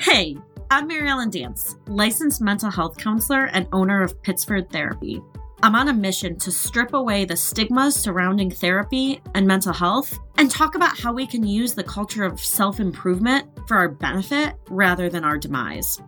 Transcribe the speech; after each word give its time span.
Hey, 0.00 0.38
I'm 0.70 0.86
Mary 0.86 1.10
Ellen 1.10 1.28
Dance, 1.28 1.76
licensed 1.86 2.40
mental 2.40 2.70
health 2.70 2.96
counselor 2.96 3.50
and 3.52 3.68
owner 3.70 4.02
of 4.02 4.22
Pittsford 4.22 4.72
Therapy. 4.72 5.20
I'm 5.62 5.74
on 5.74 5.88
a 5.88 5.92
mission 5.92 6.38
to 6.38 6.50
strip 6.50 6.94
away 6.94 7.26
the 7.26 7.36
stigmas 7.36 7.96
surrounding 7.96 8.50
therapy 8.50 9.20
and 9.34 9.46
mental 9.46 9.74
health 9.74 10.18
and 10.38 10.50
talk 10.50 10.74
about 10.74 10.98
how 10.98 11.12
we 11.12 11.26
can 11.26 11.46
use 11.46 11.74
the 11.74 11.84
culture 11.84 12.24
of 12.24 12.40
self 12.40 12.80
improvement 12.80 13.46
for 13.68 13.76
our 13.76 13.90
benefit 13.90 14.54
rather 14.70 15.10
than 15.10 15.22
our 15.22 15.36
demise. 15.36 16.00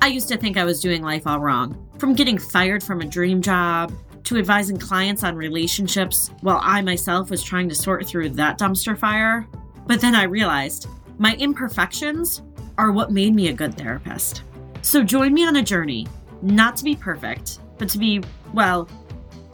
I 0.00 0.06
used 0.06 0.28
to 0.28 0.38
think 0.38 0.56
I 0.56 0.64
was 0.64 0.80
doing 0.80 1.02
life 1.02 1.26
all 1.26 1.40
wrong, 1.40 1.90
from 1.98 2.14
getting 2.14 2.38
fired 2.38 2.82
from 2.82 3.02
a 3.02 3.06
dream 3.06 3.42
job 3.42 3.92
to 4.24 4.38
advising 4.38 4.78
clients 4.78 5.22
on 5.24 5.36
relationships 5.36 6.30
while 6.40 6.60
I 6.62 6.80
myself 6.80 7.28
was 7.28 7.42
trying 7.42 7.68
to 7.68 7.74
sort 7.74 8.06
through 8.06 8.30
that 8.30 8.58
dumpster 8.58 8.96
fire. 8.96 9.46
But 9.86 10.00
then 10.00 10.14
I 10.14 10.22
realized 10.22 10.88
my 11.18 11.34
imperfections 11.34 12.40
are 12.78 12.92
what 12.92 13.10
made 13.10 13.34
me 13.34 13.48
a 13.48 13.52
good 13.52 13.76
therapist. 13.76 14.42
So 14.82 15.02
join 15.02 15.34
me 15.34 15.44
on 15.46 15.56
a 15.56 15.62
journey, 15.62 16.06
not 16.42 16.76
to 16.76 16.84
be 16.84 16.94
perfect, 16.94 17.60
but 17.78 17.88
to 17.90 17.98
be, 17.98 18.22
well, 18.52 18.88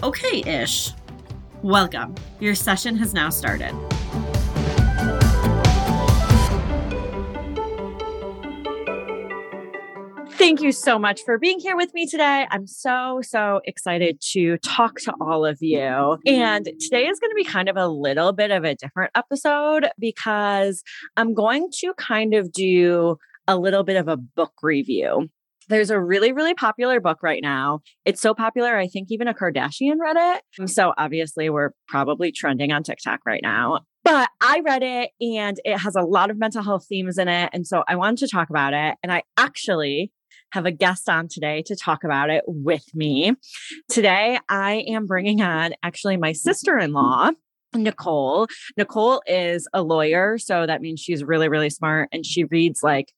okay 0.03 0.41
ish. 0.41 0.91
Welcome. 1.63 2.15
Your 2.41 2.55
session 2.55 2.97
has 2.97 3.15
now 3.15 3.31
started. 3.31 3.73
Thank 10.43 10.61
you 10.61 10.73
so 10.73 10.99
much 10.99 11.21
for 11.25 11.39
being 11.39 11.61
here 11.61 11.77
with 11.77 11.95
me 11.95 12.05
today. 12.05 12.49
I'm 12.51 12.67
so, 12.67 13.21
so 13.23 13.61
excited 13.65 14.21
to 14.33 14.59
talk 14.59 14.99
to 15.03 15.15
all 15.21 15.47
of 15.47 15.59
you. 15.61 16.19
And 16.27 16.65
today 16.81 17.07
is 17.07 17.21
going 17.21 17.31
to 17.31 17.37
be 17.37 17.45
kind 17.45 17.69
of 17.69 17.77
a 17.77 17.87
little 17.87 18.33
bit 18.33 18.51
of 18.51 18.65
a 18.65 18.75
different 18.75 19.13
episode 19.15 19.87
because 20.01 20.83
I'm 21.17 21.33
going 21.33 21.69
to 21.79 21.95
kind 21.97 22.35
of 22.35 22.51
do 22.51 23.19
a 23.47 23.57
little 23.57 23.85
bit 23.85 23.95
of 23.95 24.09
a 24.09 24.17
book 24.17 24.55
review. 24.65 25.29
There's 25.69 25.91
a 25.91 26.01
really, 26.01 26.33
really 26.33 26.55
popular 26.55 26.99
book 26.99 27.23
right 27.23 27.41
now. 27.41 27.79
It's 28.05 28.21
so 28.21 28.35
popular, 28.35 28.77
I 28.77 28.89
think 28.89 29.13
even 29.13 29.29
a 29.29 29.35
Kardashian 29.35 29.99
read 30.01 30.17
it. 30.19 30.69
So 30.69 30.93
obviously, 30.99 31.51
we're 31.51 31.71
probably 31.87 32.33
trending 32.33 32.73
on 32.73 32.83
TikTok 32.83 33.21
right 33.25 33.43
now. 33.45 33.83
But 34.03 34.29
I 34.41 34.61
read 34.67 34.83
it 34.83 35.11
and 35.21 35.61
it 35.65 35.79
has 35.79 35.95
a 35.95 36.03
lot 36.03 36.31
of 36.31 36.37
mental 36.37 36.65
health 36.65 36.87
themes 36.89 37.17
in 37.17 37.29
it. 37.29 37.51
And 37.53 37.65
so 37.65 37.85
I 37.87 37.95
wanted 37.95 38.19
to 38.27 38.29
talk 38.29 38.51
about 38.51 38.75
it. 38.75 38.97
And 39.05 39.13
I 39.13 39.23
actually 39.37 40.11
have 40.53 40.67
a 40.67 40.71
guest 40.71 41.09
on 41.09 41.29
today 41.29 41.63
to 41.63 41.77
talk 41.77 42.05
about 42.05 42.31
it 42.31 42.45
with 42.47 42.85
me. 42.95 43.35
Today, 43.91 44.39
I 44.49 44.85
am 44.89 45.07
bringing 45.07 45.41
on 45.43 45.73
actually 45.83 46.17
my 46.17 46.33
sister 46.33 46.79
in 46.79 46.93
law. 46.93 47.31
Nicole. 47.75 48.47
Nicole 48.77 49.23
is 49.27 49.67
a 49.73 49.83
lawyer. 49.83 50.37
So 50.39 50.67
that 50.67 50.83
means 50.83 51.01
she's 51.01 51.25
really, 51.25 51.49
really 51.49 51.71
smart 51.71 52.11
and 52.13 52.25
she 52.25 52.45
reads 52.45 52.83
like 52.83 53.13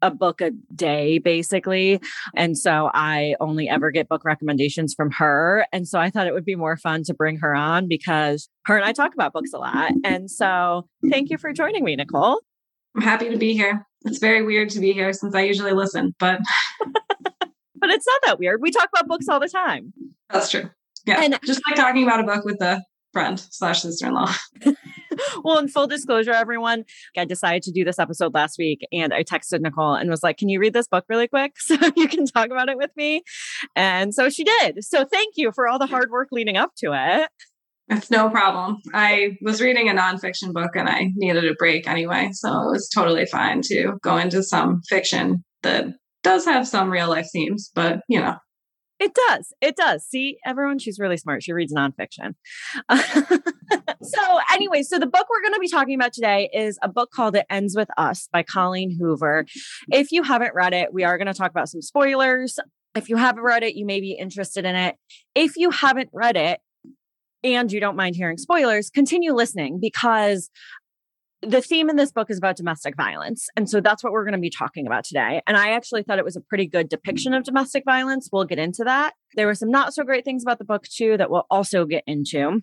a 0.00 0.10
book 0.10 0.40
a 0.40 0.52
day 0.74 1.18
basically. 1.18 2.00
And 2.34 2.56
so 2.56 2.90
I 2.94 3.34
only 3.40 3.68
ever 3.68 3.90
get 3.90 4.08
book 4.08 4.24
recommendations 4.24 4.94
from 4.94 5.10
her. 5.12 5.66
And 5.72 5.86
so 5.86 5.98
I 5.98 6.08
thought 6.08 6.26
it 6.26 6.34
would 6.34 6.44
be 6.44 6.54
more 6.54 6.76
fun 6.76 7.02
to 7.04 7.14
bring 7.14 7.38
her 7.38 7.54
on 7.54 7.88
because 7.88 8.48
her 8.66 8.76
and 8.76 8.84
I 8.84 8.92
talk 8.92 9.12
about 9.12 9.32
books 9.32 9.52
a 9.52 9.58
lot. 9.58 9.92
And 10.04 10.30
so 10.30 10.88
thank 11.10 11.30
you 11.30 11.38
for 11.38 11.52
joining 11.52 11.84
me, 11.84 11.96
Nicole. 11.96 12.40
I'm 12.96 13.02
happy 13.02 13.28
to 13.28 13.36
be 13.36 13.54
here. 13.54 13.87
It's 14.04 14.18
very 14.18 14.44
weird 14.44 14.70
to 14.70 14.80
be 14.80 14.92
here 14.92 15.12
since 15.12 15.34
I 15.34 15.42
usually 15.42 15.72
listen, 15.72 16.14
but 16.18 16.40
but 16.80 17.90
it's 17.90 18.06
not 18.06 18.20
that 18.26 18.38
weird. 18.38 18.60
We 18.62 18.70
talk 18.70 18.88
about 18.94 19.08
books 19.08 19.28
all 19.28 19.40
the 19.40 19.48
time. 19.48 19.92
That's 20.30 20.50
true. 20.50 20.70
Yeah. 21.06 21.22
And 21.22 21.38
just 21.44 21.62
like 21.68 21.76
talking 21.76 22.04
about 22.04 22.20
a 22.20 22.24
book 22.24 22.44
with 22.44 22.60
a 22.60 22.82
friend 23.12 23.40
slash 23.50 23.82
sister-in-law. 23.82 24.32
well, 25.42 25.58
in 25.58 25.68
full 25.68 25.86
disclosure, 25.86 26.32
everyone, 26.32 26.84
I 27.16 27.24
decided 27.24 27.62
to 27.62 27.72
do 27.72 27.84
this 27.84 27.98
episode 27.98 28.34
last 28.34 28.58
week 28.58 28.86
and 28.92 29.12
I 29.14 29.24
texted 29.24 29.60
Nicole 29.60 29.94
and 29.94 30.10
was 30.10 30.22
like, 30.22 30.36
Can 30.36 30.48
you 30.48 30.60
read 30.60 30.74
this 30.74 30.88
book 30.88 31.04
really 31.08 31.28
quick 31.28 31.52
so 31.58 31.76
you 31.96 32.08
can 32.08 32.26
talk 32.26 32.46
about 32.46 32.68
it 32.68 32.76
with 32.76 32.90
me? 32.96 33.22
And 33.74 34.14
so 34.14 34.28
she 34.28 34.44
did. 34.44 34.84
So 34.84 35.04
thank 35.04 35.34
you 35.36 35.52
for 35.52 35.66
all 35.66 35.78
the 35.78 35.86
hard 35.86 36.10
work 36.10 36.28
leading 36.30 36.56
up 36.56 36.72
to 36.78 36.92
it. 36.92 37.30
It's 37.88 38.10
no 38.10 38.30
problem. 38.30 38.78
I 38.94 39.36
was 39.42 39.60
reading 39.60 39.88
a 39.88 39.92
nonfiction 39.92 40.52
book 40.52 40.70
and 40.74 40.88
I 40.88 41.10
needed 41.16 41.44
a 41.44 41.54
break 41.54 41.88
anyway. 41.88 42.30
So 42.32 42.48
it 42.48 42.70
was 42.70 42.88
totally 42.88 43.26
fine 43.26 43.62
to 43.62 43.98
go 44.02 44.16
into 44.16 44.42
some 44.42 44.82
fiction 44.88 45.44
that 45.62 45.86
does 46.22 46.44
have 46.44 46.68
some 46.68 46.90
real 46.90 47.08
life 47.08 47.28
themes, 47.32 47.70
but 47.74 48.00
you 48.08 48.20
know. 48.20 48.36
It 49.00 49.14
does. 49.28 49.52
It 49.60 49.76
does. 49.76 50.04
See, 50.04 50.38
everyone, 50.44 50.80
she's 50.80 50.98
really 50.98 51.16
smart. 51.16 51.44
She 51.44 51.52
reads 51.52 51.72
nonfiction. 51.72 52.34
so, 52.90 54.40
anyway, 54.52 54.82
so 54.82 54.98
the 54.98 55.06
book 55.06 55.26
we're 55.30 55.42
going 55.42 55.54
to 55.54 55.60
be 55.60 55.68
talking 55.68 55.94
about 55.94 56.12
today 56.12 56.50
is 56.52 56.80
a 56.82 56.88
book 56.88 57.12
called 57.12 57.36
It 57.36 57.46
Ends 57.48 57.76
With 57.76 57.90
Us 57.96 58.28
by 58.32 58.42
Colleen 58.42 58.98
Hoover. 58.98 59.46
If 59.92 60.10
you 60.10 60.24
haven't 60.24 60.52
read 60.52 60.74
it, 60.74 60.92
we 60.92 61.04
are 61.04 61.16
going 61.16 61.28
to 61.28 61.34
talk 61.34 61.52
about 61.52 61.68
some 61.68 61.80
spoilers. 61.80 62.58
If 62.96 63.08
you 63.08 63.16
haven't 63.16 63.44
read 63.44 63.62
it, 63.62 63.76
you 63.76 63.86
may 63.86 64.00
be 64.00 64.14
interested 64.14 64.64
in 64.64 64.74
it. 64.74 64.96
If 65.36 65.56
you 65.56 65.70
haven't 65.70 66.10
read 66.12 66.36
it, 66.36 66.58
and 67.44 67.70
you 67.70 67.80
don't 67.80 67.96
mind 67.96 68.16
hearing 68.16 68.38
spoilers, 68.38 68.90
continue 68.90 69.32
listening 69.32 69.78
because 69.80 70.50
the 71.42 71.60
theme 71.60 71.88
in 71.88 71.96
this 71.96 72.10
book 72.10 72.30
is 72.30 72.38
about 72.38 72.56
domestic 72.56 72.96
violence. 72.96 73.46
And 73.56 73.70
so 73.70 73.80
that's 73.80 74.02
what 74.02 74.12
we're 74.12 74.24
going 74.24 74.32
to 74.32 74.40
be 74.40 74.50
talking 74.50 74.86
about 74.86 75.04
today. 75.04 75.40
And 75.46 75.56
I 75.56 75.70
actually 75.70 76.02
thought 76.02 76.18
it 76.18 76.24
was 76.24 76.36
a 76.36 76.40
pretty 76.40 76.66
good 76.66 76.88
depiction 76.88 77.32
of 77.32 77.44
domestic 77.44 77.84
violence. 77.84 78.28
We'll 78.32 78.44
get 78.44 78.58
into 78.58 78.82
that. 78.84 79.14
There 79.34 79.46
were 79.46 79.54
some 79.54 79.70
not 79.70 79.94
so 79.94 80.02
great 80.02 80.24
things 80.24 80.42
about 80.42 80.58
the 80.58 80.64
book, 80.64 80.84
too, 80.88 81.16
that 81.16 81.30
we'll 81.30 81.46
also 81.48 81.84
get 81.84 82.02
into. 82.06 82.62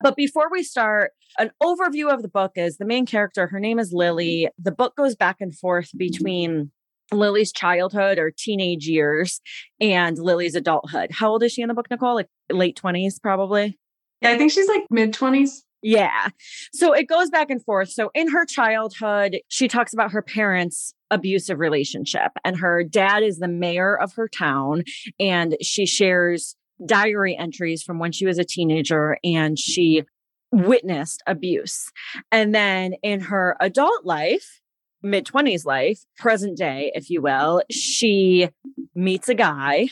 But 0.00 0.16
before 0.16 0.48
we 0.50 0.62
start, 0.62 1.12
an 1.38 1.50
overview 1.62 2.12
of 2.12 2.22
the 2.22 2.28
book 2.28 2.52
is 2.56 2.78
the 2.78 2.84
main 2.86 3.06
character, 3.06 3.46
her 3.46 3.60
name 3.60 3.78
is 3.78 3.92
Lily. 3.92 4.48
The 4.58 4.72
book 4.72 4.96
goes 4.96 5.14
back 5.14 5.36
and 5.40 5.56
forth 5.56 5.90
between 5.96 6.70
Lily's 7.12 7.52
childhood 7.52 8.18
or 8.18 8.32
teenage 8.36 8.86
years 8.86 9.40
and 9.80 10.18
Lily's 10.18 10.54
adulthood. 10.54 11.10
How 11.12 11.30
old 11.30 11.42
is 11.42 11.52
she 11.52 11.62
in 11.62 11.68
the 11.68 11.74
book, 11.74 11.90
Nicole? 11.90 12.14
Like 12.14 12.28
late 12.50 12.80
20s, 12.82 13.20
probably? 13.22 13.78
Yeah, 14.24 14.34
I 14.34 14.38
think 14.38 14.52
she's 14.52 14.68
like 14.68 14.82
mid 14.90 15.12
20s. 15.12 15.62
Yeah. 15.82 16.28
So 16.72 16.94
it 16.94 17.08
goes 17.08 17.28
back 17.28 17.50
and 17.50 17.62
forth. 17.62 17.90
So 17.90 18.10
in 18.14 18.30
her 18.30 18.46
childhood, 18.46 19.40
she 19.48 19.68
talks 19.68 19.92
about 19.92 20.12
her 20.12 20.22
parents' 20.22 20.94
abusive 21.10 21.58
relationship, 21.58 22.32
and 22.42 22.58
her 22.58 22.82
dad 22.82 23.22
is 23.22 23.38
the 23.38 23.48
mayor 23.48 23.94
of 23.94 24.14
her 24.14 24.26
town. 24.26 24.84
And 25.20 25.56
she 25.60 25.84
shares 25.84 26.56
diary 26.86 27.36
entries 27.36 27.82
from 27.82 27.98
when 27.98 28.12
she 28.12 28.26
was 28.26 28.38
a 28.38 28.44
teenager 28.44 29.18
and 29.22 29.58
she 29.58 30.04
witnessed 30.50 31.22
abuse. 31.26 31.90
And 32.32 32.54
then 32.54 32.94
in 33.02 33.20
her 33.20 33.56
adult 33.60 34.04
life, 34.04 34.60
mid 35.02 35.26
20s 35.26 35.66
life, 35.66 36.00
present 36.16 36.56
day, 36.56 36.92
if 36.94 37.10
you 37.10 37.20
will, 37.20 37.62
she 37.70 38.48
meets 38.94 39.28
a 39.28 39.34
guy 39.34 39.88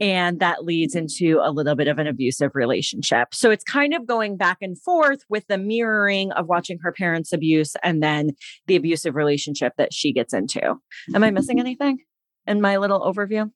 and 0.00 0.40
that 0.40 0.64
leads 0.64 0.94
into 0.94 1.40
a 1.42 1.50
little 1.50 1.74
bit 1.74 1.88
of 1.88 1.98
an 1.98 2.06
abusive 2.06 2.52
relationship. 2.54 3.34
So 3.34 3.50
it's 3.50 3.64
kind 3.64 3.94
of 3.94 4.06
going 4.06 4.36
back 4.36 4.58
and 4.60 4.80
forth 4.80 5.20
with 5.28 5.46
the 5.48 5.58
mirroring 5.58 6.32
of 6.32 6.48
watching 6.48 6.78
her 6.82 6.92
parents 6.92 7.32
abuse 7.32 7.74
and 7.82 8.02
then 8.02 8.32
the 8.66 8.76
abusive 8.76 9.14
relationship 9.14 9.74
that 9.76 9.92
she 9.92 10.12
gets 10.12 10.32
into. 10.32 10.74
Am 11.14 11.24
I 11.24 11.30
missing 11.30 11.60
anything 11.60 11.98
in 12.46 12.60
my 12.60 12.78
little 12.78 13.00
overview? 13.00 13.50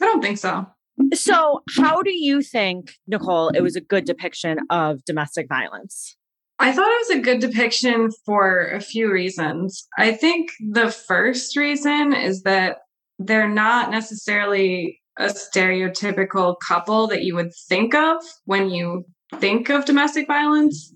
I 0.00 0.04
don't 0.04 0.22
think 0.22 0.38
so. 0.38 0.66
So, 1.12 1.62
how 1.76 2.02
do 2.02 2.12
you 2.12 2.40
think, 2.40 2.92
Nicole, 3.08 3.48
it 3.48 3.62
was 3.62 3.74
a 3.74 3.80
good 3.80 4.04
depiction 4.04 4.58
of 4.70 5.04
domestic 5.04 5.48
violence? 5.48 6.16
I 6.60 6.72
thought 6.72 6.88
it 6.88 7.08
was 7.08 7.18
a 7.18 7.22
good 7.22 7.40
depiction 7.40 8.10
for 8.24 8.68
a 8.68 8.80
few 8.80 9.10
reasons. 9.10 9.88
I 9.98 10.12
think 10.12 10.50
the 10.60 10.90
first 10.90 11.56
reason 11.56 12.14
is 12.14 12.42
that 12.42 12.78
they're 13.18 13.48
not 13.48 13.90
necessarily 13.90 15.00
a 15.18 15.26
stereotypical 15.26 16.56
couple 16.66 17.06
that 17.08 17.22
you 17.22 17.34
would 17.34 17.52
think 17.68 17.94
of 17.94 18.16
when 18.44 18.70
you 18.70 19.04
think 19.36 19.68
of 19.68 19.84
domestic 19.84 20.26
violence. 20.26 20.92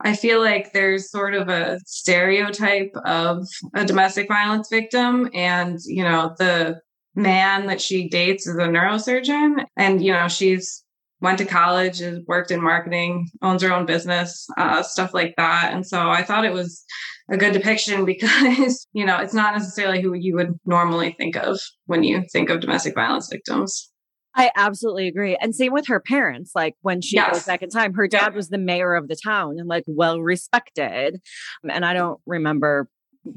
I 0.00 0.14
feel 0.14 0.40
like 0.40 0.72
there's 0.72 1.10
sort 1.10 1.34
of 1.34 1.48
a 1.48 1.80
stereotype 1.84 2.92
of 3.04 3.46
a 3.74 3.84
domestic 3.84 4.28
violence 4.28 4.68
victim, 4.70 5.28
and 5.34 5.78
you 5.84 6.04
know, 6.04 6.34
the 6.38 6.80
man 7.16 7.66
that 7.66 7.80
she 7.80 8.08
dates 8.08 8.46
is 8.46 8.56
a 8.56 8.68
neurosurgeon, 8.68 9.64
and 9.76 10.04
you 10.04 10.12
know, 10.12 10.28
she's 10.28 10.84
went 11.20 11.38
to 11.38 11.44
college, 11.44 12.00
worked 12.26 12.52
in 12.52 12.62
marketing, 12.62 13.28
owns 13.42 13.62
her 13.62 13.72
own 13.72 13.86
business, 13.86 14.46
uh, 14.56 14.82
stuff 14.82 15.12
like 15.12 15.34
that. 15.36 15.72
And 15.72 15.84
so 15.84 16.08
I 16.08 16.22
thought 16.22 16.44
it 16.44 16.52
was 16.52 16.84
a 17.30 17.36
good 17.36 17.52
depiction 17.52 18.04
because, 18.04 18.86
you 18.92 19.04
know, 19.04 19.18
it's 19.18 19.34
not 19.34 19.54
necessarily 19.54 20.00
who 20.00 20.14
you 20.14 20.34
would 20.34 20.58
normally 20.64 21.14
think 21.18 21.36
of 21.36 21.60
when 21.86 22.02
you 22.02 22.24
think 22.32 22.50
of 22.50 22.60
domestic 22.60 22.94
violence 22.94 23.28
victims. 23.30 23.90
I 24.34 24.52
absolutely 24.56 25.08
agree. 25.08 25.36
And 25.40 25.54
same 25.54 25.72
with 25.72 25.88
her 25.88 25.98
parents. 25.98 26.52
Like 26.54 26.76
when 26.82 27.00
she 27.00 27.16
yes. 27.16 27.32
goes 27.32 27.44
back 27.44 27.62
in 27.62 27.70
time, 27.70 27.94
her 27.94 28.06
dad 28.06 28.34
was 28.34 28.50
the 28.50 28.58
mayor 28.58 28.94
of 28.94 29.08
the 29.08 29.16
town 29.16 29.56
and 29.58 29.68
like 29.68 29.84
well 29.88 30.20
respected. 30.20 31.20
Um, 31.64 31.70
and 31.70 31.84
I 31.84 31.92
don't 31.92 32.20
remember 32.24 32.88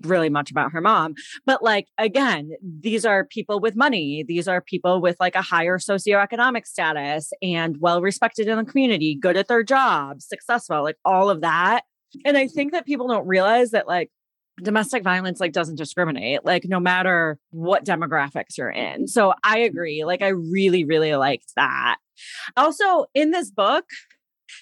really 0.01 0.29
much 0.29 0.51
about 0.51 0.71
her 0.71 0.79
mom. 0.79 1.15
But 1.45 1.63
like 1.63 1.88
again, 1.97 2.51
these 2.61 3.03
are 3.03 3.25
people 3.25 3.59
with 3.59 3.75
money. 3.75 4.23
These 4.27 4.47
are 4.47 4.61
people 4.61 5.01
with 5.01 5.17
like 5.19 5.35
a 5.35 5.41
higher 5.41 5.79
socioeconomic 5.79 6.65
status 6.65 7.31
and 7.41 7.77
well 7.79 8.01
respected 8.01 8.47
in 8.47 8.57
the 8.57 8.65
community, 8.65 9.17
good 9.19 9.38
at 9.38 9.47
their 9.47 9.63
jobs, 9.63 10.27
successful, 10.27 10.83
like 10.83 10.97
all 11.03 11.29
of 11.29 11.41
that. 11.41 11.81
And 12.25 12.37
I 12.37 12.47
think 12.47 12.71
that 12.71 12.85
people 12.85 13.07
don't 13.07 13.27
realize 13.27 13.71
that 13.71 13.87
like 13.87 14.09
domestic 14.61 15.03
violence 15.03 15.39
like 15.39 15.53
doesn't 15.53 15.77
discriminate 15.77 16.45
like 16.45 16.65
no 16.65 16.79
matter 16.79 17.37
what 17.51 17.85
demographics 17.85 18.57
you're 18.57 18.69
in. 18.69 19.01
Mm-hmm. 19.01 19.05
So 19.07 19.33
i 19.43 19.59
agree 19.59 20.03
like 20.05 20.21
i 20.21 20.27
really 20.27 20.83
really 20.83 21.15
liked 21.15 21.53
that. 21.55 21.97
Also 22.55 23.05
in 23.13 23.31
this 23.31 23.49
book 23.49 23.85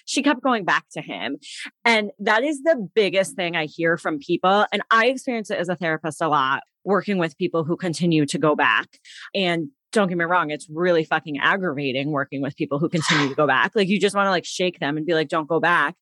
she 0.04 0.22
kept 0.22 0.42
going 0.42 0.64
back 0.64 0.84
to 0.92 1.02
him 1.02 1.36
and 1.84 2.12
that 2.18 2.44
is 2.44 2.62
the 2.62 2.88
biggest 2.94 3.34
thing 3.34 3.56
i 3.56 3.66
hear 3.66 3.96
from 3.96 4.18
people 4.18 4.64
and 4.72 4.82
i 4.90 5.06
experience 5.06 5.50
it 5.50 5.58
as 5.58 5.68
a 5.68 5.74
therapist 5.74 6.22
a 6.22 6.28
lot 6.28 6.62
working 6.84 7.18
with 7.18 7.36
people 7.36 7.64
who 7.64 7.76
continue 7.76 8.24
to 8.24 8.38
go 8.38 8.54
back 8.54 8.86
and 9.34 9.68
don't 9.92 10.08
get 10.08 10.18
me 10.18 10.24
wrong, 10.24 10.50
it's 10.50 10.68
really 10.70 11.04
fucking 11.04 11.38
aggravating 11.38 12.10
working 12.10 12.42
with 12.42 12.56
people 12.56 12.78
who 12.78 12.88
continue 12.88 13.28
to 13.28 13.34
go 13.34 13.46
back. 13.46 13.72
Like 13.74 13.88
you 13.88 14.00
just 14.00 14.14
want 14.14 14.26
to 14.26 14.30
like 14.30 14.44
shake 14.44 14.78
them 14.78 14.96
and 14.96 15.06
be 15.06 15.14
like, 15.14 15.28
don't 15.28 15.48
go 15.48 15.60
back. 15.60 15.96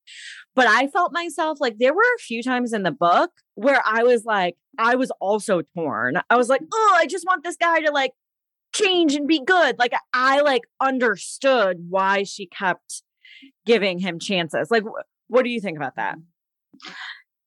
But 0.55 0.67
I 0.67 0.89
felt 0.89 1.13
myself 1.13 1.59
like 1.61 1.77
there 1.79 1.95
were 1.95 2.03
a 2.03 2.23
few 2.23 2.43
times 2.43 2.73
in 2.73 2.83
the 2.83 2.91
book 2.91 3.31
where 3.55 3.83
I 3.85 4.03
was 4.03 4.25
like, 4.25 4.57
I 4.79 4.97
was 4.97 5.11
also 5.21 5.63
torn. 5.77 6.21
I 6.29 6.37
was 6.37 6.49
like, 6.49 6.63
oh, 6.73 6.95
I 6.97 7.07
just 7.07 7.25
want 7.27 7.45
this 7.45 7.57
guy 7.57 7.81
to 7.81 7.91
like 7.91 8.13
change 8.75 9.15
and 9.15 9.27
be 9.27 9.43
good. 9.45 9.79
Like 9.79 9.93
I 10.13 10.41
like 10.41 10.63
understood 10.81 11.87
why 11.89 12.25
she 12.25 12.47
kept 12.47 13.03
giving 13.67 13.99
him 13.99 14.19
chances. 14.19 14.71
Like, 14.71 14.85
what 15.29 15.45
do 15.45 15.51
you 15.51 15.61
think 15.61 15.77
about 15.77 15.97
that? 15.97 16.17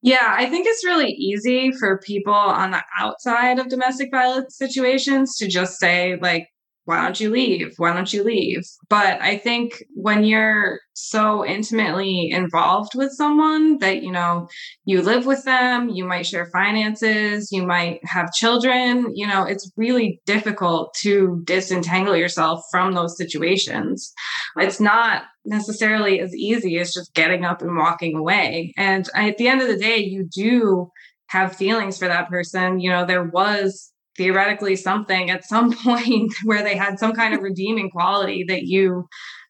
Yeah, 0.03 0.33
I 0.35 0.47
think 0.47 0.65
it's 0.67 0.83
really 0.83 1.11
easy 1.11 1.71
for 1.79 1.99
people 1.99 2.33
on 2.33 2.71
the 2.71 2.81
outside 2.99 3.59
of 3.59 3.69
domestic 3.69 4.09
violence 4.11 4.57
situations 4.57 5.35
to 5.37 5.47
just 5.47 5.79
say, 5.79 6.17
like, 6.21 6.47
why 6.85 7.01
don't 7.01 7.19
you 7.19 7.29
leave? 7.29 7.73
Why 7.77 7.93
don't 7.93 8.11
you 8.11 8.23
leave? 8.23 8.63
But 8.89 9.21
I 9.21 9.37
think 9.37 9.83
when 9.93 10.23
you're 10.23 10.79
so 10.93 11.45
intimately 11.45 12.29
involved 12.31 12.93
with 12.95 13.11
someone 13.11 13.77
that, 13.79 14.01
you 14.01 14.11
know, 14.11 14.49
you 14.85 15.01
live 15.01 15.25
with 15.25 15.43
them, 15.45 15.89
you 15.89 16.05
might 16.05 16.25
share 16.25 16.49
finances, 16.51 17.51
you 17.51 17.65
might 17.65 17.99
have 18.03 18.33
children, 18.33 19.11
you 19.15 19.27
know, 19.27 19.43
it's 19.43 19.71
really 19.77 20.21
difficult 20.25 20.93
to 21.01 21.41
disentangle 21.45 22.15
yourself 22.15 22.63
from 22.71 22.93
those 22.93 23.15
situations. 23.15 24.11
It's 24.57 24.79
not 24.79 25.23
necessarily 25.45 26.19
as 26.19 26.35
easy 26.35 26.77
as 26.79 26.93
just 26.93 27.13
getting 27.13 27.45
up 27.45 27.61
and 27.61 27.77
walking 27.77 28.15
away. 28.15 28.73
And 28.75 29.07
at 29.15 29.37
the 29.37 29.47
end 29.47 29.61
of 29.61 29.67
the 29.67 29.77
day, 29.77 29.97
you 29.97 30.27
do 30.33 30.91
have 31.27 31.55
feelings 31.55 31.97
for 31.97 32.07
that 32.07 32.29
person. 32.29 32.79
You 32.79 32.89
know, 32.89 33.05
there 33.05 33.23
was 33.23 33.91
theoretically 34.21 34.75
something 34.75 35.31
at 35.31 35.43
some 35.43 35.73
point 35.83 36.31
where 36.43 36.63
they 36.63 36.75
had 36.75 36.99
some 36.99 37.13
kind 37.13 37.33
of 37.33 37.41
redeeming 37.41 37.89
quality 37.89 38.45
that 38.47 38.63
you 38.63 39.07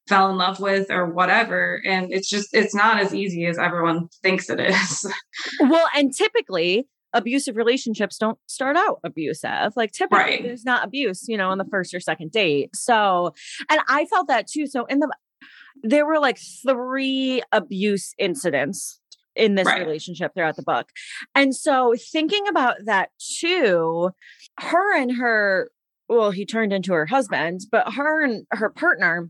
fell 0.08 0.30
in 0.30 0.38
love 0.38 0.60
with 0.60 0.90
or 0.90 1.14
whatever 1.14 1.82
and 1.86 2.12
it's 2.12 2.30
just 2.30 2.50
it's 2.54 2.74
not 2.74 3.00
as 3.00 3.14
easy 3.14 3.46
as 3.46 3.58
everyone 3.58 4.08
thinks 4.24 4.50
it 4.50 4.60
is 4.60 5.06
well 5.62 5.88
and 5.96 6.14
typically 6.16 6.88
abusive 7.14 7.56
relationships 7.56 8.18
don't 8.18 8.38
start 8.48 8.76
out 8.76 9.00
abusive 9.04 9.74
like 9.76 9.92
typically 9.92 10.18
right. 10.18 10.44
there's 10.44 10.66
not 10.66 10.84
abuse 10.84 11.26
you 11.28 11.38
know 11.38 11.50
on 11.50 11.58
the 11.58 11.66
first 11.66 11.94
or 11.94 12.00
second 12.00 12.32
date 12.32 12.70
so 12.74 13.34
and 13.70 13.80
i 13.88 14.06
felt 14.06 14.28
that 14.28 14.48
too 14.48 14.66
so 14.66 14.86
in 14.86 15.00
the 15.00 15.10
there 15.84 16.06
were 16.06 16.20
like 16.20 16.40
three 16.66 17.42
abuse 17.52 18.14
incidents 18.18 19.02
in 19.36 19.56
this 19.56 19.66
right. 19.66 19.82
relationship 19.82 20.34
throughout 20.34 20.56
the 20.56 20.64
book. 20.64 20.90
And 21.36 21.56
so 21.56 21.94
thinking 22.12 22.48
about 22.48 22.76
that 22.86 23.10
too, 23.40 24.12
her 24.60 24.98
and 24.98 25.18
her, 25.18 25.72
well, 26.10 26.32
he 26.32 26.46
turned 26.46 26.74
into 26.74 26.94
her 26.94 27.06
husband, 27.06 27.62
but 27.72 27.94
her 27.94 28.24
and 28.24 28.46
her 28.52 28.70
partner 28.70 29.30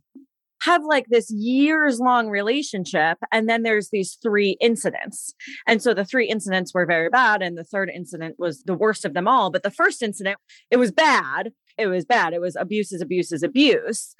have 0.63 0.83
like 0.83 1.07
this 1.09 1.31
years 1.31 1.99
long 1.99 2.29
relationship. 2.29 3.17
And 3.31 3.49
then 3.49 3.63
there's 3.63 3.89
these 3.89 4.17
three 4.21 4.57
incidents. 4.61 5.33
And 5.67 5.81
so 5.81 5.93
the 5.93 6.05
three 6.05 6.27
incidents 6.27 6.73
were 6.73 6.85
very 6.85 7.09
bad. 7.09 7.41
And 7.41 7.57
the 7.57 7.63
third 7.63 7.89
incident 7.93 8.35
was 8.37 8.63
the 8.63 8.75
worst 8.75 9.03
of 9.03 9.13
them 9.13 9.27
all. 9.27 9.49
But 9.49 9.63
the 9.63 9.71
first 9.71 10.03
incident, 10.03 10.37
it 10.69 10.77
was 10.77 10.91
bad. 10.91 11.51
It 11.77 11.87
was 11.87 12.05
bad. 12.05 12.33
It 12.33 12.41
was 12.41 12.55
abuse 12.55 12.91
is 12.91 13.01
abuse 13.01 13.31
is 13.31 13.43
abuse. 13.43 14.15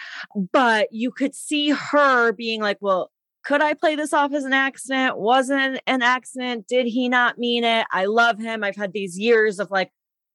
But 0.51 0.87
you 0.91 1.11
could 1.11 1.35
see 1.35 1.69
her 1.69 2.31
being 2.31 2.61
like, 2.61 2.77
well, 2.81 3.11
could 3.43 3.61
I 3.61 3.73
play 3.73 3.95
this 3.95 4.13
off 4.13 4.33
as 4.33 4.43
an 4.43 4.53
accident? 4.53 5.17
Wasn't 5.17 5.79
an 5.87 6.01
accident? 6.01 6.67
Did 6.67 6.87
he 6.87 7.09
not 7.09 7.37
mean 7.37 7.63
it? 7.63 7.85
I 7.91 8.05
love 8.05 8.39
him. 8.39 8.63
I've 8.63 8.75
had 8.75 8.93
these 8.93 9.17
years 9.17 9.59
of 9.59 9.69
like 9.71 9.91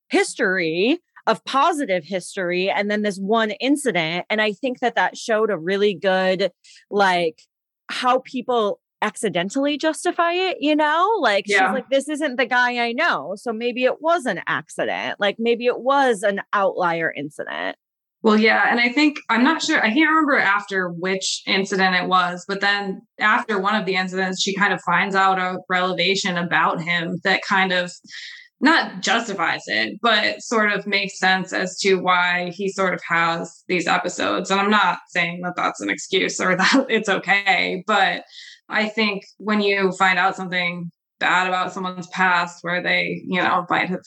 history 0.08 1.00
of 1.26 1.44
positive 1.44 2.04
history 2.04 2.70
and 2.70 2.90
then 2.90 3.02
this 3.02 3.18
one 3.18 3.50
incident 3.52 4.24
and 4.30 4.40
i 4.40 4.52
think 4.52 4.80
that 4.80 4.94
that 4.94 5.16
showed 5.16 5.50
a 5.50 5.58
really 5.58 5.94
good 5.94 6.50
like 6.90 7.42
how 7.88 8.20
people 8.20 8.80
accidentally 9.02 9.76
justify 9.76 10.32
it 10.32 10.56
you 10.60 10.74
know 10.74 11.16
like 11.20 11.44
yeah. 11.46 11.58
she's 11.58 11.74
like 11.74 11.88
this 11.90 12.08
isn't 12.08 12.36
the 12.36 12.46
guy 12.46 12.78
i 12.78 12.92
know 12.92 13.34
so 13.36 13.52
maybe 13.52 13.84
it 13.84 14.00
was 14.00 14.24
an 14.24 14.40
accident 14.46 15.20
like 15.20 15.36
maybe 15.38 15.66
it 15.66 15.80
was 15.80 16.22
an 16.22 16.40
outlier 16.52 17.12
incident 17.16 17.76
well, 18.22 18.40
yeah. 18.40 18.66
And 18.68 18.80
I 18.80 18.88
think, 18.88 19.18
I'm 19.28 19.44
not 19.44 19.62
sure, 19.62 19.78
I 19.78 19.92
can't 19.92 20.08
remember 20.08 20.36
after 20.36 20.88
which 20.88 21.42
incident 21.46 21.94
it 21.94 22.08
was, 22.08 22.44
but 22.48 22.60
then 22.60 23.02
after 23.20 23.60
one 23.60 23.76
of 23.76 23.86
the 23.86 23.94
incidents, 23.94 24.42
she 24.42 24.52
kind 24.52 24.72
of 24.72 24.80
finds 24.82 25.14
out 25.14 25.38
a 25.38 25.58
revelation 25.68 26.36
about 26.36 26.82
him 26.82 27.20
that 27.22 27.42
kind 27.48 27.70
of 27.70 27.92
not 28.60 29.02
justifies 29.02 29.64
it, 29.66 29.98
but 30.00 30.40
sort 30.42 30.72
of 30.72 30.86
makes 30.86 31.18
sense 31.18 31.52
as 31.52 31.78
to 31.80 31.96
why 31.96 32.50
he 32.54 32.70
sort 32.70 32.94
of 32.94 33.00
has 33.06 33.62
these 33.68 33.86
episodes. 33.86 34.50
And 34.50 34.60
I'm 34.60 34.70
not 34.70 34.98
saying 35.08 35.42
that 35.42 35.54
that's 35.56 35.80
an 35.80 35.90
excuse 35.90 36.40
or 36.40 36.56
that 36.56 36.86
it's 36.88 37.08
okay, 37.08 37.84
but 37.86 38.24
I 38.68 38.88
think 38.88 39.24
when 39.38 39.60
you 39.60 39.92
find 39.92 40.18
out 40.18 40.36
something 40.36 40.90
bad 41.20 41.46
about 41.46 41.72
someone's 41.72 42.08
past 42.08 42.58
where 42.62 42.82
they, 42.82 43.22
you 43.26 43.42
know, 43.42 43.66
might 43.68 43.88
have 43.88 44.02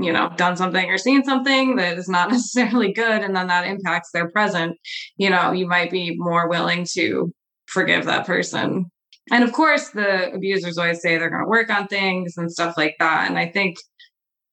you 0.00 0.12
know 0.12 0.30
done 0.36 0.56
something 0.56 0.88
or 0.88 0.96
seen 0.96 1.24
something 1.24 1.76
that 1.76 1.98
is 1.98 2.08
not 2.08 2.30
necessarily 2.30 2.92
good 2.92 3.22
and 3.22 3.34
then 3.34 3.48
that 3.48 3.66
impacts 3.66 4.10
their 4.12 4.30
present 4.30 4.76
you 5.16 5.28
know 5.28 5.50
you 5.50 5.66
might 5.66 5.90
be 5.90 6.14
more 6.16 6.48
willing 6.48 6.86
to 6.88 7.32
forgive 7.66 8.04
that 8.04 8.24
person 8.24 8.88
and 9.30 9.44
of 9.44 9.52
course 9.52 9.90
the 9.90 10.32
abusers 10.32 10.78
always 10.78 11.00
say 11.00 11.18
they're 11.18 11.30
going 11.30 11.42
to 11.42 11.48
work 11.48 11.70
on 11.70 11.86
things 11.88 12.34
and 12.36 12.50
stuff 12.50 12.76
like 12.76 12.96
that. 12.98 13.28
And 13.28 13.38
i 13.38 13.46
think 13.46 13.78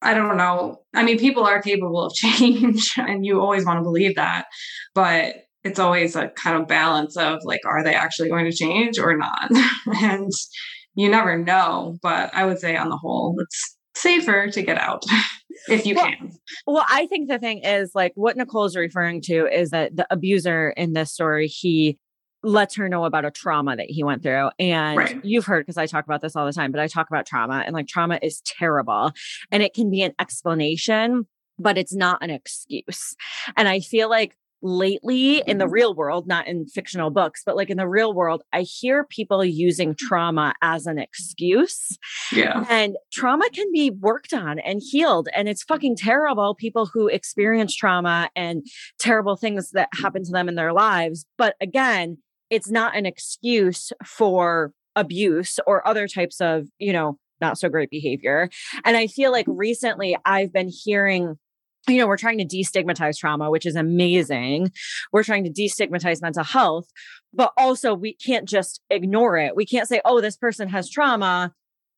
i 0.01 0.13
don't 0.13 0.37
know 0.37 0.81
i 0.93 1.03
mean 1.03 1.17
people 1.17 1.43
are 1.43 1.61
capable 1.61 2.05
of 2.05 2.13
change 2.15 2.93
and 2.97 3.25
you 3.25 3.39
always 3.39 3.65
want 3.65 3.79
to 3.79 3.83
believe 3.83 4.15
that. 4.15 4.45
But 4.93 5.35
it's 5.63 5.79
always 5.79 6.15
a 6.15 6.29
kind 6.29 6.61
of 6.61 6.67
balance 6.67 7.17
of 7.17 7.39
like 7.43 7.61
are 7.65 7.83
they 7.83 7.95
actually 7.95 8.29
going 8.29 8.45
to 8.45 8.55
change 8.55 8.99
or 8.99 9.17
not? 9.17 9.49
And 10.01 10.31
you 10.97 11.09
never 11.09 11.37
know. 11.37 11.97
But 12.01 12.33
i 12.33 12.45
would 12.45 12.59
say 12.59 12.75
on 12.75 12.89
the 12.89 12.97
whole 12.97 13.35
it's 13.39 13.75
safer 13.95 14.49
to 14.51 14.61
get 14.61 14.77
out 14.77 15.03
if 15.69 15.85
you 15.85 15.95
well, 15.95 16.05
can. 16.05 16.31
Well, 16.67 16.85
I 16.87 17.07
think 17.07 17.29
the 17.29 17.39
thing 17.39 17.63
is 17.63 17.91
like 17.95 18.11
what 18.15 18.37
Nicole's 18.37 18.75
referring 18.75 19.21
to 19.23 19.47
is 19.47 19.71
that 19.71 19.95
the 19.95 20.05
abuser 20.11 20.69
in 20.71 20.93
this 20.93 21.11
story, 21.11 21.47
he 21.47 21.97
lets 22.45 22.75
her 22.75 22.87
know 22.87 23.05
about 23.05 23.25
a 23.25 23.31
trauma 23.31 23.75
that 23.75 23.89
he 23.89 24.03
went 24.03 24.23
through. 24.23 24.49
And 24.59 24.97
right. 24.97 25.19
you've 25.23 25.45
heard 25.45 25.65
because 25.65 25.77
I 25.77 25.85
talk 25.85 26.05
about 26.05 26.21
this 26.21 26.35
all 26.35 26.45
the 26.45 26.53
time, 26.53 26.71
but 26.71 26.79
I 26.79 26.87
talk 26.87 27.09
about 27.09 27.25
trauma 27.25 27.63
and 27.65 27.73
like 27.73 27.87
trauma 27.87 28.19
is 28.21 28.41
terrible 28.41 29.11
and 29.51 29.63
it 29.63 29.73
can 29.73 29.89
be 29.89 30.01
an 30.01 30.13
explanation, 30.19 31.27
but 31.57 31.77
it's 31.77 31.93
not 31.93 32.23
an 32.23 32.29
excuse. 32.29 33.15
And 33.57 33.67
I 33.67 33.79
feel 33.79 34.09
like 34.09 34.37
lately 34.61 35.43
in 35.45 35.57
the 35.57 35.65
mm-hmm. 35.65 35.73
real 35.73 35.95
world, 35.95 36.27
not 36.27 36.47
in 36.47 36.65
fictional 36.65 37.11
books, 37.11 37.43
but 37.45 37.55
like 37.55 37.69
in 37.69 37.77
the 37.77 37.87
real 37.87 38.13
world, 38.13 38.41
I 38.51 38.61
hear 38.61 39.03
people 39.03 39.45
using 39.45 39.95
trauma 39.95 40.53
as 40.61 40.87
an 40.87 40.97
excuse. 40.97 41.97
Yeah. 42.31 42.65
And 42.69 42.97
trauma 43.13 43.47
can 43.53 43.71
be 43.71 43.91
worked 43.91 44.33
on 44.33 44.59
and 44.59 44.81
healed. 44.83 45.29
And 45.35 45.47
it's 45.47 45.63
fucking 45.63 45.97
terrible. 45.97 46.55
People 46.55 46.89
who 46.91 47.07
experience 47.07 47.75
trauma 47.75 48.29
and 48.35 48.65
terrible 48.99 49.35
things 49.35 49.71
that 49.71 49.89
happen 49.93 50.23
to 50.23 50.31
them 50.31 50.49
in 50.49 50.55
their 50.55 50.73
lives. 50.73 51.25
But 51.37 51.55
again, 51.61 52.17
it's 52.49 52.69
not 52.69 52.95
an 52.95 53.05
excuse 53.05 53.91
for 54.05 54.71
abuse 54.95 55.59
or 55.67 55.87
other 55.87 56.07
types 56.07 56.39
of, 56.39 56.67
you 56.79 56.93
know, 56.93 57.17
not 57.41 57.57
so 57.57 57.69
great 57.69 57.89
behavior. 57.89 58.49
And 58.83 58.95
I 58.95 59.07
feel 59.07 59.31
like 59.31 59.45
mm-hmm. 59.45 59.57
recently 59.57 60.17
I've 60.25 60.53
been 60.53 60.69
hearing 60.69 61.37
you 61.87 61.97
know, 61.97 62.07
we're 62.07 62.17
trying 62.17 62.39
to 62.39 62.45
destigmatize 62.45 63.17
trauma, 63.17 63.51
which 63.51 63.65
is 63.65 63.75
amazing. 63.75 64.71
We're 65.11 65.23
trying 65.23 65.43
to 65.43 65.51
destigmatize 65.51 66.21
mental 66.21 66.43
health, 66.43 66.87
but 67.33 67.51
also 67.57 67.93
we 67.93 68.15
can't 68.15 68.47
just 68.47 68.81
ignore 68.89 69.37
it. 69.37 69.55
We 69.55 69.65
can't 69.65 69.87
say, 69.87 70.01
oh, 70.03 70.19
this 70.19 70.35
person 70.37 70.67
has 70.69 70.89
trauma. 70.89 71.53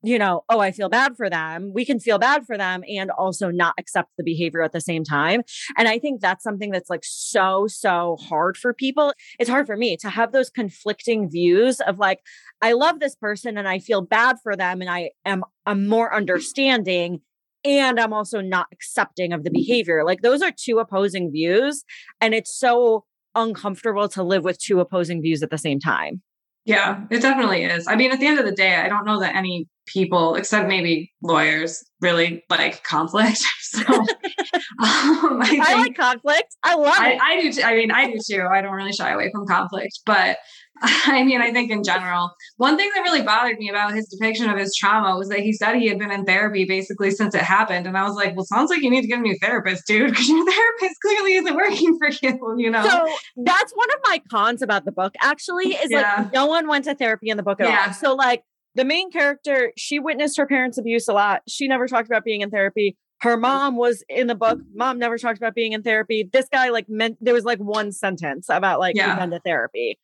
You 0.08 0.18
know, 0.18 0.46
oh, 0.48 0.62
I 0.62 0.72
feel 0.72 0.88
bad 0.88 1.18
for 1.18 1.30
them. 1.30 1.74
We 1.76 1.84
can 1.84 2.00
feel 2.00 2.18
bad 2.18 2.46
for 2.46 2.58
them 2.58 2.82
and 2.88 3.12
also 3.12 3.52
not 3.52 3.74
accept 3.78 4.12
the 4.18 4.24
behavior 4.24 4.62
at 4.62 4.72
the 4.72 4.80
same 4.80 5.04
time. 5.04 5.42
And 5.78 5.86
I 5.86 6.00
think 6.00 6.22
that's 6.22 6.46
something 6.46 6.72
that's 6.72 6.90
like 6.90 7.04
so, 7.04 7.68
so 7.68 8.16
hard 8.22 8.56
for 8.56 8.74
people. 8.74 9.12
It's 9.38 9.50
hard 9.50 9.68
for 9.68 9.76
me 9.76 9.98
to 9.98 10.10
have 10.10 10.32
those 10.32 10.50
conflicting 10.50 11.30
views 11.30 11.82
of 11.82 12.00
like, 12.00 12.22
I 12.62 12.72
love 12.72 13.02
this 13.02 13.16
person 13.16 13.58
and 13.58 13.68
I 13.68 13.80
feel 13.80 14.02
bad 14.02 14.38
for 14.42 14.56
them 14.56 14.80
and 14.80 14.90
I 14.90 15.10
am 15.26 15.44
I'm 15.66 15.88
more 15.88 16.16
understanding 16.16 17.20
and 17.66 18.00
I'm 18.00 18.14
also 18.14 18.40
not 18.40 18.68
accepting 18.72 19.34
of 19.34 19.44
the 19.44 19.52
behavior. 19.52 20.06
Like 20.06 20.22
those 20.22 20.42
are 20.42 20.54
two 20.56 20.80
opposing 20.80 21.34
views. 21.34 21.84
And 22.22 22.34
it's 22.34 22.58
so 22.58 23.04
uncomfortable 23.36 24.08
to 24.08 24.24
live 24.24 24.46
with 24.46 24.58
two 24.58 24.80
opposing 24.80 25.22
views 25.22 25.44
at 25.44 25.50
the 25.50 25.58
same 25.58 25.82
time. 25.82 26.22
Yeah, 26.68 27.06
it 27.10 27.22
definitely 27.22 27.64
is. 27.64 27.88
I 27.88 27.96
mean, 27.96 28.12
at 28.12 28.20
the 28.20 28.28
end 28.28 28.40
of 28.40 28.46
the 28.46 28.52
day, 28.52 28.76
I 28.76 28.90
don't 28.90 29.06
know 29.06 29.22
that 29.22 29.38
any 29.38 29.70
people, 29.86 30.36
except 30.36 30.68
maybe 30.68 31.14
lawyers, 31.24 31.82
really 32.02 32.44
like 32.50 32.84
conflict. 32.84 33.42
So 33.68 33.82
um, 33.84 35.42
I, 35.42 35.48
think, 35.50 35.70
I, 35.70 35.76
like 35.76 35.98
conflict. 35.98 36.56
I 36.64 36.76
love 36.76 36.96
I, 36.98 37.12
it. 37.12 37.22
I 37.22 37.42
do. 37.42 37.52
Too. 37.52 37.62
I 37.64 37.76
mean, 37.76 37.92
I 37.92 38.08
do 38.12 38.18
too. 38.26 38.48
I 38.50 38.62
don't 38.62 38.72
really 38.72 38.94
shy 38.94 39.12
away 39.12 39.30
from 39.30 39.46
conflict, 39.46 40.00
but 40.06 40.38
I 40.82 41.24
mean, 41.24 41.42
I 41.42 41.52
think 41.52 41.72
in 41.72 41.84
general, 41.84 42.32
one 42.58 42.78
thing 42.78 42.90
that 42.94 43.02
really 43.02 43.22
bothered 43.22 43.58
me 43.58 43.70
about 43.70 43.94
his 43.94 44.08
depiction 44.08 44.50
of 44.50 44.58
his 44.58 44.76
trauma 44.76 45.18
was 45.18 45.30
that 45.30 45.40
he 45.40 45.54
said 45.54 45.76
he 45.76 45.88
had 45.88 46.00
been 46.00 46.12
in 46.12 46.26
therapy 46.26 46.66
basically 46.66 47.12
since 47.12 47.34
it 47.36 47.42
happened. 47.42 47.88
And 47.88 47.98
I 47.98 48.04
was 48.04 48.16
like, 48.16 48.36
well, 48.36 48.46
sounds 48.46 48.70
like 48.70 48.82
you 48.82 48.90
need 48.90 49.02
to 49.02 49.08
get 49.08 49.20
a 49.20 49.22
new 49.22 49.38
therapist, 49.42 49.86
dude, 49.88 50.12
because 50.12 50.28
your 50.28 50.46
therapist 50.52 50.96
clearly 51.02 51.34
isn't 51.36 51.56
working 51.56 51.98
for 51.98 52.10
you, 52.10 52.56
you 52.58 52.72
know? 52.72 52.84
So 52.84 53.08
that's 53.44 53.72
one 53.74 53.90
of 53.92 54.00
my 54.06 54.22
cons 54.30 54.62
about 54.62 54.86
the 54.86 54.92
book, 54.92 55.16
actually, 55.22 55.70
is 55.70 55.90
yeah. 55.90 56.16
like 56.18 56.34
no 56.34 56.46
one 56.46 56.68
went 56.68 56.86
to 56.86 56.96
therapy 56.96 57.30
in 57.30 57.38
the 57.38 57.44
book 57.44 57.60
at 57.62 57.68
yeah. 57.68 57.86
all. 57.88 57.94
So, 57.94 58.16
like, 58.16 58.44
the 58.76 58.86
main 58.86 59.10
character, 59.12 59.74
she 59.76 60.00
witnessed 60.00 60.38
her 60.38 60.46
parents' 60.46 60.78
abuse 60.78 61.08
a 61.08 61.14
lot. 61.14 61.42
She 61.48 61.68
never 61.68 61.88
talked 61.88 62.08
about 62.08 62.24
being 62.24 62.42
in 62.42 62.52
therapy 62.52 62.96
her 63.22 63.38
mom 63.38 63.76
was 63.76 64.04
in 64.10 64.28
the 64.28 64.36
book. 64.36 64.60
Mom 64.74 65.00
never 65.00 65.18
talked 65.18 65.38
about 65.38 65.56
being 65.56 65.74
in 65.74 65.82
therapy. 65.82 66.30
This 66.32 66.48
guy 66.52 66.70
like 66.70 66.88
meant 66.88 67.18
there 67.20 67.34
was 67.34 67.46
like 67.46 67.60
one 67.60 67.92
sentence 67.92 68.48
about 68.50 68.80
like 68.80 68.96
yeah. 68.96 69.26
to 69.26 69.40
therapy. 69.40 69.98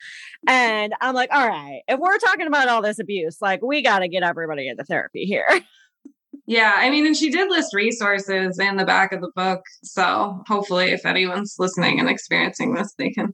And 0.47 0.93
I'm 0.99 1.13
like, 1.13 1.29
all 1.31 1.47
right, 1.47 1.81
if 1.87 1.99
we're 1.99 2.17
talking 2.17 2.47
about 2.47 2.69
all 2.69 2.81
this 2.81 2.99
abuse, 2.99 3.37
like 3.41 3.61
we 3.61 3.81
got 3.81 3.99
to 3.99 4.07
get 4.07 4.23
everybody 4.23 4.67
into 4.67 4.83
therapy 4.83 5.25
here. 5.25 5.47
Yeah, 6.45 6.73
I 6.75 6.89
mean, 6.89 7.05
and 7.05 7.15
she 7.15 7.29
did 7.29 7.49
list 7.49 7.73
resources 7.73 8.59
in 8.59 8.75
the 8.75 8.85
back 8.85 9.13
of 9.13 9.21
the 9.21 9.31
book. 9.35 9.61
So 9.83 10.43
hopefully, 10.47 10.91
if 10.91 11.05
anyone's 11.05 11.55
listening 11.57 11.99
and 11.99 12.09
experiencing 12.09 12.73
this, 12.73 12.93
they 12.97 13.11
can 13.11 13.33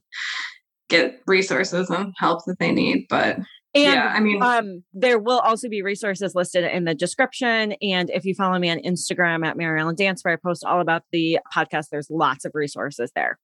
get 0.88 1.20
resources 1.26 1.90
and 1.90 2.12
help 2.18 2.44
that 2.46 2.58
they 2.60 2.70
need. 2.70 3.06
But 3.08 3.38
and 3.72 3.84
yeah, 3.84 4.12
I 4.12 4.20
mean, 4.20 4.42
um, 4.42 4.82
there 4.92 5.18
will 5.18 5.38
also 5.38 5.68
be 5.68 5.82
resources 5.82 6.34
listed 6.34 6.64
in 6.64 6.84
the 6.84 6.94
description. 6.94 7.74
And 7.80 8.10
if 8.10 8.24
you 8.24 8.34
follow 8.34 8.58
me 8.58 8.68
on 8.68 8.78
Instagram 8.78 9.46
at 9.46 9.56
Mary 9.56 9.80
Ellen 9.80 9.94
Dance, 9.94 10.22
where 10.22 10.34
I 10.34 10.36
post 10.36 10.64
all 10.64 10.80
about 10.80 11.04
the 11.12 11.38
podcast, 11.54 11.86
there's 11.90 12.08
lots 12.10 12.44
of 12.44 12.52
resources 12.54 13.12
there. 13.14 13.38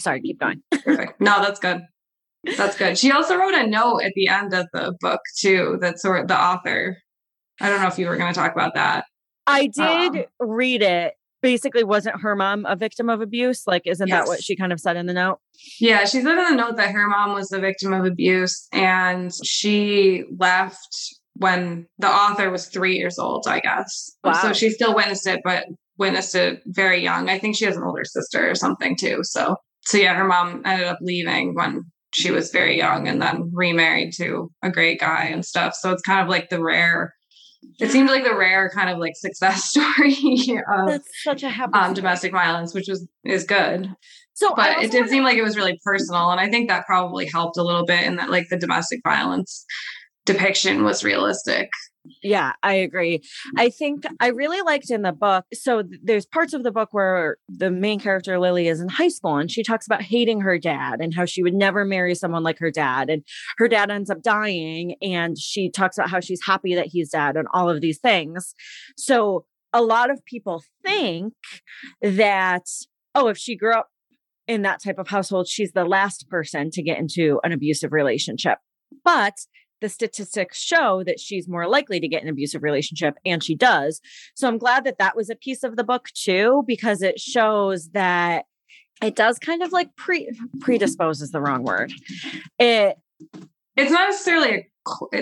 Sorry, 0.00 0.20
keep 0.20 0.40
going. 0.40 0.62
Perfect. 0.84 1.20
No, 1.20 1.40
that's 1.40 1.60
good. 1.60 1.82
That's 2.56 2.76
good. 2.76 2.98
She 2.98 3.12
also 3.12 3.36
wrote 3.36 3.54
a 3.54 3.66
note 3.66 4.00
at 4.00 4.12
the 4.14 4.28
end 4.28 4.52
of 4.52 4.66
the 4.72 4.96
book 5.00 5.20
too. 5.38 5.78
That 5.80 6.00
sort 6.00 6.20
of 6.20 6.28
the 6.28 6.40
author. 6.40 6.98
I 7.60 7.68
don't 7.68 7.80
know 7.80 7.88
if 7.88 7.98
you 7.98 8.08
were 8.08 8.16
going 8.16 8.32
to 8.32 8.38
talk 8.38 8.52
about 8.52 8.74
that. 8.74 9.04
I 9.46 9.66
did 9.66 10.16
um, 10.16 10.24
read 10.40 10.82
it 10.82 11.14
basically 11.42 11.84
wasn't 11.84 12.20
her 12.20 12.34
mom 12.34 12.66
a 12.66 12.76
victim 12.76 13.08
of 13.08 13.20
abuse? 13.20 13.66
Like, 13.66 13.82
isn't 13.86 14.08
yes. 14.08 14.24
that 14.24 14.28
what 14.28 14.42
she 14.42 14.56
kind 14.56 14.72
of 14.72 14.80
said 14.80 14.96
in 14.96 15.06
the 15.06 15.14
note? 15.14 15.38
Yeah, 15.80 16.04
she 16.04 16.20
said 16.20 16.38
in 16.38 16.56
the 16.56 16.62
note 16.62 16.76
that 16.76 16.92
her 16.92 17.08
mom 17.08 17.34
was 17.34 17.48
the 17.48 17.60
victim 17.60 17.92
of 17.92 18.04
abuse 18.04 18.66
and 18.72 19.32
she 19.44 20.24
left 20.38 21.18
when 21.34 21.86
the 21.98 22.08
author 22.08 22.50
was 22.50 22.66
three 22.66 22.96
years 22.96 23.18
old, 23.18 23.46
I 23.46 23.60
guess. 23.60 24.10
Wow. 24.24 24.34
So 24.34 24.52
she 24.52 24.70
still 24.70 24.94
witnessed 24.94 25.26
it, 25.26 25.40
but 25.44 25.66
witnessed 25.96 26.34
it 26.34 26.62
very 26.66 27.02
young. 27.02 27.28
I 27.28 27.38
think 27.38 27.56
she 27.56 27.64
has 27.64 27.76
an 27.76 27.82
older 27.82 28.04
sister 28.04 28.50
or 28.50 28.54
something 28.54 28.96
too. 28.96 29.20
So, 29.22 29.56
so 29.82 29.98
yeah, 29.98 30.14
her 30.14 30.24
mom 30.24 30.62
ended 30.64 30.86
up 30.86 30.98
leaving 31.00 31.54
when 31.54 31.84
she 32.14 32.30
was 32.30 32.50
very 32.50 32.76
young 32.76 33.06
and 33.06 33.20
then 33.20 33.50
remarried 33.52 34.12
to 34.14 34.50
a 34.62 34.70
great 34.70 35.00
guy 35.00 35.24
and 35.24 35.44
stuff. 35.44 35.74
So 35.74 35.92
it's 35.92 36.02
kind 36.02 36.22
of 36.22 36.28
like 36.28 36.48
the 36.48 36.62
rare 36.62 37.14
it 37.80 37.90
seemed 37.90 38.08
like 38.08 38.24
the 38.24 38.34
rare 38.34 38.70
kind 38.70 38.90
of 38.90 38.98
like 38.98 39.14
success 39.16 39.64
story 39.70 40.60
of 40.76 40.86
That's 40.86 41.08
such 41.22 41.42
a 41.42 41.48
happy 41.48 41.72
um, 41.74 41.94
domestic 41.94 42.32
violence, 42.32 42.74
which 42.74 42.88
was 42.88 43.06
is 43.24 43.44
good. 43.44 43.88
So, 44.34 44.54
but 44.54 44.82
it 44.82 44.92
did 44.92 45.08
seem 45.08 45.24
like 45.24 45.36
it 45.36 45.42
was 45.42 45.56
really 45.56 45.78
personal, 45.84 46.30
and 46.30 46.40
I 46.40 46.48
think 46.48 46.68
that 46.68 46.86
probably 46.86 47.26
helped 47.26 47.56
a 47.56 47.64
little 47.64 47.84
bit 47.84 48.04
in 48.04 48.16
that 48.16 48.30
like 48.30 48.46
the 48.50 48.56
domestic 48.56 49.00
violence 49.02 49.64
depiction 50.26 50.84
was 50.84 51.02
realistic. 51.02 51.68
Yeah, 52.22 52.52
I 52.62 52.74
agree. 52.74 53.22
I 53.56 53.70
think 53.70 54.04
I 54.20 54.28
really 54.28 54.60
liked 54.62 54.90
in 54.90 55.02
the 55.02 55.12
book. 55.12 55.44
So 55.52 55.82
there's 56.02 56.26
parts 56.26 56.54
of 56.54 56.62
the 56.62 56.70
book 56.70 56.88
where 56.92 57.36
the 57.48 57.70
main 57.70 58.00
character 58.00 58.38
Lily 58.38 58.68
is 58.68 58.80
in 58.80 58.88
high 58.88 59.08
school 59.08 59.36
and 59.36 59.50
she 59.50 59.62
talks 59.62 59.86
about 59.86 60.02
hating 60.02 60.40
her 60.40 60.58
dad 60.58 61.00
and 61.00 61.14
how 61.14 61.24
she 61.24 61.42
would 61.42 61.54
never 61.54 61.84
marry 61.84 62.14
someone 62.14 62.42
like 62.42 62.58
her 62.58 62.70
dad 62.70 63.10
and 63.10 63.22
her 63.58 63.68
dad 63.68 63.90
ends 63.90 64.10
up 64.10 64.22
dying 64.22 64.96
and 65.02 65.38
she 65.38 65.70
talks 65.70 65.98
about 65.98 66.10
how 66.10 66.20
she's 66.20 66.40
happy 66.44 66.74
that 66.74 66.86
he's 66.86 67.10
dead 67.10 67.36
and 67.36 67.48
all 67.52 67.70
of 67.70 67.80
these 67.80 67.98
things. 67.98 68.54
So 68.96 69.44
a 69.72 69.82
lot 69.82 70.10
of 70.10 70.24
people 70.24 70.62
think 70.84 71.34
that 72.02 72.64
oh, 73.14 73.28
if 73.28 73.36
she 73.36 73.56
grew 73.56 73.74
up 73.74 73.88
in 74.46 74.62
that 74.62 74.82
type 74.82 74.98
of 74.98 75.08
household, 75.08 75.48
she's 75.48 75.72
the 75.72 75.84
last 75.84 76.28
person 76.28 76.70
to 76.70 76.82
get 76.82 76.98
into 76.98 77.40
an 77.44 77.52
abusive 77.52 77.92
relationship. 77.92 78.58
But 79.04 79.34
the 79.80 79.88
statistics 79.88 80.58
show 80.58 81.02
that 81.04 81.20
she's 81.20 81.48
more 81.48 81.68
likely 81.68 82.00
to 82.00 82.08
get 82.08 82.22
an 82.22 82.28
abusive 82.28 82.62
relationship 82.62 83.14
and 83.24 83.42
she 83.42 83.54
does 83.54 84.00
so 84.34 84.48
i'm 84.48 84.58
glad 84.58 84.84
that 84.84 84.98
that 84.98 85.16
was 85.16 85.30
a 85.30 85.36
piece 85.36 85.62
of 85.62 85.76
the 85.76 85.84
book 85.84 86.08
too 86.14 86.64
because 86.66 87.02
it 87.02 87.20
shows 87.20 87.90
that 87.90 88.44
it 89.02 89.14
does 89.14 89.38
kind 89.38 89.62
of 89.62 89.72
like 89.72 89.94
pre 89.96 90.30
predispose 90.60 91.20
is 91.20 91.30
the 91.30 91.40
wrong 91.40 91.62
word 91.62 91.92
it 92.58 92.96
it's 93.76 93.92
not 93.92 94.08
necessarily 94.08 94.50
a 94.50 94.68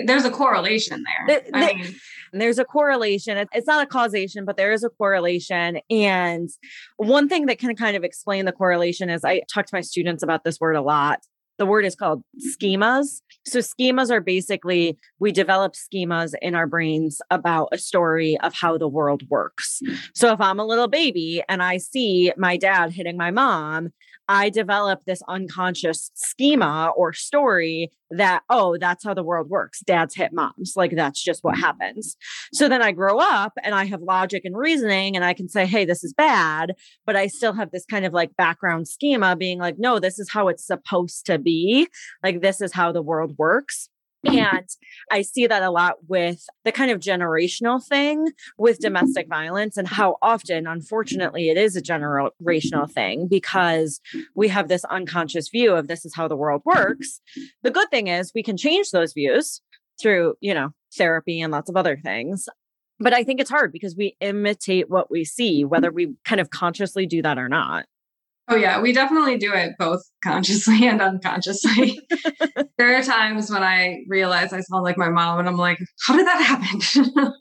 there's 0.05 0.25
a 0.25 0.31
correlation 0.31 1.03
there. 1.03 1.41
The, 1.43 1.51
the, 1.51 1.57
I 1.57 1.73
mean, 1.73 1.95
there's 2.33 2.59
a 2.59 2.65
correlation. 2.65 3.47
It's 3.53 3.67
not 3.67 3.83
a 3.83 3.85
causation, 3.85 4.45
but 4.45 4.57
there 4.57 4.71
is 4.71 4.83
a 4.83 4.89
correlation. 4.89 5.79
And 5.89 6.49
one 6.97 7.27
thing 7.27 7.47
that 7.47 7.59
can 7.59 7.75
kind 7.75 7.95
of 7.97 8.03
explain 8.03 8.45
the 8.45 8.51
correlation 8.51 9.09
is 9.09 9.23
I 9.23 9.41
talk 9.53 9.65
to 9.65 9.75
my 9.75 9.81
students 9.81 10.23
about 10.23 10.43
this 10.43 10.59
word 10.59 10.75
a 10.75 10.81
lot 10.81 11.19
the 11.57 11.65
word 11.65 11.85
is 11.85 11.95
called 11.95 12.23
schemas. 12.39 13.21
So, 13.45 13.59
schemas 13.59 14.11
are 14.11 14.21
basically 14.21 14.97
we 15.19 15.31
develop 15.31 15.73
schemas 15.73 16.33
in 16.41 16.55
our 16.55 16.67
brains 16.67 17.21
about 17.29 17.69
a 17.71 17.77
story 17.77 18.37
of 18.41 18.53
how 18.53 18.77
the 18.77 18.87
world 18.87 19.23
works. 19.29 19.81
So, 20.13 20.31
if 20.33 20.41
I'm 20.41 20.59
a 20.59 20.65
little 20.65 20.87
baby 20.87 21.43
and 21.47 21.61
I 21.63 21.77
see 21.77 22.31
my 22.37 22.57
dad 22.57 22.91
hitting 22.91 23.17
my 23.17 23.31
mom, 23.31 23.89
I 24.27 24.49
develop 24.49 25.01
this 25.05 25.21
unconscious 25.27 26.11
schema 26.15 26.91
or 26.95 27.13
story 27.13 27.91
that, 28.11 28.43
oh, 28.49 28.77
that's 28.77 29.03
how 29.03 29.13
the 29.13 29.23
world 29.23 29.49
works. 29.49 29.81
Dads 29.81 30.15
hit 30.15 30.33
moms. 30.33 30.73
Like 30.75 30.95
that's 30.95 31.23
just 31.23 31.43
what 31.43 31.57
happens. 31.57 32.15
So 32.53 32.69
then 32.69 32.81
I 32.81 32.91
grow 32.91 33.19
up 33.19 33.53
and 33.63 33.73
I 33.73 33.85
have 33.85 34.01
logic 34.01 34.43
and 34.45 34.57
reasoning 34.57 35.15
and 35.15 35.25
I 35.25 35.33
can 35.33 35.49
say, 35.49 35.65
hey, 35.65 35.85
this 35.85 36.03
is 36.03 36.13
bad. 36.13 36.73
But 37.05 37.15
I 37.15 37.27
still 37.27 37.53
have 37.53 37.71
this 37.71 37.85
kind 37.85 38.05
of 38.05 38.13
like 38.13 38.35
background 38.37 38.87
schema 38.87 39.35
being 39.35 39.59
like, 39.59 39.75
no, 39.77 39.99
this 39.99 40.19
is 40.19 40.29
how 40.31 40.47
it's 40.47 40.65
supposed 40.65 41.25
to 41.27 41.37
be. 41.37 41.87
Like 42.23 42.41
this 42.41 42.61
is 42.61 42.73
how 42.73 42.91
the 42.91 43.01
world 43.01 43.35
works. 43.37 43.89
And 44.27 44.67
I 45.11 45.21
see 45.21 45.47
that 45.47 45.63
a 45.63 45.71
lot 45.71 45.95
with 46.07 46.45
the 46.65 46.71
kind 46.71 46.91
of 46.91 46.99
generational 46.99 47.83
thing 47.83 48.27
with 48.57 48.77
mm-hmm. 48.77 48.83
domestic 48.83 49.27
violence 49.27 49.77
and 49.77 49.87
how 49.87 50.17
often, 50.21 50.67
unfortunately, 50.67 51.49
it 51.49 51.57
is 51.57 51.75
a 51.75 51.81
generational 51.81 52.91
thing 52.91 53.27
because 53.27 53.99
we 54.35 54.47
have 54.49 54.67
this 54.67 54.83
unconscious 54.85 55.49
view 55.49 55.73
of 55.73 55.87
this 55.87 56.05
is 56.05 56.15
how 56.15 56.27
the 56.27 56.35
world 56.35 56.61
works. 56.65 57.21
The 57.63 57.71
good 57.71 57.89
thing 57.89 58.07
is 58.07 58.31
we 58.33 58.43
can 58.43 58.57
change 58.57 58.91
those 58.91 59.13
views 59.13 59.61
through, 60.01 60.35
you 60.41 60.53
know, 60.53 60.71
therapy 60.97 61.41
and 61.41 61.51
lots 61.51 61.69
of 61.69 61.77
other 61.77 61.97
things. 61.97 62.47
But 62.99 63.13
I 63.13 63.23
think 63.23 63.39
it's 63.39 63.49
hard 63.49 63.71
because 63.71 63.95
we 63.95 64.15
imitate 64.19 64.89
what 64.89 65.11
we 65.11 65.23
see, 65.23 65.63
whether 65.63 65.91
we 65.91 66.15
kind 66.25 66.41
of 66.41 66.49
consciously 66.49 67.05
do 67.05 67.21
that 67.21 67.37
or 67.37 67.47
not. 67.47 67.85
Oh 68.49 68.55
yeah, 68.55 68.79
we 68.79 68.93
definitely 68.93 69.37
do 69.37 69.53
it 69.53 69.73
both 69.77 70.01
consciously 70.23 70.87
and 70.87 71.01
unconsciously. 71.01 71.99
there 72.77 72.97
are 72.97 73.03
times 73.03 73.51
when 73.51 73.63
I 73.63 74.03
realize 74.07 74.53
I 74.53 74.61
sound 74.61 74.83
like 74.83 74.97
my 74.97 75.09
mom, 75.09 75.39
and 75.39 75.47
I'm 75.47 75.57
like, 75.57 75.79
"How 76.05 76.15
did 76.15 76.27
that 76.27 76.41
happen?" 76.41 77.33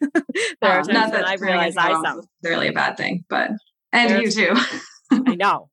there 0.60 0.70
are 0.70 0.80
um, 0.80 0.84
times 0.84 0.88
not 0.88 1.12
that 1.12 1.26
I 1.26 1.34
realize 1.34 1.76
I 1.76 1.92
sound 2.02 2.24
really 2.42 2.68
a 2.68 2.72
bad 2.72 2.96
thing, 2.96 3.24
but 3.28 3.50
and 3.92 4.10
There's, 4.10 4.36
you 4.36 4.54
too. 4.54 4.60
I 5.10 5.34
know. 5.34 5.70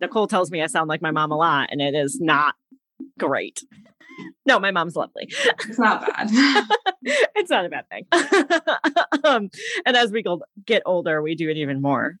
Nicole 0.00 0.26
tells 0.26 0.50
me 0.50 0.60
I 0.60 0.66
sound 0.66 0.88
like 0.88 1.00
my 1.00 1.12
mom 1.12 1.30
a 1.30 1.36
lot, 1.36 1.68
and 1.70 1.80
it 1.80 1.94
is 1.94 2.18
not 2.20 2.54
great. 3.18 3.62
No, 4.44 4.58
my 4.58 4.72
mom's 4.72 4.94
lovely. 4.94 5.28
It's 5.66 5.78
not 5.78 6.06
bad. 6.06 6.28
it's 7.02 7.50
not 7.50 7.64
a 7.64 7.68
bad 7.70 7.84
thing. 7.88 8.06
um, 9.24 9.48
and 9.86 9.96
as 9.96 10.12
we 10.12 10.22
get 10.66 10.82
older, 10.84 11.22
we 11.22 11.34
do 11.34 11.48
it 11.48 11.56
even 11.56 11.80
more. 11.80 12.16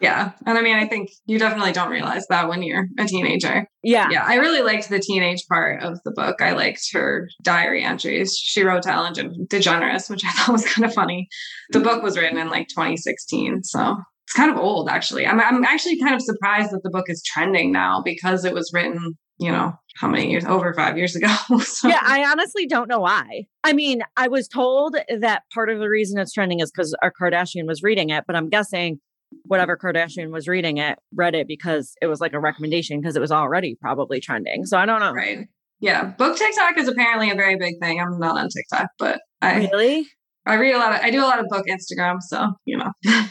Yeah. 0.00 0.32
And 0.46 0.56
I 0.56 0.62
mean, 0.62 0.76
I 0.76 0.86
think 0.86 1.10
you 1.26 1.38
definitely 1.38 1.72
don't 1.72 1.90
realize 1.90 2.26
that 2.28 2.48
when 2.48 2.62
you're 2.62 2.88
a 2.98 3.04
teenager. 3.04 3.66
Yeah. 3.82 4.08
Yeah. 4.10 4.24
I 4.26 4.36
really 4.36 4.62
liked 4.62 4.88
the 4.88 4.98
teenage 4.98 5.46
part 5.46 5.82
of 5.82 6.00
the 6.04 6.10
book. 6.10 6.40
I 6.40 6.52
liked 6.52 6.88
her 6.92 7.28
diary 7.42 7.84
entries. 7.84 8.34
She 8.34 8.62
wrote 8.62 8.82
to 8.84 8.92
Ellen 8.92 9.14
DeGeneres, 9.14 10.08
which 10.08 10.24
I 10.24 10.32
thought 10.32 10.52
was 10.52 10.66
kind 10.66 10.86
of 10.86 10.94
funny. 10.94 11.28
The 11.70 11.80
book 11.80 12.02
was 12.02 12.16
written 12.16 12.38
in 12.38 12.48
like 12.48 12.68
2016. 12.68 13.62
So 13.64 13.96
it's 14.24 14.32
kind 14.34 14.50
of 14.50 14.56
old, 14.56 14.88
actually. 14.88 15.26
I'm, 15.26 15.38
I'm 15.38 15.64
actually 15.64 16.00
kind 16.00 16.14
of 16.14 16.22
surprised 16.22 16.70
that 16.70 16.82
the 16.82 16.90
book 16.90 17.10
is 17.10 17.22
trending 17.22 17.70
now 17.70 18.00
because 18.02 18.44
it 18.46 18.54
was 18.54 18.70
written, 18.72 19.18
you 19.38 19.52
know, 19.52 19.74
how 19.96 20.08
many 20.08 20.30
years? 20.30 20.46
Over 20.46 20.72
five 20.72 20.96
years 20.96 21.14
ago. 21.14 21.34
so. 21.60 21.88
Yeah. 21.88 22.00
I 22.02 22.24
honestly 22.24 22.66
don't 22.66 22.88
know 22.88 23.00
why. 23.00 23.44
I 23.64 23.74
mean, 23.74 24.00
I 24.16 24.28
was 24.28 24.48
told 24.48 24.96
that 25.18 25.42
part 25.52 25.68
of 25.68 25.78
the 25.78 25.90
reason 25.90 26.18
it's 26.18 26.32
trending 26.32 26.60
is 26.60 26.70
because 26.70 26.94
our 27.02 27.12
Kardashian 27.12 27.66
was 27.66 27.82
reading 27.82 28.08
it, 28.08 28.24
but 28.26 28.34
I'm 28.34 28.48
guessing 28.48 28.98
whatever 29.44 29.76
Kardashian 29.76 30.30
was 30.30 30.48
reading 30.48 30.78
it 30.78 30.98
read 31.14 31.34
it 31.34 31.46
because 31.46 31.94
it 32.00 32.06
was 32.06 32.20
like 32.20 32.32
a 32.32 32.40
recommendation 32.40 33.00
because 33.00 33.16
it 33.16 33.20
was 33.20 33.32
already 33.32 33.76
probably 33.80 34.20
trending. 34.20 34.66
So 34.66 34.78
I 34.78 34.86
don't 34.86 35.00
know. 35.00 35.12
Right. 35.12 35.46
Yeah. 35.80 36.04
Book 36.04 36.36
TikTok 36.36 36.78
is 36.78 36.88
apparently 36.88 37.30
a 37.30 37.34
very 37.34 37.56
big 37.56 37.74
thing. 37.80 38.00
I'm 38.00 38.18
not 38.18 38.38
on 38.38 38.48
TikTok, 38.48 38.90
but 38.98 39.20
I 39.40 39.68
really 39.72 40.06
I 40.46 40.54
read 40.54 40.74
a 40.74 40.78
lot 40.78 40.92
of 40.92 41.00
I 41.00 41.10
do 41.10 41.20
a 41.20 41.26
lot 41.26 41.38
of 41.38 41.46
book 41.48 41.66
Instagram, 41.68 42.16
so 42.20 42.52
you 42.64 42.76
know. 42.76 42.92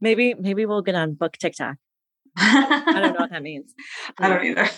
maybe 0.00 0.34
maybe 0.34 0.66
we'll 0.66 0.82
get 0.82 0.94
on 0.94 1.14
book 1.14 1.34
TikTok. 1.34 1.76
I 2.36 3.00
don't 3.00 3.14
know 3.14 3.20
what 3.20 3.30
that 3.30 3.42
means. 3.42 3.72
I 4.18 4.28
don't 4.28 4.44
either. 4.44 4.68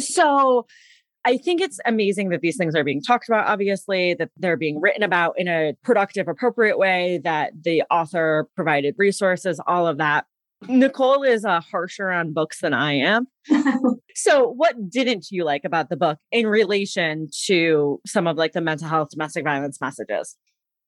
So 0.00 0.66
I 1.28 1.36
think 1.36 1.60
it's 1.60 1.78
amazing 1.84 2.30
that 2.30 2.40
these 2.40 2.56
things 2.56 2.74
are 2.74 2.82
being 2.82 3.02
talked 3.02 3.28
about, 3.28 3.46
obviously, 3.48 4.14
that 4.14 4.30
they're 4.38 4.56
being 4.56 4.80
written 4.80 5.02
about 5.02 5.34
in 5.36 5.46
a 5.46 5.74
productive, 5.84 6.26
appropriate 6.26 6.78
way, 6.78 7.20
that 7.22 7.52
the 7.64 7.82
author 7.90 8.48
provided 8.56 8.94
resources, 8.96 9.60
all 9.66 9.86
of 9.86 9.98
that. 9.98 10.24
Nicole 10.68 11.24
is 11.24 11.44
uh, 11.44 11.60
harsher 11.60 12.08
on 12.08 12.32
books 12.32 12.62
than 12.62 12.72
I 12.72 12.94
am. 12.94 13.26
so, 14.14 14.48
what 14.48 14.88
didn't 14.88 15.26
you 15.30 15.44
like 15.44 15.66
about 15.66 15.90
the 15.90 15.98
book 15.98 16.18
in 16.32 16.46
relation 16.46 17.28
to 17.44 18.00
some 18.06 18.26
of 18.26 18.38
like 18.38 18.54
the 18.54 18.62
mental 18.62 18.88
health, 18.88 19.10
domestic 19.10 19.44
violence 19.44 19.82
messages? 19.82 20.34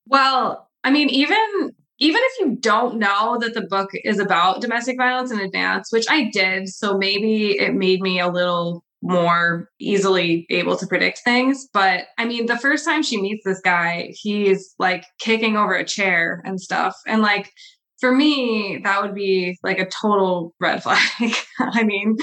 Well, 0.07 0.71
I 0.83 0.89
mean, 0.89 1.11
even 1.11 1.75
even 1.99 2.19
if 2.19 2.39
you 2.39 2.55
don't 2.55 2.97
know 2.97 3.37
that 3.39 3.53
the 3.53 3.61
book 3.61 3.91
is 3.93 4.17
about 4.17 4.59
domestic 4.59 4.97
violence 4.97 5.31
in 5.31 5.39
advance, 5.39 5.91
which 5.91 6.07
I 6.09 6.31
did, 6.33 6.67
so 6.67 6.97
maybe 6.97 7.59
it 7.59 7.75
made 7.75 8.01
me 8.01 8.19
a 8.19 8.27
little 8.27 8.83
more 9.01 9.69
easily 9.79 10.45
able 10.49 10.77
to 10.77 10.87
predict 10.87 11.21
things. 11.23 11.67
But 11.73 12.05
I 12.17 12.25
mean, 12.25 12.45
the 12.45 12.57
first 12.57 12.85
time 12.85 13.03
she 13.03 13.21
meets 13.21 13.43
this 13.45 13.61
guy, 13.61 14.09
he's 14.13 14.73
like 14.77 15.03
kicking 15.19 15.57
over 15.57 15.73
a 15.73 15.85
chair 15.85 16.41
and 16.45 16.59
stuff. 16.59 16.95
And 17.07 17.21
like, 17.21 17.51
for 17.99 18.11
me, 18.11 18.79
that 18.83 19.01
would 19.01 19.15
be 19.15 19.57
like 19.63 19.79
a 19.79 19.87
total 19.87 20.53
red 20.59 20.83
flag. 20.83 21.33
I 21.59 21.83
mean, 21.83 22.17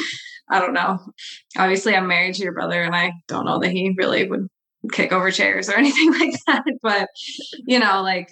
I 0.50 0.60
don't 0.60 0.74
know. 0.74 0.98
Obviously, 1.56 1.94
I'm 1.94 2.08
married 2.08 2.34
to 2.34 2.42
your 2.42 2.54
brother, 2.54 2.82
and 2.82 2.94
I 2.94 3.12
don't 3.28 3.44
know 3.44 3.58
that 3.60 3.70
he 3.70 3.94
really 3.96 4.28
would 4.28 4.48
kick 4.92 5.12
over 5.12 5.30
chairs 5.30 5.68
or 5.68 5.74
anything 5.76 6.12
like 6.12 6.34
that. 6.46 6.64
But, 6.82 7.08
you 7.66 7.78
know, 7.78 8.02
like 8.02 8.28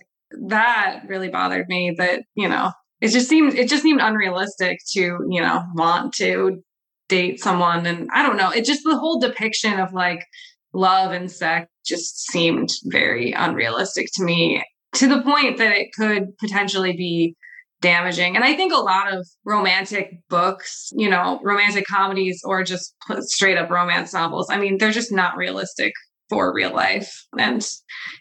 that 0.48 1.02
really 1.08 1.28
bothered 1.28 1.66
me 1.68 1.94
that, 1.98 2.22
you 2.34 2.48
know, 2.48 2.72
it 3.00 3.08
just 3.08 3.28
seemed 3.28 3.54
it 3.54 3.68
just 3.68 3.82
seemed 3.82 4.00
unrealistic 4.00 4.78
to, 4.92 5.00
you 5.00 5.40
know, 5.40 5.64
want 5.74 6.14
to 6.14 6.62
date 7.08 7.40
someone 7.40 7.86
and 7.86 8.08
I 8.12 8.22
don't 8.22 8.36
know, 8.36 8.50
it 8.50 8.64
just 8.64 8.82
the 8.84 8.98
whole 8.98 9.18
depiction 9.18 9.78
of 9.78 9.92
like 9.92 10.24
love 10.72 11.12
and 11.12 11.30
sex 11.30 11.68
just 11.84 12.28
seemed 12.30 12.68
very 12.84 13.32
unrealistic 13.32 14.08
to 14.14 14.24
me 14.24 14.62
to 14.94 15.08
the 15.08 15.22
point 15.22 15.58
that 15.58 15.72
it 15.72 15.88
could 15.96 16.36
potentially 16.38 16.96
be 16.96 17.36
damaging. 17.80 18.34
And 18.36 18.44
I 18.44 18.56
think 18.56 18.72
a 18.72 18.78
lot 18.78 19.12
of 19.12 19.26
romantic 19.44 20.14
books, 20.28 20.90
you 20.92 21.08
know, 21.08 21.40
romantic 21.42 21.86
comedies 21.86 22.40
or 22.44 22.64
just 22.64 22.94
straight 23.20 23.58
up 23.58 23.70
romance 23.70 24.12
novels, 24.12 24.48
I 24.50 24.58
mean, 24.58 24.78
they're 24.78 24.90
just 24.90 25.12
not 25.12 25.36
realistic 25.36 25.92
for 26.28 26.52
real 26.52 26.74
life. 26.74 27.12
And 27.38 27.66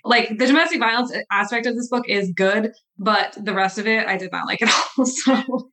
like 0.03 0.29
the 0.29 0.45
domestic 0.45 0.79
violence 0.79 1.15
aspect 1.31 1.65
of 1.65 1.75
this 1.75 1.87
book 1.89 2.07
is 2.07 2.31
good, 2.35 2.71
but 2.97 3.35
the 3.41 3.53
rest 3.53 3.79
of 3.79 3.87
it 3.87 4.07
I 4.07 4.17
did 4.17 4.31
not 4.31 4.45
like 4.45 4.61
at 4.61 4.69
all. 4.69 5.05
So 5.05 5.69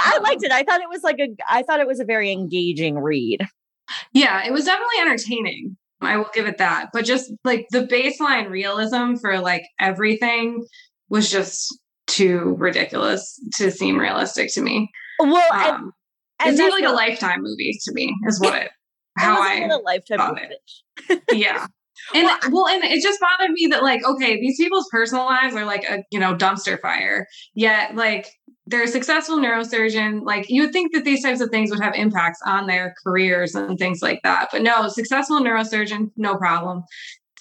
I 0.00 0.18
liked 0.22 0.42
it. 0.42 0.52
I 0.52 0.62
thought 0.62 0.80
it 0.80 0.88
was 0.88 1.02
like 1.02 1.18
a 1.18 1.28
I 1.48 1.62
thought 1.62 1.80
it 1.80 1.86
was 1.86 2.00
a 2.00 2.04
very 2.04 2.30
engaging 2.30 2.98
read. 2.98 3.40
Yeah, 4.12 4.46
it 4.46 4.52
was 4.52 4.64
definitely 4.64 5.00
entertaining. 5.00 5.76
I 6.00 6.16
will 6.16 6.30
give 6.32 6.46
it 6.46 6.58
that. 6.58 6.90
But 6.92 7.04
just 7.04 7.32
like 7.44 7.66
the 7.70 7.86
baseline 7.86 8.50
realism 8.50 9.14
for 9.14 9.38
like 9.40 9.64
everything 9.80 10.64
was 11.08 11.30
just 11.30 11.78
too 12.06 12.56
ridiculous 12.58 13.40
to 13.56 13.70
seem 13.70 13.98
realistic 13.98 14.52
to 14.54 14.62
me. 14.62 14.90
Well, 15.18 15.52
um, 15.52 15.92
and, 16.40 16.50
and 16.50 16.54
it 16.54 16.56
seemed 16.56 16.72
like 16.72 16.84
a 16.84 16.94
lifetime 16.94 17.42
movie 17.42 17.78
to 17.84 17.92
me, 17.92 18.14
is 18.26 18.40
what 18.40 18.54
it 18.54 18.70
how 19.18 19.40
I 19.40 19.68
a 19.70 19.76
lifetime 19.78 20.34
movie. 20.34 21.20
yeah. 21.32 21.66
And 22.14 22.24
well, 22.24 22.38
well, 22.50 22.68
and 22.68 22.84
it 22.84 23.02
just 23.02 23.20
bothered 23.20 23.52
me 23.52 23.68
that 23.70 23.82
like, 23.82 24.04
okay, 24.04 24.40
these 24.40 24.56
people's 24.56 24.88
personal 24.90 25.24
lives 25.24 25.54
are 25.54 25.64
like 25.64 25.84
a 25.88 26.04
you 26.10 26.18
know 26.18 26.34
dumpster 26.34 26.80
fire. 26.80 27.26
Yet, 27.54 27.94
like, 27.94 28.28
they're 28.66 28.84
a 28.84 28.88
successful 28.88 29.38
neurosurgeon. 29.38 30.22
Like, 30.24 30.48
you 30.48 30.62
would 30.62 30.72
think 30.72 30.92
that 30.94 31.04
these 31.04 31.22
types 31.22 31.40
of 31.40 31.50
things 31.50 31.70
would 31.70 31.80
have 31.80 31.94
impacts 31.94 32.40
on 32.46 32.66
their 32.66 32.94
careers 33.04 33.54
and 33.54 33.78
things 33.78 34.02
like 34.02 34.20
that. 34.22 34.48
But 34.52 34.62
no, 34.62 34.88
successful 34.88 35.40
neurosurgeon, 35.40 36.10
no 36.16 36.36
problem. 36.36 36.82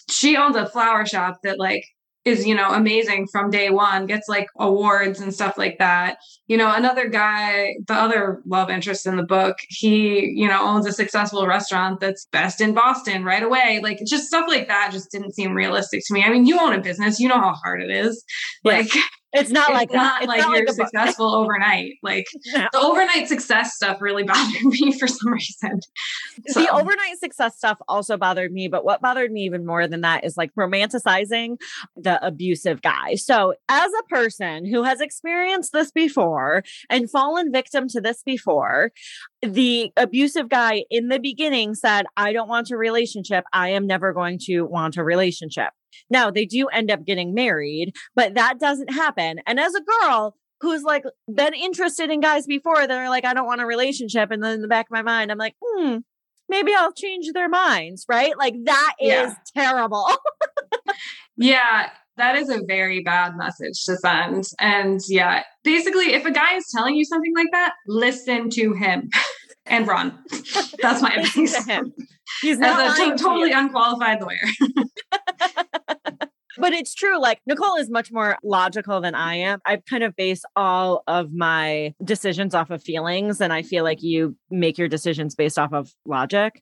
She 0.09 0.35
owns 0.35 0.55
a 0.55 0.65
flower 0.65 1.05
shop 1.05 1.39
that 1.43 1.59
like 1.59 1.83
is 2.23 2.45
you 2.45 2.53
know 2.53 2.71
amazing 2.71 3.27
from 3.31 3.49
day 3.49 3.69
one 3.69 4.05
gets 4.05 4.29
like 4.29 4.47
awards 4.59 5.19
and 5.19 5.33
stuff 5.33 5.57
like 5.57 5.77
that. 5.79 6.17
You 6.47 6.57
know 6.57 6.73
another 6.73 7.07
guy 7.09 7.75
the 7.87 7.93
other 7.93 8.41
love 8.45 8.69
interest 8.69 9.05
in 9.05 9.15
the 9.15 9.23
book 9.23 9.57
he 9.69 10.25
you 10.25 10.47
know 10.47 10.61
owns 10.61 10.85
a 10.85 10.91
successful 10.91 11.47
restaurant 11.47 11.99
that's 11.99 12.27
best 12.31 12.61
in 12.61 12.73
boston 12.73 13.23
right 13.23 13.43
away. 13.43 13.79
Like 13.81 13.99
just 14.05 14.27
stuff 14.27 14.45
like 14.47 14.67
that 14.67 14.91
just 14.91 15.11
didn't 15.11 15.33
seem 15.33 15.53
realistic 15.53 16.01
to 16.07 16.13
me. 16.13 16.23
I 16.23 16.29
mean 16.29 16.45
you 16.45 16.59
own 16.59 16.73
a 16.73 16.81
business 16.81 17.19
you 17.19 17.27
know 17.27 17.39
how 17.39 17.53
hard 17.53 17.81
it 17.81 17.91
is. 17.91 18.23
Like 18.63 18.91
it's 19.33 19.49
not 19.49 19.69
it's 19.69 19.77
like 19.77 19.93
not 19.93 20.21
that. 20.21 20.27
like 20.27 20.39
not 20.39 20.57
you're 20.57 20.65
like 20.65 20.75
successful 20.75 21.33
overnight. 21.33 21.93
Like 22.03 22.25
No. 22.53 22.67
the 22.71 22.79
overnight 22.79 23.27
success 23.27 23.75
stuff 23.75 24.01
really 24.01 24.23
bothered 24.31 24.63
me 24.63 24.97
for 24.97 25.07
some 25.07 25.31
reason. 25.31 25.79
The 26.45 26.69
overnight 26.71 27.19
success 27.19 27.57
stuff 27.57 27.77
also 27.87 28.17
bothered 28.17 28.51
me, 28.51 28.67
but 28.67 28.83
what 28.83 29.01
bothered 29.01 29.31
me 29.31 29.41
even 29.43 29.65
more 29.65 29.87
than 29.87 30.01
that 30.01 30.25
is 30.25 30.35
like 30.37 30.51
romanticizing 30.57 31.57
the 31.95 32.25
abusive 32.25 32.81
guy. 32.81 33.15
So, 33.15 33.53
as 33.69 33.91
a 33.99 34.03
person 34.13 34.65
who 34.65 34.83
has 34.83 35.01
experienced 35.01 35.71
this 35.71 35.91
before 35.91 36.63
and 36.89 37.09
fallen 37.09 37.51
victim 37.51 37.87
to 37.89 38.01
this 38.01 38.23
before, 38.23 38.91
the 39.41 39.91
abusive 39.97 40.49
guy 40.49 40.83
in 40.89 41.07
the 41.07 41.19
beginning 41.19 41.75
said, 41.75 42.05
I 42.17 42.33
don't 42.33 42.49
want 42.49 42.71
a 42.71 42.77
relationship. 42.77 43.43
I 43.53 43.69
am 43.69 43.87
never 43.87 44.13
going 44.13 44.39
to 44.43 44.61
want 44.63 44.97
a 44.97 45.03
relationship. 45.03 45.69
Now, 46.09 46.31
they 46.31 46.45
do 46.45 46.67
end 46.67 46.91
up 46.91 47.05
getting 47.05 47.33
married, 47.33 47.93
but 48.15 48.33
that 48.35 48.59
doesn't 48.59 48.93
happen. 48.93 49.39
And 49.45 49.59
as 49.59 49.73
a 49.75 49.81
girl, 49.81 50.35
Who's 50.63 50.83
like 50.83 51.03
been 51.27 51.55
interested 51.55 52.11
in 52.11 52.19
guys 52.19 52.45
before 52.45 52.85
that 52.85 52.91
are 52.91 53.09
like, 53.09 53.25
I 53.25 53.33
don't 53.33 53.47
want 53.47 53.61
a 53.61 53.65
relationship. 53.65 54.29
And 54.29 54.43
then 54.43 54.53
in 54.53 54.61
the 54.61 54.67
back 54.67 54.85
of 54.85 54.91
my 54.91 55.01
mind, 55.01 55.31
I'm 55.31 55.39
like, 55.39 55.55
hmm, 55.59 55.97
maybe 56.49 56.71
I'll 56.77 56.91
change 56.93 57.25
their 57.33 57.49
minds, 57.49 58.05
right? 58.07 58.37
Like 58.37 58.53
that 58.65 58.93
is 58.99 59.09
Yeah. 59.09 59.33
terrible. 59.55 60.07
Yeah, 61.37 61.89
that 62.17 62.35
is 62.35 62.49
a 62.49 62.61
very 62.67 63.01
bad 63.01 63.35
message 63.37 63.83
to 63.85 63.95
send. 63.97 64.45
And 64.59 64.99
yeah, 65.07 65.43
basically, 65.63 66.13
if 66.13 66.25
a 66.25 66.31
guy 66.31 66.55
is 66.55 66.65
telling 66.71 66.95
you 66.95 67.05
something 67.05 67.33
like 67.35 67.47
that, 67.53 67.73
listen 67.87 68.49
to 68.51 68.73
him 68.73 69.09
and 69.65 69.87
run. 69.87 70.19
That's 70.81 71.01
my 71.01 71.15
advice. 71.15 71.65
to 71.65 71.71
him. 71.71 71.93
He's 72.41 72.59
not 72.59 72.79
As 72.79 72.99
a 72.99 73.11
to 73.11 73.17
totally 73.17 73.51
unqualified 73.51 74.21
lawyer. 74.21 74.85
But 76.57 76.73
it's 76.73 76.93
true. 76.93 77.19
Like 77.19 77.39
Nicole 77.45 77.77
is 77.77 77.89
much 77.89 78.11
more 78.11 78.37
logical 78.43 79.01
than 79.01 79.15
I 79.15 79.35
am. 79.35 79.59
I 79.65 79.77
kind 79.89 80.03
of 80.03 80.15
base 80.15 80.43
all 80.55 81.01
of 81.07 81.31
my 81.33 81.93
decisions 82.03 82.53
off 82.53 82.69
of 82.69 82.83
feelings, 82.83 83.39
and 83.39 83.53
I 83.53 83.61
feel 83.61 83.83
like 83.83 84.01
you 84.01 84.35
make 84.49 84.77
your 84.77 84.87
decisions 84.87 85.33
based 85.33 85.57
off 85.57 85.73
of 85.73 85.93
logic. 86.05 86.61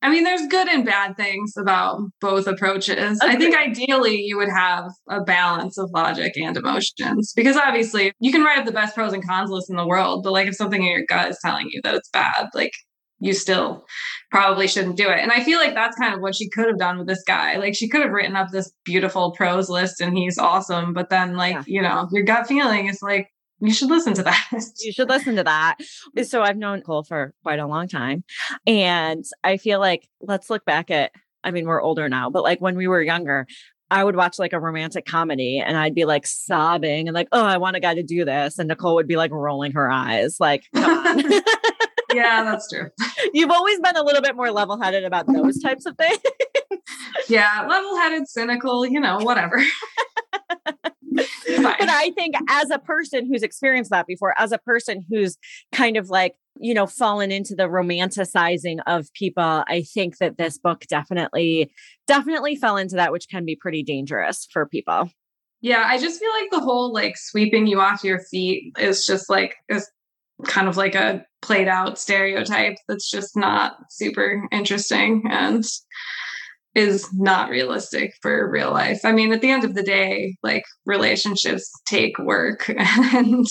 I 0.00 0.10
mean, 0.10 0.22
there's 0.22 0.46
good 0.46 0.68
and 0.68 0.84
bad 0.84 1.16
things 1.16 1.54
about 1.56 2.00
both 2.20 2.46
approaches. 2.46 3.18
I 3.20 3.36
think 3.36 3.56
ideally 3.56 4.20
you 4.20 4.36
would 4.36 4.48
have 4.48 4.90
a 5.08 5.20
balance 5.22 5.76
of 5.76 5.90
logic 5.92 6.36
and 6.36 6.56
emotions 6.56 7.32
because 7.34 7.56
obviously 7.56 8.12
you 8.20 8.30
can 8.30 8.44
write 8.44 8.58
up 8.58 8.64
the 8.64 8.72
best 8.72 8.94
pros 8.94 9.12
and 9.12 9.26
cons 9.26 9.50
list 9.50 9.70
in 9.70 9.76
the 9.76 9.86
world, 9.86 10.22
but 10.22 10.32
like 10.32 10.46
if 10.46 10.54
something 10.54 10.82
in 10.82 10.90
your 10.90 11.04
gut 11.08 11.28
is 11.30 11.38
telling 11.44 11.66
you 11.70 11.80
that 11.82 11.96
it's 11.96 12.08
bad, 12.10 12.46
like 12.54 12.72
you 13.20 13.32
still 13.32 13.84
probably 14.30 14.68
shouldn't 14.68 14.96
do 14.96 15.08
it. 15.08 15.18
And 15.18 15.32
I 15.32 15.42
feel 15.42 15.58
like 15.58 15.74
that's 15.74 15.96
kind 15.96 16.14
of 16.14 16.20
what 16.20 16.34
she 16.34 16.48
could 16.48 16.66
have 16.66 16.78
done 16.78 16.98
with 16.98 17.06
this 17.08 17.22
guy. 17.26 17.56
Like 17.56 17.74
she 17.74 17.88
could 17.88 18.02
have 18.02 18.12
written 18.12 18.36
up 18.36 18.48
this 18.50 18.72
beautiful 18.84 19.32
pros 19.32 19.68
list 19.68 20.00
and 20.00 20.16
he's 20.16 20.38
awesome, 20.38 20.92
but 20.92 21.10
then 21.10 21.34
like, 21.36 21.54
Yeah. 21.54 21.62
you 21.66 21.82
know, 21.82 22.08
your 22.12 22.22
gut 22.22 22.46
feeling 22.46 22.86
is 22.86 23.02
like 23.02 23.28
you 23.60 23.72
should 23.74 23.88
listen 23.90 24.14
to 24.14 24.22
that. 24.22 24.46
You 24.80 24.92
should 24.92 25.08
listen 25.08 25.34
to 25.36 25.42
that. 25.44 25.76
So 26.22 26.42
I've 26.42 26.56
known 26.56 26.78
Nicole 26.78 27.02
for 27.02 27.34
quite 27.42 27.58
a 27.58 27.66
long 27.66 27.88
time. 27.88 28.22
And 28.66 29.24
I 29.42 29.56
feel 29.56 29.80
like 29.80 30.08
let's 30.20 30.48
look 30.48 30.64
back 30.64 30.90
at, 30.92 31.10
I 31.42 31.50
mean, 31.50 31.66
we're 31.66 31.82
older 31.82 32.08
now, 32.08 32.30
but 32.30 32.44
like 32.44 32.60
when 32.60 32.76
we 32.76 32.86
were 32.86 33.02
younger, 33.02 33.46
I 33.90 34.04
would 34.04 34.16
watch 34.16 34.38
like 34.38 34.52
a 34.52 34.60
romantic 34.60 35.06
comedy 35.06 35.62
and 35.64 35.76
I'd 35.76 35.94
be 35.94 36.04
like 36.04 36.26
sobbing 36.26 37.08
and 37.08 37.14
like, 37.14 37.28
oh, 37.32 37.44
I 37.44 37.56
want 37.56 37.74
a 37.74 37.80
guy 37.80 37.94
to 37.94 38.02
do 38.02 38.24
this. 38.24 38.58
And 38.58 38.68
Nicole 38.68 38.94
would 38.96 39.08
be 39.08 39.16
like 39.16 39.32
rolling 39.32 39.72
her 39.72 39.90
eyes, 39.90 40.36
like, 40.38 40.62
come 40.74 41.06
on. 41.06 41.18
yeah, 42.18 42.42
that's 42.42 42.68
true. 42.68 42.90
You've 43.32 43.50
always 43.50 43.80
been 43.80 43.96
a 43.96 44.02
little 44.02 44.22
bit 44.22 44.36
more 44.36 44.50
level 44.50 44.80
headed 44.80 45.04
about 45.04 45.26
those 45.26 45.58
types 45.60 45.86
of 45.86 45.96
things. 45.96 46.18
Yeah, 47.28 47.66
level-headed, 47.68 48.26
cynical, 48.28 48.86
you 48.86 49.00
know, 49.00 49.18
whatever. 49.18 49.62
But 51.12 51.88
I 51.88 52.12
think 52.12 52.36
as 52.48 52.70
a 52.70 52.78
person 52.78 53.26
who's 53.26 53.42
experienced 53.42 53.90
that 53.90 54.06
before, 54.06 54.38
as 54.38 54.52
a 54.52 54.58
person 54.58 55.04
who's 55.10 55.36
kind 55.72 55.96
of 55.96 56.10
like, 56.10 56.36
you 56.60 56.74
know, 56.74 56.86
fallen 56.86 57.32
into 57.32 57.54
the 57.54 57.64
romanticizing 57.64 58.78
of 58.86 59.12
people, 59.14 59.64
I 59.66 59.82
think 59.82 60.18
that 60.18 60.38
this 60.38 60.58
book 60.58 60.84
definitely, 60.88 61.72
definitely 62.06 62.54
fell 62.54 62.76
into 62.76 62.96
that, 62.96 63.10
which 63.10 63.28
can 63.28 63.44
be 63.44 63.56
pretty 63.56 63.82
dangerous 63.82 64.46
for 64.52 64.66
people. 64.66 65.10
Yeah, 65.60 65.82
I 65.84 65.98
just 65.98 66.20
feel 66.20 66.30
like 66.40 66.50
the 66.50 66.60
whole 66.60 66.92
like 66.92 67.16
sweeping 67.16 67.66
you 67.66 67.80
off 67.80 68.04
your 68.04 68.20
feet 68.20 68.74
is 68.78 69.04
just 69.04 69.28
like 69.28 69.56
is 69.68 69.90
kind 70.46 70.68
of 70.68 70.76
like 70.76 70.94
a 70.94 71.24
played 71.42 71.68
out 71.68 71.98
stereotype 71.98 72.76
that's 72.88 73.10
just 73.10 73.36
not 73.36 73.74
super 73.90 74.42
interesting 74.52 75.24
and 75.30 75.64
is 76.74 77.08
not 77.14 77.50
realistic 77.50 78.12
for 78.22 78.50
real 78.50 78.70
life. 78.70 79.00
I 79.04 79.12
mean, 79.12 79.32
at 79.32 79.40
the 79.40 79.50
end 79.50 79.64
of 79.64 79.74
the 79.74 79.82
day, 79.82 80.36
like 80.42 80.64
relationships 80.86 81.70
take 81.86 82.18
work 82.18 82.68
and 82.78 83.46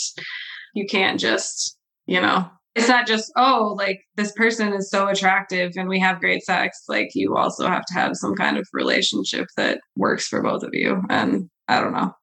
you 0.73 0.85
can't 0.89 1.19
just, 1.19 1.77
you 2.05 2.21
know, 2.21 2.47
it's 2.75 2.87
not 2.87 3.07
just, 3.07 3.31
oh, 3.35 3.75
like 3.77 3.99
this 4.15 4.31
person 4.33 4.71
is 4.71 4.89
so 4.89 5.07
attractive 5.07 5.73
and 5.75 5.89
we 5.89 5.99
have 5.99 6.19
great 6.19 6.43
sex. 6.43 6.83
Like 6.87 7.09
you 7.15 7.35
also 7.35 7.67
have 7.67 7.83
to 7.87 7.93
have 7.95 8.15
some 8.15 8.35
kind 8.35 8.57
of 8.57 8.67
relationship 8.71 9.47
that 9.57 9.79
works 9.95 10.27
for 10.27 10.41
both 10.41 10.63
of 10.63 10.69
you. 10.73 11.01
And 11.09 11.49
I 11.67 11.81
don't 11.81 11.93
know. 11.93 12.13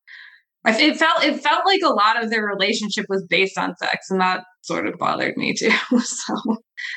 It 0.67 0.97
felt 0.97 1.23
it 1.23 1.41
felt 1.41 1.67
like 1.67 1.83
a 1.85 1.93
lot 1.93 2.23
of 2.23 2.31
their 2.31 2.47
relationship 2.47 3.05
was 3.11 3.27
based 3.29 3.59
on 3.59 3.77
sex, 3.77 4.07
and 4.09 4.19
that 4.23 4.45
sort 4.65 4.87
of 4.87 4.99
bothered 4.99 5.37
me 5.37 5.55
too. 5.55 5.71
so 5.99 6.35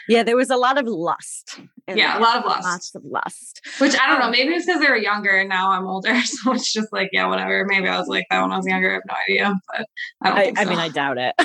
yeah, 0.08 0.24
there 0.24 0.36
was 0.36 0.50
a 0.50 0.56
lot 0.56 0.78
of 0.78 0.86
lust. 0.88 1.60
Yeah, 1.88 2.18
a 2.18 2.20
lot 2.20 2.38
of 2.38 2.46
lust. 2.46 2.64
Lots 2.64 2.96
of 2.96 3.04
lust. 3.06 3.62
Which 3.80 3.94
I 4.00 4.08
don't 4.08 4.20
know. 4.20 4.26
Um, 4.26 4.32
maybe 4.32 4.54
it's 4.54 4.66
because 4.66 4.82
they 4.82 4.90
were 4.90 4.98
younger, 4.98 5.38
and 5.38 5.50
now 5.50 5.72
I'm 5.72 5.86
older, 5.86 6.20
so 6.24 6.54
it's 6.54 6.72
just 6.72 6.92
like 6.92 7.10
yeah, 7.12 7.28
whatever. 7.28 7.66
Maybe 7.68 7.88
I 7.88 8.00
was 8.00 8.08
like 8.08 8.26
that 8.30 8.42
when 8.42 8.52
I 8.52 8.58
was 8.58 8.66
younger. 8.66 8.90
I 8.90 8.94
have 8.94 9.04
no 9.08 9.16
idea, 9.30 9.54
but 9.68 9.86
I 10.22 10.30
don't. 10.30 10.58
I, 10.58 10.62
I 10.62 10.64
so. 10.64 10.70
mean, 10.70 10.80
I 10.80 10.90
doubt 10.90 11.18
it. 11.18 11.36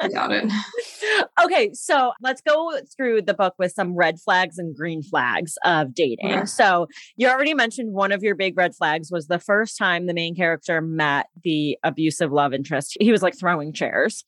I 0.00 0.08
doubt 0.08 0.32
it. 0.32 0.50
Okay, 1.44 1.70
so 1.74 2.12
let's 2.22 2.40
go 2.40 2.72
through 2.96 3.22
the 3.22 3.34
book 3.34 3.54
with 3.58 3.72
some 3.72 3.94
red 3.94 4.20
flags 4.20 4.58
and 4.58 4.74
green 4.74 5.02
flags 5.02 5.54
of 5.64 5.94
dating. 5.94 6.46
So 6.46 6.86
you 7.16 7.28
already 7.28 7.54
mentioned 7.54 7.92
one 7.92 8.12
of 8.12 8.22
your 8.22 8.34
big 8.34 8.56
red 8.56 8.74
flags 8.74 9.10
was 9.10 9.26
the 9.26 9.38
first 9.38 9.76
time 9.76 10.06
the 10.06 10.14
main 10.14 10.34
character 10.34 10.80
met 10.80 11.26
the 11.42 11.76
abusive 11.82 12.30
love 12.32 12.54
interest. 12.54 12.96
He 13.00 13.10
was 13.10 13.22
like 13.22 13.38
throwing 13.38 13.72
chairs. 13.72 14.24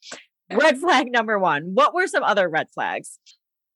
Red 0.52 0.78
flag 0.78 1.11
number 1.11 1.38
one. 1.38 1.70
What 1.74 1.94
were 1.94 2.07
some 2.07 2.22
other 2.22 2.48
red 2.48 2.66
flags? 2.74 3.18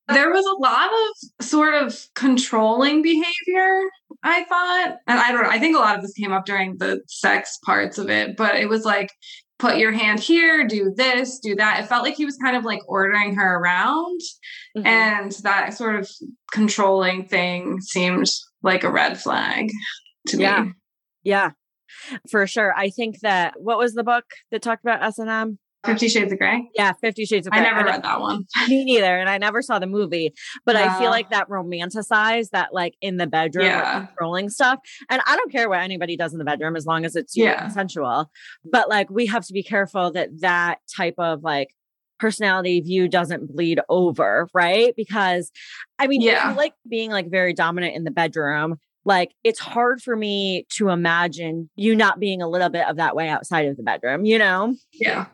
There 0.08 0.30
was 0.30 0.44
a 0.46 0.62
lot 0.62 0.88
of 0.88 1.46
sort 1.46 1.74
of 1.74 1.98
controlling 2.14 3.02
behavior, 3.02 3.82
I 4.22 4.44
thought. 4.44 4.96
And 5.06 5.18
I 5.18 5.32
don't 5.32 5.42
know, 5.42 5.50
I 5.50 5.58
think 5.58 5.76
a 5.76 5.80
lot 5.80 5.96
of 5.96 6.02
this 6.02 6.14
came 6.14 6.32
up 6.32 6.46
during 6.46 6.78
the 6.78 7.02
sex 7.08 7.58
parts 7.64 7.98
of 7.98 8.08
it, 8.08 8.36
but 8.36 8.56
it 8.56 8.70
was 8.70 8.84
like 8.84 9.10
put 9.58 9.76
your 9.76 9.92
hand 9.92 10.20
here, 10.20 10.66
do 10.66 10.94
this, 10.96 11.38
do 11.40 11.54
that. 11.56 11.80
It 11.80 11.88
felt 11.88 12.04
like 12.04 12.14
he 12.14 12.24
was 12.24 12.38
kind 12.38 12.56
of 12.56 12.64
like 12.64 12.80
ordering 12.86 13.34
her 13.34 13.56
around. 13.58 14.20
Mm-hmm. 14.76 14.86
And 14.86 15.32
that 15.42 15.74
sort 15.74 15.96
of 15.96 16.08
controlling 16.52 17.26
thing 17.26 17.80
seemed 17.80 18.26
like 18.62 18.84
a 18.84 18.90
red 18.90 19.20
flag 19.20 19.68
to 20.28 20.38
yeah. 20.38 20.62
me. 20.62 20.72
Yeah. 21.22 21.50
For 22.30 22.46
sure. 22.46 22.72
I 22.74 22.90
think 22.90 23.20
that 23.20 23.54
what 23.58 23.78
was 23.78 23.94
the 23.94 24.04
book 24.04 24.24
that 24.50 24.62
talked 24.62 24.84
about 24.84 25.02
S&M? 25.02 25.58
Fifty 25.84 26.08
Shades 26.08 26.32
of 26.32 26.38
Grey. 26.38 26.68
Yeah, 26.74 26.92
Fifty 27.00 27.24
Shades 27.24 27.46
of 27.46 27.52
Grey. 27.52 27.60
I 27.60 27.62
never 27.62 27.84
read 27.84 28.02
that 28.02 28.20
one. 28.20 28.46
Me 28.68 28.84
neither, 28.84 29.16
and 29.18 29.28
I 29.28 29.38
never 29.38 29.62
saw 29.62 29.78
the 29.78 29.86
movie. 29.86 30.34
But 30.66 30.76
uh, 30.76 30.80
I 30.80 30.98
feel 30.98 31.10
like 31.10 31.30
that 31.30 31.48
romanticized 31.48 32.50
that, 32.50 32.74
like 32.74 32.94
in 33.00 33.16
the 33.16 33.26
bedroom, 33.26 33.66
yeah. 33.66 33.98
like, 33.98 34.08
controlling 34.08 34.50
stuff. 34.50 34.80
And 35.08 35.22
I 35.24 35.36
don't 35.36 35.52
care 35.52 35.68
what 35.68 35.80
anybody 35.80 36.16
does 36.16 36.32
in 36.32 36.38
the 36.38 36.44
bedroom 36.44 36.74
as 36.74 36.84
long 36.84 37.04
as 37.04 37.14
it's 37.14 37.36
yeah. 37.36 37.60
consensual. 37.60 38.30
But 38.64 38.88
like, 38.88 39.08
we 39.08 39.26
have 39.26 39.46
to 39.46 39.52
be 39.52 39.62
careful 39.62 40.10
that 40.12 40.40
that 40.40 40.78
type 40.96 41.14
of 41.18 41.42
like 41.42 41.68
personality 42.18 42.80
view 42.80 43.08
doesn't 43.08 43.54
bleed 43.54 43.80
over, 43.88 44.48
right? 44.52 44.94
Because 44.96 45.50
I 45.98 46.06
mean, 46.06 46.22
yeah. 46.22 46.54
like 46.56 46.74
being 46.88 47.10
like 47.10 47.30
very 47.30 47.54
dominant 47.54 47.94
in 47.94 48.04
the 48.04 48.10
bedroom, 48.10 48.78
like 49.04 49.32
it's 49.44 49.60
hard 49.60 50.02
for 50.02 50.16
me 50.16 50.66
to 50.76 50.90
imagine 50.90 51.70
you 51.76 51.94
not 51.94 52.18
being 52.18 52.42
a 52.42 52.48
little 52.48 52.68
bit 52.68 52.86
of 52.88 52.96
that 52.96 53.16
way 53.16 53.28
outside 53.28 53.66
of 53.66 53.76
the 53.76 53.82
bedroom, 53.82 54.24
you 54.24 54.38
know? 54.38 54.74
Yeah. 54.92 55.26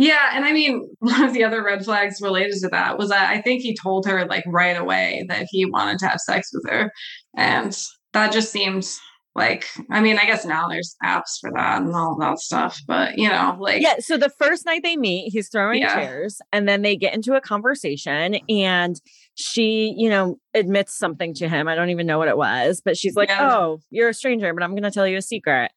Yeah. 0.00 0.30
And 0.32 0.46
I 0.46 0.52
mean, 0.52 0.88
one 1.00 1.22
of 1.22 1.34
the 1.34 1.44
other 1.44 1.62
red 1.62 1.84
flags 1.84 2.20
related 2.22 2.54
to 2.62 2.68
that 2.68 2.98
was 2.98 3.10
that 3.10 3.30
I 3.30 3.42
think 3.42 3.60
he 3.60 3.76
told 3.76 4.06
her 4.06 4.26
like 4.26 4.44
right 4.46 4.76
away 4.76 5.26
that 5.28 5.46
he 5.50 5.66
wanted 5.66 5.98
to 5.98 6.06
have 6.08 6.20
sex 6.20 6.50
with 6.54 6.64
her. 6.70 6.90
And 7.36 7.76
that 8.14 8.32
just 8.32 8.50
seems 8.50 8.98
like 9.36 9.66
i 9.90 10.00
mean 10.00 10.18
i 10.18 10.24
guess 10.24 10.44
now 10.44 10.68
there's 10.68 10.96
apps 11.04 11.38
for 11.40 11.50
that 11.54 11.80
and 11.80 11.94
all 11.94 12.16
that 12.18 12.38
stuff 12.38 12.80
but 12.86 13.16
you 13.16 13.28
know 13.28 13.56
like 13.60 13.80
yeah 13.80 13.94
so 14.00 14.16
the 14.16 14.28
first 14.28 14.66
night 14.66 14.82
they 14.82 14.96
meet 14.96 15.30
he's 15.30 15.48
throwing 15.48 15.80
yeah. 15.80 15.94
chairs 15.94 16.38
and 16.52 16.68
then 16.68 16.82
they 16.82 16.96
get 16.96 17.14
into 17.14 17.34
a 17.34 17.40
conversation 17.40 18.36
and 18.48 19.00
she 19.36 19.94
you 19.96 20.08
know 20.08 20.36
admits 20.54 20.98
something 20.98 21.32
to 21.32 21.48
him 21.48 21.68
i 21.68 21.74
don't 21.76 21.90
even 21.90 22.06
know 22.06 22.18
what 22.18 22.28
it 22.28 22.36
was 22.36 22.82
but 22.84 22.96
she's 22.96 23.14
like 23.14 23.28
yeah. 23.28 23.56
oh 23.56 23.78
you're 23.90 24.08
a 24.08 24.14
stranger 24.14 24.52
but 24.52 24.64
i'm 24.64 24.70
going 24.70 24.82
to 24.82 24.90
tell 24.90 25.06
you 25.06 25.16
a 25.16 25.22
secret 25.22 25.70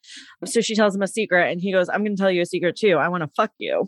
so 0.46 0.60
she 0.60 0.76
tells 0.76 0.96
him 0.96 1.04
a 1.04 1.08
secret 1.08 1.52
and 1.52 1.62
he 1.62 1.72
goes 1.72 1.90
i'm 1.90 2.04
going 2.04 2.16
to 2.16 2.22
tell 2.22 2.32
you 2.32 2.42
a 2.42 2.46
secret 2.46 2.76
too 2.76 2.96
i 2.98 3.08
want 3.08 3.22
to 3.22 3.30
fuck 3.36 3.52
you 3.60 3.88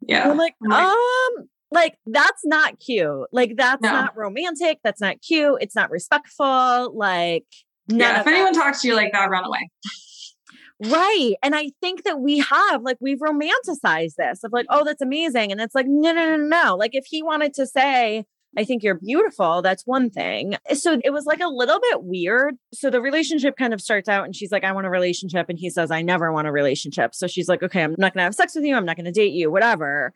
yeah 0.00 0.22
and 0.22 0.32
i'm 0.32 0.38
like 0.38 0.54
um 0.72 1.48
like 1.70 1.96
that's 2.06 2.42
not 2.44 2.78
cute 2.80 3.26
like 3.32 3.54
that's 3.56 3.82
no. 3.82 3.90
not 3.90 4.16
romantic 4.16 4.78
that's 4.82 5.00
not 5.00 5.16
cute 5.20 5.56
it's 5.60 5.76
not 5.76 5.90
respectful 5.90 6.96
like 6.96 7.46
None 7.88 7.98
yeah, 8.00 8.20
if 8.20 8.26
anyone 8.26 8.52
that. 8.52 8.62
talks 8.62 8.82
to 8.82 8.88
you 8.88 8.94
like 8.94 9.12
that, 9.12 9.30
run 9.30 9.44
away. 9.44 9.70
Right. 10.82 11.34
And 11.42 11.54
I 11.54 11.70
think 11.80 12.04
that 12.04 12.20
we 12.20 12.38
have, 12.40 12.82
like, 12.82 12.98
we've 13.00 13.20
romanticized 13.20 14.16
this 14.16 14.42
of 14.42 14.52
like, 14.52 14.66
oh, 14.70 14.84
that's 14.84 15.02
amazing. 15.02 15.52
And 15.52 15.60
it's 15.60 15.74
like, 15.74 15.86
no, 15.88 16.12
no, 16.12 16.36
no, 16.36 16.44
no. 16.44 16.76
Like, 16.76 16.94
if 16.94 17.04
he 17.06 17.22
wanted 17.22 17.54
to 17.54 17.66
say, 17.66 18.24
I 18.56 18.64
think 18.64 18.82
you're 18.82 18.98
beautiful, 18.98 19.62
that's 19.62 19.82
one 19.84 20.10
thing. 20.10 20.56
So 20.74 21.00
it 21.02 21.10
was 21.10 21.26
like 21.26 21.40
a 21.40 21.48
little 21.48 21.80
bit 21.80 22.04
weird. 22.04 22.54
So 22.72 22.88
the 22.88 23.00
relationship 23.00 23.56
kind 23.56 23.74
of 23.74 23.80
starts 23.80 24.08
out 24.08 24.24
and 24.24 24.34
she's 24.34 24.52
like, 24.52 24.64
I 24.64 24.72
want 24.72 24.86
a 24.86 24.90
relationship. 24.90 25.46
And 25.48 25.58
he 25.58 25.70
says, 25.70 25.90
I 25.90 26.02
never 26.02 26.32
want 26.32 26.46
a 26.46 26.52
relationship. 26.52 27.14
So 27.14 27.26
she's 27.26 27.48
like, 27.48 27.62
okay, 27.62 27.82
I'm 27.82 27.96
not 27.98 28.14
going 28.14 28.20
to 28.20 28.24
have 28.24 28.34
sex 28.34 28.54
with 28.54 28.64
you. 28.64 28.76
I'm 28.76 28.84
not 28.84 28.96
going 28.96 29.06
to 29.06 29.12
date 29.12 29.32
you, 29.32 29.50
whatever. 29.50 30.12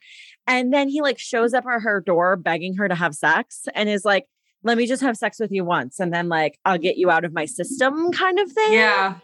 And 0.46 0.72
then 0.72 0.88
he 0.88 1.02
like 1.02 1.18
shows 1.18 1.52
up 1.52 1.64
at 1.66 1.82
her 1.82 2.00
door 2.00 2.36
begging 2.36 2.76
her 2.76 2.88
to 2.88 2.94
have 2.94 3.14
sex 3.14 3.64
and 3.74 3.88
is 3.88 4.04
like, 4.04 4.26
let 4.62 4.76
me 4.76 4.86
just 4.86 5.02
have 5.02 5.16
sex 5.16 5.38
with 5.38 5.50
you 5.52 5.64
once 5.64 6.00
and 6.00 6.12
then 6.12 6.28
like 6.28 6.58
I'll 6.64 6.78
get 6.78 6.96
you 6.96 7.10
out 7.10 7.24
of 7.24 7.32
my 7.32 7.44
system 7.44 8.10
kind 8.12 8.38
of 8.38 8.50
thing. 8.52 8.72
Yeah. 8.72 9.16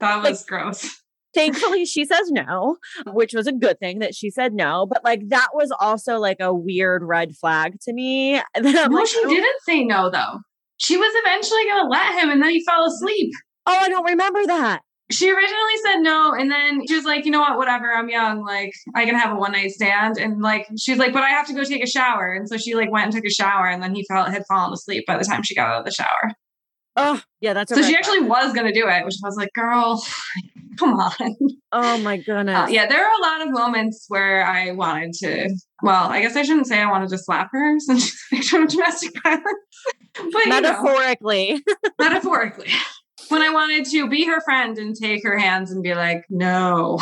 That 0.00 0.22
was 0.22 0.40
like, 0.40 0.46
gross. 0.46 1.00
Thankfully, 1.34 1.84
she 1.84 2.04
says 2.04 2.30
no, 2.30 2.76
which 3.06 3.34
was 3.34 3.46
a 3.46 3.52
good 3.52 3.80
thing 3.80 3.98
that 3.98 4.14
she 4.14 4.30
said 4.30 4.52
no. 4.52 4.86
But 4.86 5.02
like 5.02 5.28
that 5.28 5.48
was 5.52 5.72
also 5.80 6.18
like 6.18 6.38
a 6.40 6.54
weird 6.54 7.02
red 7.02 7.34
flag 7.36 7.80
to 7.82 7.92
me. 7.92 8.34
And 8.34 8.44
then 8.64 8.78
I'm 8.78 8.90
no, 8.90 8.98
like, 8.98 9.08
she 9.08 9.20
oh. 9.24 9.28
didn't 9.28 9.62
say 9.66 9.84
no 9.84 10.10
though. 10.10 10.40
She 10.76 10.96
was 10.96 11.12
eventually 11.24 11.64
going 11.64 11.84
to 11.84 11.88
let 11.88 12.20
him, 12.20 12.30
and 12.30 12.42
then 12.42 12.50
he 12.50 12.64
fell 12.64 12.84
asleep. 12.84 13.32
Oh, 13.64 13.78
I 13.80 13.88
don't 13.88 14.04
remember 14.04 14.44
that 14.46 14.82
she 15.10 15.30
originally 15.30 15.76
said 15.84 15.98
no 15.98 16.32
and 16.32 16.50
then 16.50 16.80
she 16.86 16.94
was 16.94 17.04
like 17.04 17.24
you 17.24 17.30
know 17.30 17.40
what? 17.40 17.56
Whatever. 17.56 17.92
I'm 17.92 18.08
young. 18.08 18.44
Like 18.44 18.72
i 18.94 19.04
can 19.04 19.14
have 19.14 19.32
a 19.32 19.38
one 19.38 19.52
night 19.52 19.70
stand. 19.70 20.16
And 20.18 20.40
like 20.40 20.66
she's 20.78 20.98
like 20.98 21.12
but 21.12 21.22
i 21.22 21.30
have 21.30 21.46
to 21.48 21.54
go 21.54 21.64
take 21.64 21.82
a 21.82 21.86
shower. 21.88 22.32
And 22.32 22.48
so 22.48 22.56
she 22.56 22.74
like 22.74 22.90
went 22.90 23.06
and 23.06 23.14
took 23.14 23.24
a 23.24 23.30
shower 23.30 23.66
and 23.66 23.82
then 23.82 23.94
he 23.94 24.04
felt 24.08 24.28
had 24.28 24.44
fallen 24.48 24.72
asleep 24.72 25.04
by 25.06 25.18
the 25.18 25.24
time 25.24 25.42
she 25.42 25.54
got 25.54 25.68
out 25.68 25.80
of 25.80 25.84
the 25.84 25.92
shower. 25.92 26.32
Oh 26.96 27.20
yeah 27.40 27.52
that's 27.52 27.74
so 27.74 27.82
she 27.82 27.96
actually 27.96 28.20
was 28.20 28.52
going 28.52 28.66
to 28.66 28.72
do 28.72 28.88
it 28.88 29.04
which 29.04 29.14
I 29.22 29.26
was 29.26 29.36
like 29.36 29.50
girl 29.54 30.02
come 30.78 30.94
on. 30.94 31.36
Oh 31.72 31.98
my 31.98 32.16
goodness. 32.16 32.56
Uh, 32.56 32.66
yeah 32.70 32.86
there 32.86 33.04
are 33.04 33.12
a 33.12 33.22
lot 33.22 33.46
of 33.46 33.52
moments 33.52 34.06
where 34.08 34.44
i 34.46 34.70
wanted 34.72 35.12
to 35.12 35.50
well 35.82 36.08
i 36.08 36.20
guess 36.20 36.36
i 36.36 36.42
shouldn't 36.42 36.66
say 36.66 36.80
i 36.80 36.90
wanted 36.90 37.10
to 37.10 37.18
slap 37.18 37.48
her 37.52 37.78
since 37.78 38.04
she's 38.04 38.20
a 38.32 38.36
victim 38.36 38.62
of 38.62 38.68
domestic 38.68 39.12
violence 39.22 39.44
but 40.14 40.48
metaphorically 40.48 41.48
you 41.50 41.62
know, 41.66 41.90
metaphorically 41.98 42.70
when 43.28 43.42
I 43.42 43.50
wanted 43.50 43.84
to 43.86 44.08
be 44.08 44.24
her 44.26 44.40
friend 44.40 44.78
and 44.78 44.94
take 44.94 45.22
her 45.24 45.38
hands 45.38 45.70
and 45.70 45.82
be 45.82 45.94
like, 45.94 46.24
no. 46.28 46.98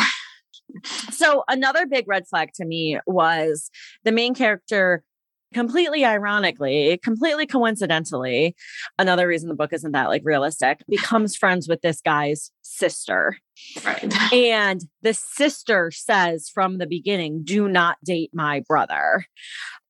So, 1.10 1.44
another 1.48 1.86
big 1.86 2.08
red 2.08 2.26
flag 2.26 2.50
to 2.54 2.64
me 2.64 2.98
was 3.06 3.70
the 4.04 4.12
main 4.12 4.34
character 4.34 5.04
completely 5.52 6.04
ironically, 6.04 6.98
completely 7.02 7.46
coincidentally, 7.46 8.56
another 8.98 9.28
reason 9.28 9.48
the 9.48 9.54
book 9.54 9.72
isn't 9.72 9.92
that 9.92 10.08
like 10.08 10.22
realistic, 10.24 10.82
becomes 10.88 11.36
friends 11.36 11.68
with 11.68 11.82
this 11.82 12.00
guy's 12.00 12.50
sister. 12.62 13.36
Right. 13.84 14.12
And 14.32 14.82
the 15.02 15.14
sister 15.14 15.90
says 15.90 16.48
from 16.48 16.78
the 16.78 16.86
beginning, 16.86 17.42
do 17.44 17.68
not 17.68 17.98
date 18.04 18.30
my 18.32 18.62
brother. 18.66 19.26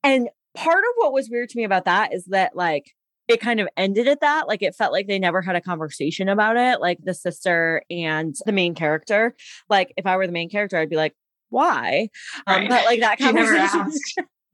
And 0.03 0.29
part 0.55 0.79
of 0.79 0.91
what 0.97 1.13
was 1.13 1.31
weird 1.31 1.49
to 1.51 1.57
me 1.57 1.65
about 1.65 1.85
that 1.85 2.13
is 2.13 2.25
that 2.27 2.57
like 2.57 2.93
it 3.29 3.41
kind 3.41 3.61
of 3.61 3.69
ended 3.77 4.09
at 4.09 4.21
that. 4.21 4.49
Like 4.49 4.63
it 4.63 4.75
felt 4.75 4.93
like 4.93 5.07
they 5.07 5.19
never 5.19 5.43
had 5.43 5.57
a 5.57 5.61
conversation 5.61 6.29
about 6.29 6.57
it, 6.57 6.81
like 6.81 6.99
the 7.03 7.15
sister 7.15 7.83
and 7.91 8.35
the 8.47 8.53
main 8.53 8.75
character. 8.75 9.35
Like 9.69 9.93
if 9.97 10.07
I 10.07 10.17
were 10.17 10.27
the 10.27 10.33
main 10.33 10.51
character, 10.51 10.77
I'd 10.77 10.91
be 10.91 10.97
like, 10.97 11.15
why? 11.51 12.09
Um, 12.47 12.67
but 12.69 12.85
like 12.85 13.01
that 13.01 13.19
conversation 13.21 13.93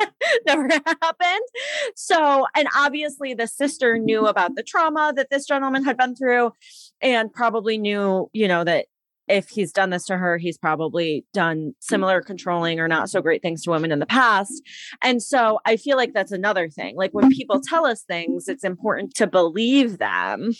never 0.46 0.68
happened. 0.68 1.48
So, 1.96 2.46
and 2.56 2.68
obviously 2.76 3.34
the 3.34 3.46
sister 3.46 3.98
knew 3.98 4.26
about 4.26 4.54
the 4.54 4.62
trauma 4.62 5.12
that 5.16 5.30
this 5.30 5.46
gentleman 5.46 5.84
had 5.84 5.96
been 5.96 6.14
through 6.14 6.52
and 7.00 7.32
probably 7.32 7.78
knew, 7.78 8.28
you 8.32 8.48
know, 8.48 8.64
that 8.64 8.86
if 9.28 9.48
he's 9.48 9.72
done 9.72 9.90
this 9.90 10.04
to 10.06 10.16
her, 10.16 10.38
he's 10.38 10.58
probably 10.58 11.24
done 11.32 11.58
mm-hmm. 11.58 11.70
similar 11.80 12.20
controlling 12.20 12.80
or 12.80 12.88
not 12.88 13.10
so 13.10 13.20
great 13.20 13.42
things 13.42 13.62
to 13.62 13.70
women 13.70 13.92
in 13.92 13.98
the 13.98 14.06
past. 14.06 14.62
And 15.02 15.22
so 15.22 15.60
I 15.64 15.76
feel 15.76 15.96
like 15.96 16.12
that's 16.12 16.32
another 16.32 16.68
thing. 16.68 16.96
Like 16.96 17.12
when 17.12 17.30
people 17.30 17.60
tell 17.60 17.86
us 17.86 18.02
things, 18.02 18.48
it's 18.48 18.64
important 18.64 19.14
to 19.14 19.26
believe 19.26 19.98
them. 19.98 20.52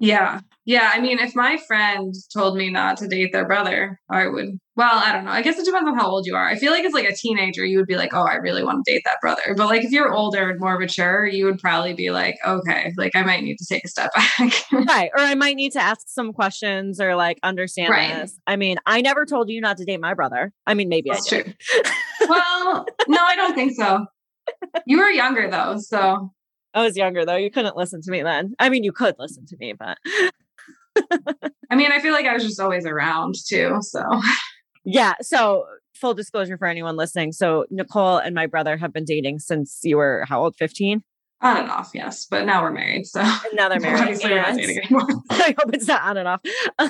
Yeah. 0.00 0.40
Yeah. 0.64 0.90
I 0.92 1.00
mean, 1.00 1.18
if 1.18 1.34
my 1.36 1.58
friend 1.66 2.14
told 2.32 2.56
me 2.56 2.70
not 2.70 2.96
to 2.98 3.08
date 3.08 3.32
their 3.32 3.46
brother, 3.46 4.00
I 4.10 4.28
would, 4.28 4.58
well, 4.76 4.94
I 4.94 5.12
don't 5.12 5.26
know. 5.26 5.30
I 5.30 5.42
guess 5.42 5.58
it 5.58 5.64
depends 5.64 5.88
on 5.88 5.96
how 5.98 6.08
old 6.08 6.26
you 6.26 6.34
are. 6.34 6.48
I 6.48 6.56
feel 6.56 6.72
like 6.72 6.84
it's 6.84 6.94
like 6.94 7.08
a 7.08 7.14
teenager, 7.14 7.64
you 7.64 7.76
would 7.78 7.86
be 7.86 7.96
like, 7.96 8.14
oh, 8.14 8.22
I 8.22 8.36
really 8.36 8.64
want 8.64 8.84
to 8.84 8.92
date 8.92 9.02
that 9.04 9.18
brother. 9.20 9.54
But 9.56 9.66
like 9.66 9.84
if 9.84 9.90
you're 9.90 10.12
older 10.12 10.50
and 10.50 10.58
more 10.58 10.78
mature, 10.78 11.26
you 11.26 11.44
would 11.44 11.58
probably 11.58 11.92
be 11.92 12.10
like, 12.10 12.36
okay, 12.46 12.92
like 12.96 13.14
I 13.14 13.22
might 13.22 13.42
need 13.42 13.58
to 13.58 13.66
take 13.66 13.84
a 13.84 13.88
step 13.88 14.10
back. 14.14 14.52
right. 14.72 15.10
Or 15.14 15.20
I 15.20 15.34
might 15.34 15.56
need 15.56 15.72
to 15.72 15.80
ask 15.80 16.08
some 16.08 16.32
questions 16.32 16.98
or 16.98 17.14
like 17.14 17.38
understand 17.42 17.90
right. 17.90 18.14
this. 18.14 18.38
I 18.46 18.56
mean, 18.56 18.78
I 18.86 19.02
never 19.02 19.26
told 19.26 19.50
you 19.50 19.60
not 19.60 19.76
to 19.78 19.84
date 19.84 20.00
my 20.00 20.14
brother. 20.14 20.52
I 20.66 20.74
mean, 20.74 20.88
maybe 20.88 21.10
That's 21.10 21.30
I 21.30 21.42
did. 21.42 21.56
True. 21.58 21.82
well, 22.28 22.86
no, 23.06 23.20
I 23.20 23.36
don't 23.36 23.54
think 23.54 23.72
so. 23.74 24.06
You 24.86 24.98
were 24.98 25.10
younger 25.10 25.50
though. 25.50 25.76
So 25.78 26.32
I 26.74 26.82
was 26.82 26.96
younger 26.96 27.24
though. 27.24 27.36
You 27.36 27.50
couldn't 27.50 27.76
listen 27.76 28.00
to 28.02 28.10
me 28.10 28.22
then. 28.22 28.54
I 28.58 28.68
mean, 28.68 28.84
you 28.84 28.92
could 28.92 29.16
listen 29.18 29.46
to 29.46 29.56
me, 29.58 29.72
but 29.72 29.98
I 31.70 31.76
mean, 31.76 31.92
I 31.92 32.00
feel 32.00 32.12
like 32.12 32.26
I 32.26 32.34
was 32.34 32.44
just 32.44 32.60
always 32.60 32.86
around 32.86 33.34
too. 33.48 33.78
So, 33.80 34.04
yeah. 34.84 35.14
So, 35.20 35.66
full 35.94 36.14
disclosure 36.14 36.58
for 36.58 36.66
anyone 36.66 36.96
listening. 36.96 37.32
So, 37.32 37.66
Nicole 37.70 38.18
and 38.18 38.34
my 38.34 38.46
brother 38.46 38.76
have 38.76 38.92
been 38.92 39.04
dating 39.04 39.38
since 39.38 39.80
you 39.82 39.96
were 39.96 40.24
how 40.28 40.42
old? 40.42 40.56
15? 40.56 41.02
On 41.42 41.56
and 41.56 41.70
off, 41.70 41.90
yes. 41.94 42.26
But 42.30 42.44
now 42.44 42.62
we're 42.62 42.72
married. 42.72 43.06
So, 43.06 43.20
and 43.20 43.54
now 43.54 43.68
they're 43.68 43.80
married. 43.80 44.00
Obviously, 44.00 44.30
we're 44.30 44.42
not 44.42 44.56
dating 44.56 44.78
anymore. 44.78 45.06
I 45.30 45.54
hope 45.58 45.74
it's 45.74 45.86
not 45.86 46.02
on 46.02 46.16
and 46.16 46.28
off. 46.28 46.40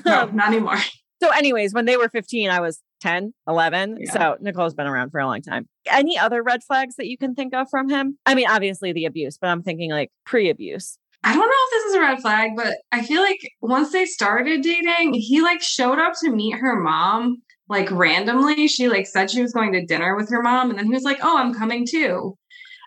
no, 0.04 0.22
um, 0.22 0.36
not 0.36 0.48
anymore. 0.48 0.78
So, 1.22 1.30
anyways, 1.30 1.74
when 1.74 1.84
they 1.84 1.96
were 1.96 2.08
15, 2.08 2.50
I 2.50 2.60
was 2.60 2.80
10, 3.00 3.32
11. 3.48 3.98
Yeah. 4.00 4.12
So 4.12 4.36
Nicole's 4.40 4.74
been 4.74 4.86
around 4.86 5.10
for 5.10 5.20
a 5.20 5.26
long 5.26 5.42
time. 5.42 5.68
Any 5.86 6.18
other 6.18 6.42
red 6.42 6.62
flags 6.62 6.96
that 6.96 7.06
you 7.06 7.18
can 7.18 7.34
think 7.34 7.54
of 7.54 7.68
from 7.70 7.88
him? 7.88 8.18
I 8.26 8.34
mean, 8.34 8.46
obviously 8.48 8.92
the 8.92 9.04
abuse, 9.04 9.38
but 9.40 9.48
I'm 9.48 9.62
thinking 9.62 9.90
like 9.90 10.10
pre 10.24 10.50
abuse. 10.50 10.98
I 11.22 11.34
don't 11.34 11.46
know 11.46 11.52
if 11.52 11.70
this 11.70 11.84
is 11.84 11.94
a 11.96 12.00
red 12.00 12.20
flag, 12.20 12.52
but 12.56 12.76
I 12.92 13.02
feel 13.02 13.20
like 13.20 13.40
once 13.60 13.92
they 13.92 14.06
started 14.06 14.62
dating, 14.62 15.14
he 15.14 15.42
like 15.42 15.60
showed 15.60 15.98
up 15.98 16.14
to 16.20 16.30
meet 16.30 16.56
her 16.56 16.76
mom 16.80 17.42
like 17.68 17.90
randomly. 17.90 18.68
She 18.68 18.88
like 18.88 19.06
said 19.06 19.30
she 19.30 19.42
was 19.42 19.52
going 19.52 19.72
to 19.72 19.84
dinner 19.84 20.16
with 20.16 20.30
her 20.30 20.42
mom, 20.42 20.70
and 20.70 20.78
then 20.78 20.86
he 20.86 20.92
was 20.92 21.02
like, 21.02 21.18
Oh, 21.22 21.38
I'm 21.38 21.54
coming 21.54 21.86
too. 21.86 22.36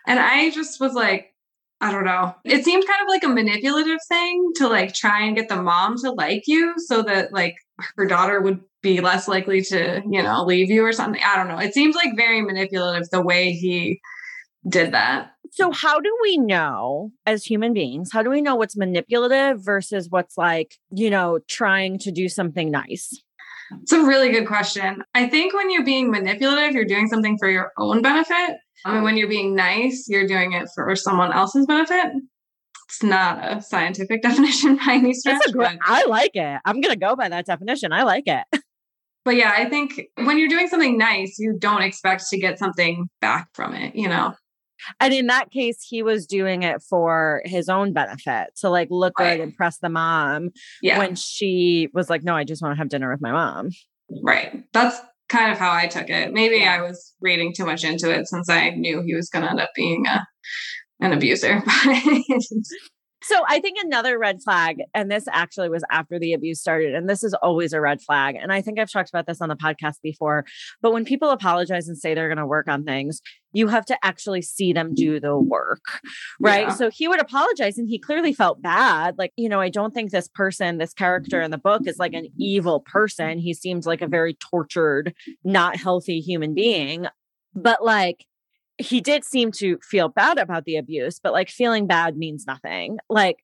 And 0.06 0.18
I 0.18 0.50
just 0.50 0.80
was 0.80 0.94
like, 0.94 1.34
I 1.80 1.90
don't 1.90 2.04
know. 2.04 2.34
It 2.44 2.64
seemed 2.64 2.86
kind 2.86 3.02
of 3.02 3.08
like 3.08 3.24
a 3.24 3.28
manipulative 3.28 3.98
thing 4.08 4.52
to 4.56 4.68
like 4.68 4.94
try 4.94 5.24
and 5.24 5.36
get 5.36 5.48
the 5.48 5.62
mom 5.62 5.96
to 5.98 6.12
like 6.12 6.44
you 6.46 6.74
so 6.78 7.02
that 7.02 7.32
like 7.32 7.56
her 7.96 8.06
daughter 8.06 8.40
would 8.40 8.60
be 8.84 9.00
less 9.00 9.26
likely 9.26 9.62
to, 9.62 10.02
you 10.08 10.22
know, 10.22 10.44
leave 10.44 10.70
you 10.70 10.84
or 10.84 10.92
something. 10.92 11.20
I 11.26 11.36
don't 11.36 11.48
know. 11.48 11.58
It 11.58 11.74
seems 11.74 11.96
like 11.96 12.10
very 12.16 12.42
manipulative 12.42 13.10
the 13.10 13.22
way 13.22 13.50
he 13.50 14.00
did 14.68 14.92
that. 14.92 15.32
So, 15.50 15.72
how 15.72 16.00
do 16.00 16.16
we 16.22 16.36
know 16.36 17.10
as 17.26 17.44
human 17.44 17.72
beings, 17.72 18.10
how 18.12 18.22
do 18.22 18.30
we 18.30 18.42
know 18.42 18.56
what's 18.56 18.76
manipulative 18.76 19.64
versus 19.64 20.08
what's 20.10 20.36
like, 20.36 20.76
you 20.90 21.10
know, 21.10 21.38
trying 21.48 21.98
to 22.00 22.12
do 22.12 22.28
something 22.28 22.70
nice? 22.70 23.22
It's 23.82 23.92
a 23.92 24.04
really 24.04 24.30
good 24.30 24.46
question. 24.46 25.02
I 25.14 25.28
think 25.28 25.54
when 25.54 25.70
you're 25.70 25.84
being 25.84 26.10
manipulative, 26.10 26.74
you're 26.74 26.84
doing 26.84 27.08
something 27.08 27.38
for 27.38 27.48
your 27.48 27.72
own 27.78 28.02
benefit. 28.02 28.58
I 28.84 28.94
mean, 28.94 29.02
when 29.02 29.16
you're 29.16 29.28
being 29.28 29.54
nice, 29.54 30.06
you're 30.08 30.26
doing 30.26 30.52
it 30.52 30.68
for 30.74 30.94
someone 30.94 31.32
else's 31.32 31.66
benefit. 31.66 32.12
It's 32.88 33.02
not 33.02 33.38
a 33.42 33.62
scientific 33.62 34.22
definition 34.28 34.76
by 34.76 34.94
any 34.94 35.14
stretch. 35.14 35.36
It's 35.36 35.46
a 35.48 35.52
great, 35.52 35.78
I 35.84 36.04
like 36.06 36.34
it. 36.34 36.60
I'm 36.64 36.80
going 36.80 36.92
to 36.92 36.98
go 36.98 37.16
by 37.16 37.28
that 37.28 37.46
definition. 37.46 37.92
I 37.92 38.02
like 38.02 38.24
it. 38.26 38.44
but 39.24 39.36
yeah, 39.36 39.52
I 39.56 39.68
think 39.68 40.00
when 40.16 40.38
you're 40.38 40.48
doing 40.48 40.68
something 40.68 40.98
nice, 40.98 41.36
you 41.38 41.56
don't 41.58 41.82
expect 41.82 42.28
to 42.28 42.38
get 42.38 42.58
something 42.58 43.08
back 43.20 43.48
from 43.54 43.74
it, 43.74 43.94
you 43.94 44.08
know? 44.08 44.34
And 45.00 45.14
in 45.14 45.28
that 45.28 45.50
case, 45.50 45.82
he 45.82 46.02
was 46.02 46.26
doing 46.26 46.62
it 46.62 46.82
for 46.82 47.40
his 47.44 47.68
own 47.68 47.92
benefit 47.92 48.48
to 48.60 48.68
like 48.68 48.88
look 48.90 49.18
right. 49.18 49.38
good, 49.38 49.42
impress 49.42 49.78
the 49.78 49.88
mom. 49.88 50.50
Yeah. 50.82 50.98
When 50.98 51.14
she 51.14 51.88
was 51.94 52.10
like, 52.10 52.22
no, 52.22 52.34
I 52.34 52.44
just 52.44 52.60
want 52.60 52.74
to 52.74 52.78
have 52.78 52.88
dinner 52.88 53.10
with 53.10 53.22
my 53.22 53.32
mom. 53.32 53.70
Right. 54.22 54.62
That's 54.72 55.00
kind 55.28 55.50
of 55.50 55.58
how 55.58 55.72
I 55.72 55.86
took 55.86 56.10
it. 56.10 56.32
Maybe 56.32 56.56
yeah. 56.56 56.74
I 56.74 56.82
was 56.82 57.14
reading 57.20 57.54
too 57.56 57.64
much 57.64 57.82
into 57.84 58.10
it 58.10 58.28
since 58.28 58.50
I 58.50 58.70
knew 58.70 59.02
he 59.02 59.14
was 59.14 59.30
going 59.30 59.44
to 59.44 59.50
end 59.50 59.60
up 59.60 59.70
being 59.74 60.06
a 60.06 60.26
an 61.00 61.12
abuser. 61.12 61.62
So 63.26 63.42
I 63.48 63.60
think 63.60 63.78
another 63.82 64.18
red 64.18 64.42
flag, 64.42 64.82
and 64.94 65.10
this 65.10 65.24
actually 65.30 65.68
was 65.68 65.84
after 65.90 66.18
the 66.18 66.32
abuse 66.32 66.60
started, 66.60 66.94
and 66.94 67.08
this 67.08 67.24
is 67.24 67.34
always 67.34 67.72
a 67.72 67.80
red 67.80 68.02
flag. 68.02 68.36
And 68.40 68.52
I 68.52 68.60
think 68.60 68.78
I've 68.78 68.90
talked 68.90 69.08
about 69.08 69.26
this 69.26 69.40
on 69.40 69.48
the 69.48 69.56
podcast 69.56 70.00
before, 70.02 70.44
but 70.82 70.92
when 70.92 71.04
people 71.04 71.30
apologize 71.30 71.88
and 71.88 71.96
say 71.96 72.14
they're 72.14 72.28
going 72.28 72.38
to 72.38 72.46
work 72.46 72.68
on 72.68 72.84
things, 72.84 73.20
you 73.52 73.68
have 73.68 73.86
to 73.86 73.96
actually 74.04 74.42
see 74.42 74.72
them 74.72 74.94
do 74.94 75.20
the 75.20 75.38
work, 75.38 76.02
right? 76.40 76.68
Yeah. 76.68 76.74
So 76.74 76.90
he 76.90 77.08
would 77.08 77.20
apologize 77.20 77.78
and 77.78 77.88
he 77.88 77.98
clearly 77.98 78.32
felt 78.32 78.60
bad. 78.60 79.14
Like, 79.16 79.32
you 79.36 79.48
know, 79.48 79.60
I 79.60 79.68
don't 79.68 79.94
think 79.94 80.10
this 80.10 80.28
person, 80.28 80.78
this 80.78 80.92
character 80.92 81.40
in 81.40 81.50
the 81.50 81.58
book 81.58 81.82
is 81.86 81.98
like 81.98 82.14
an 82.14 82.28
evil 82.38 82.80
person. 82.80 83.38
He 83.38 83.54
seems 83.54 83.86
like 83.86 84.02
a 84.02 84.08
very 84.08 84.34
tortured, 84.34 85.14
not 85.44 85.76
healthy 85.76 86.20
human 86.20 86.52
being. 86.52 87.06
But 87.54 87.84
like, 87.84 88.26
he 88.78 89.00
did 89.00 89.24
seem 89.24 89.52
to 89.52 89.78
feel 89.82 90.08
bad 90.08 90.38
about 90.38 90.64
the 90.64 90.76
abuse, 90.76 91.20
but 91.22 91.32
like 91.32 91.48
feeling 91.48 91.86
bad 91.86 92.16
means 92.16 92.44
nothing. 92.46 92.98
Like, 93.08 93.36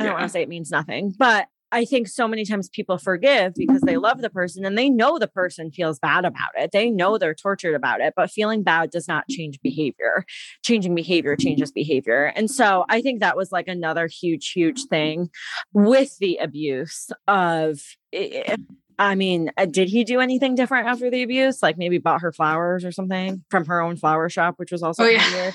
I 0.00 0.04
don't 0.04 0.14
want 0.14 0.24
to 0.24 0.28
say 0.28 0.42
it 0.42 0.48
means 0.48 0.70
nothing, 0.70 1.14
but 1.18 1.46
I 1.70 1.84
think 1.84 2.08
so 2.08 2.26
many 2.26 2.46
times 2.46 2.70
people 2.70 2.96
forgive 2.96 3.52
because 3.54 3.82
they 3.82 3.98
love 3.98 4.22
the 4.22 4.30
person 4.30 4.64
and 4.64 4.78
they 4.78 4.88
know 4.88 5.18
the 5.18 5.28
person 5.28 5.70
feels 5.70 5.98
bad 5.98 6.24
about 6.24 6.50
it. 6.56 6.70
They 6.72 6.90
know 6.90 7.18
they're 7.18 7.34
tortured 7.34 7.74
about 7.74 8.00
it, 8.00 8.14
but 8.16 8.30
feeling 8.30 8.62
bad 8.62 8.90
does 8.90 9.06
not 9.06 9.28
change 9.28 9.60
behavior. 9.60 10.24
Changing 10.64 10.94
behavior 10.94 11.36
changes 11.36 11.70
behavior. 11.70 12.32
And 12.34 12.50
so 12.50 12.86
I 12.88 13.02
think 13.02 13.20
that 13.20 13.36
was 13.36 13.52
like 13.52 13.68
another 13.68 14.06
huge, 14.06 14.50
huge 14.52 14.84
thing 14.86 15.28
with 15.74 16.16
the 16.18 16.38
abuse 16.38 17.10
of 17.26 17.80
I 18.98 19.14
mean, 19.14 19.50
uh, 19.56 19.66
did 19.66 19.88
he 19.88 20.04
do 20.04 20.20
anything 20.20 20.54
different 20.54 20.88
after 20.88 21.10
the 21.10 21.22
abuse? 21.22 21.62
Like 21.62 21.78
maybe 21.78 21.98
bought 21.98 22.22
her 22.22 22.32
flowers 22.32 22.84
or 22.84 22.90
something 22.90 23.44
from 23.50 23.66
her 23.66 23.80
own 23.80 23.96
flower 23.96 24.28
shop, 24.28 24.54
which 24.56 24.72
was 24.72 24.82
also 24.82 25.04
oh, 25.04 25.08
yeah. 25.08 25.52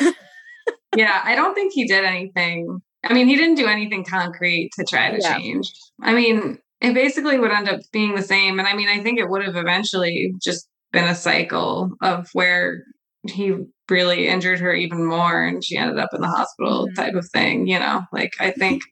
yeah, 0.96 1.22
I 1.24 1.34
don't 1.34 1.54
think 1.54 1.72
he 1.72 1.86
did 1.86 2.04
anything. 2.04 2.80
I 3.04 3.14
mean, 3.14 3.26
he 3.26 3.36
didn't 3.36 3.56
do 3.56 3.66
anything 3.66 4.04
concrete 4.04 4.70
to 4.78 4.84
try 4.84 5.10
to 5.10 5.18
yeah. 5.20 5.38
change. 5.38 5.72
I 6.02 6.12
mean, 6.12 6.58
it 6.80 6.94
basically 6.94 7.38
would 7.38 7.50
end 7.50 7.68
up 7.68 7.80
being 7.92 8.14
the 8.14 8.22
same. 8.22 8.58
And 8.58 8.68
I 8.68 8.74
mean, 8.74 8.88
I 8.88 9.02
think 9.02 9.18
it 9.18 9.28
would 9.28 9.44
have 9.44 9.56
eventually 9.56 10.34
just 10.42 10.68
been 10.92 11.08
a 11.08 11.14
cycle 11.14 11.90
of 12.02 12.28
where 12.34 12.82
he 13.26 13.54
really 13.90 14.28
injured 14.28 14.60
her 14.60 14.74
even 14.74 15.06
more 15.06 15.42
and 15.42 15.64
she 15.64 15.76
ended 15.76 15.98
up 15.98 16.10
in 16.12 16.20
the 16.20 16.28
hospital 16.28 16.86
mm-hmm. 16.86 17.00
type 17.00 17.14
of 17.14 17.28
thing, 17.32 17.66
you 17.66 17.78
know? 17.78 18.02
Like, 18.12 18.32
I 18.38 18.50
think, 18.50 18.82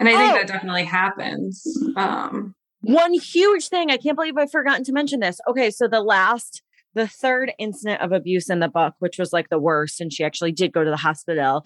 and 0.00 0.08
I 0.08 0.16
think 0.16 0.32
oh. 0.32 0.36
that 0.36 0.46
definitely 0.46 0.84
happens. 0.84 1.62
Um, 1.96 2.54
one 2.82 3.12
huge 3.14 3.68
thing, 3.68 3.90
I 3.90 3.96
can't 3.96 4.16
believe 4.16 4.36
I've 4.36 4.50
forgotten 4.50 4.84
to 4.84 4.92
mention 4.92 5.20
this. 5.20 5.40
Okay, 5.48 5.70
so 5.70 5.88
the 5.88 6.02
last 6.02 6.62
the 6.94 7.08
third 7.08 7.52
incident 7.58 8.02
of 8.02 8.12
abuse 8.12 8.50
in 8.50 8.60
the 8.60 8.68
book, 8.68 8.94
which 8.98 9.18
was 9.18 9.32
like 9.32 9.48
the 9.48 9.58
worst, 9.58 10.00
and 10.00 10.12
she 10.12 10.24
actually 10.24 10.52
did 10.52 10.72
go 10.72 10.84
to 10.84 10.90
the 10.90 10.96
hospital. 10.96 11.64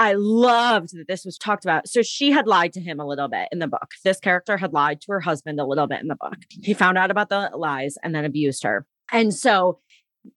I 0.00 0.14
loved 0.16 0.96
that 0.96 1.06
this 1.08 1.24
was 1.24 1.38
talked 1.38 1.64
about. 1.64 1.88
So 1.88 2.02
she 2.02 2.32
had 2.32 2.46
lied 2.46 2.72
to 2.74 2.80
him 2.80 2.98
a 2.98 3.06
little 3.06 3.28
bit 3.28 3.48
in 3.52 3.58
the 3.58 3.68
book. 3.68 3.92
This 4.04 4.18
character 4.18 4.56
had 4.56 4.72
lied 4.72 5.00
to 5.02 5.12
her 5.12 5.20
husband 5.20 5.60
a 5.60 5.66
little 5.66 5.86
bit 5.86 6.00
in 6.00 6.08
the 6.08 6.16
book. 6.16 6.38
He 6.62 6.74
found 6.74 6.98
out 6.98 7.10
about 7.10 7.28
the 7.28 7.50
lies 7.54 7.96
and 8.02 8.14
then 8.14 8.24
abused 8.24 8.64
her. 8.64 8.86
And 9.12 9.34
so 9.34 9.78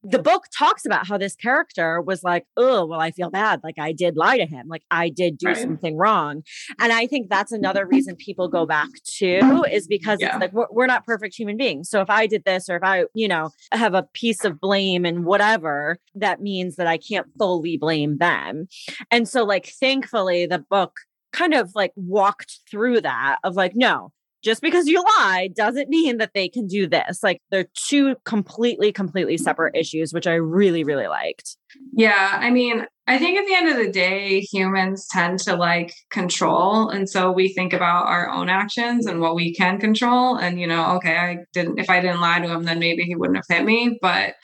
the 0.04 0.20
book 0.20 0.46
talks 0.58 0.86
about 0.86 1.08
how 1.08 1.18
this 1.18 1.36
character 1.36 2.02
was 2.02 2.24
like, 2.24 2.46
oh, 2.58 2.86
well, 2.86 3.00
I 3.00 3.12
feel 3.12 3.30
bad. 3.30 3.62
Like 3.64 3.80
I 3.80 3.92
did 3.92 4.18
lie 4.18 4.38
to 4.38 4.46
him. 4.46 4.68
Like 4.68 4.84
I 4.92 5.10
did 5.10 5.38
do 5.38 5.48
right. 5.48 5.58
something 5.58 5.98
wrong. 5.98 6.44
And 6.80 6.92
I 6.92 7.08
think 7.08 7.30
that's 7.30 7.52
another 7.52 7.86
reason 7.92 8.16
people 8.16 8.48
go 8.48 8.66
back 8.66 8.90
to 9.18 9.64
is 9.72 9.88
because 9.88 10.20
yeah. 10.20 10.36
it's 10.36 10.42
like, 10.42 10.54
we're, 10.54 10.68
we're, 10.72 10.88
not 10.88 11.06
perfect 11.06 11.36
human 11.36 11.58
beings. 11.58 11.90
So 11.90 12.00
if 12.00 12.10
I 12.10 12.28
did 12.28 12.44
this 12.46 12.70
or 12.70 12.78
if 12.78 12.84
I, 12.84 13.06
you 13.14 13.28
know, 13.28 13.50
have 13.74 13.94
a 13.94 14.08
piece 14.14 14.46
of 14.46 14.60
blame 14.62 15.06
and 15.06 15.26
whatever, 15.26 15.98
that 16.16 16.42
means 16.42 16.78
that 16.78 16.88
I 16.88 16.98
can't 16.98 17.28
fully 17.38 17.78
blame 17.78 18.18
them. 18.20 18.68
And 19.12 19.28
so, 19.28 19.44
like, 19.44 19.68
thankfully, 19.68 20.46
the 20.46 20.60
book 20.60 20.94
kind 21.34 21.54
of 21.54 21.72
like 21.76 21.92
walked 21.96 22.60
through 22.70 23.02
that 23.02 23.38
of 23.44 23.56
like, 23.56 23.74
no, 23.76 24.12
just 24.48 24.62
because 24.62 24.88
you 24.88 25.04
lie 25.18 25.50
doesn't 25.54 25.90
mean 25.90 26.20
that 26.20 26.32
they 26.34 26.48
can 26.48 26.68
do 26.68 26.88
this. 26.88 27.22
Like 27.22 27.42
they're 27.52 27.68
two 27.74 28.16
completely, 28.24 28.94
completely 28.94 29.38
separate 29.38 29.76
issues, 29.76 30.14
which 30.14 30.26
I 30.26 30.36
really, 30.36 30.86
really 30.86 31.08
liked. 31.08 31.58
Yeah. 31.92 32.38
I 32.40 32.50
mean, 32.50 32.86
I 33.08 33.18
think 33.18 33.38
at 33.38 33.46
the 33.46 33.54
end 33.54 33.70
of 33.70 33.76
the 33.76 33.92
day, 33.92 34.40
humans 34.40 35.06
tend 35.12 35.40
to 35.40 35.58
like 35.58 35.94
control. 36.12 36.88
And 36.88 37.10
so 37.10 37.30
we 37.30 37.54
think 37.54 37.74
about 37.74 38.08
our 38.08 38.30
own 38.30 38.48
actions 38.48 39.06
and 39.06 39.20
what 39.20 39.36
we 39.36 39.54
can 39.54 39.82
control. 39.82 40.38
And, 40.38 40.62
you 40.62 40.68
know, 40.68 40.96
okay, 40.96 41.18
I 41.18 41.40
didn't, 41.52 41.78
if 41.78 41.90
I 41.90 42.00
didn't 42.00 42.22
lie 42.22 42.40
to 42.40 42.48
him, 42.48 42.64
then 42.64 42.80
maybe 42.80 43.04
he 43.04 43.16
wouldn't 43.16 43.36
have 43.36 43.58
hit 43.58 43.66
me. 43.66 44.00
But 44.02 44.36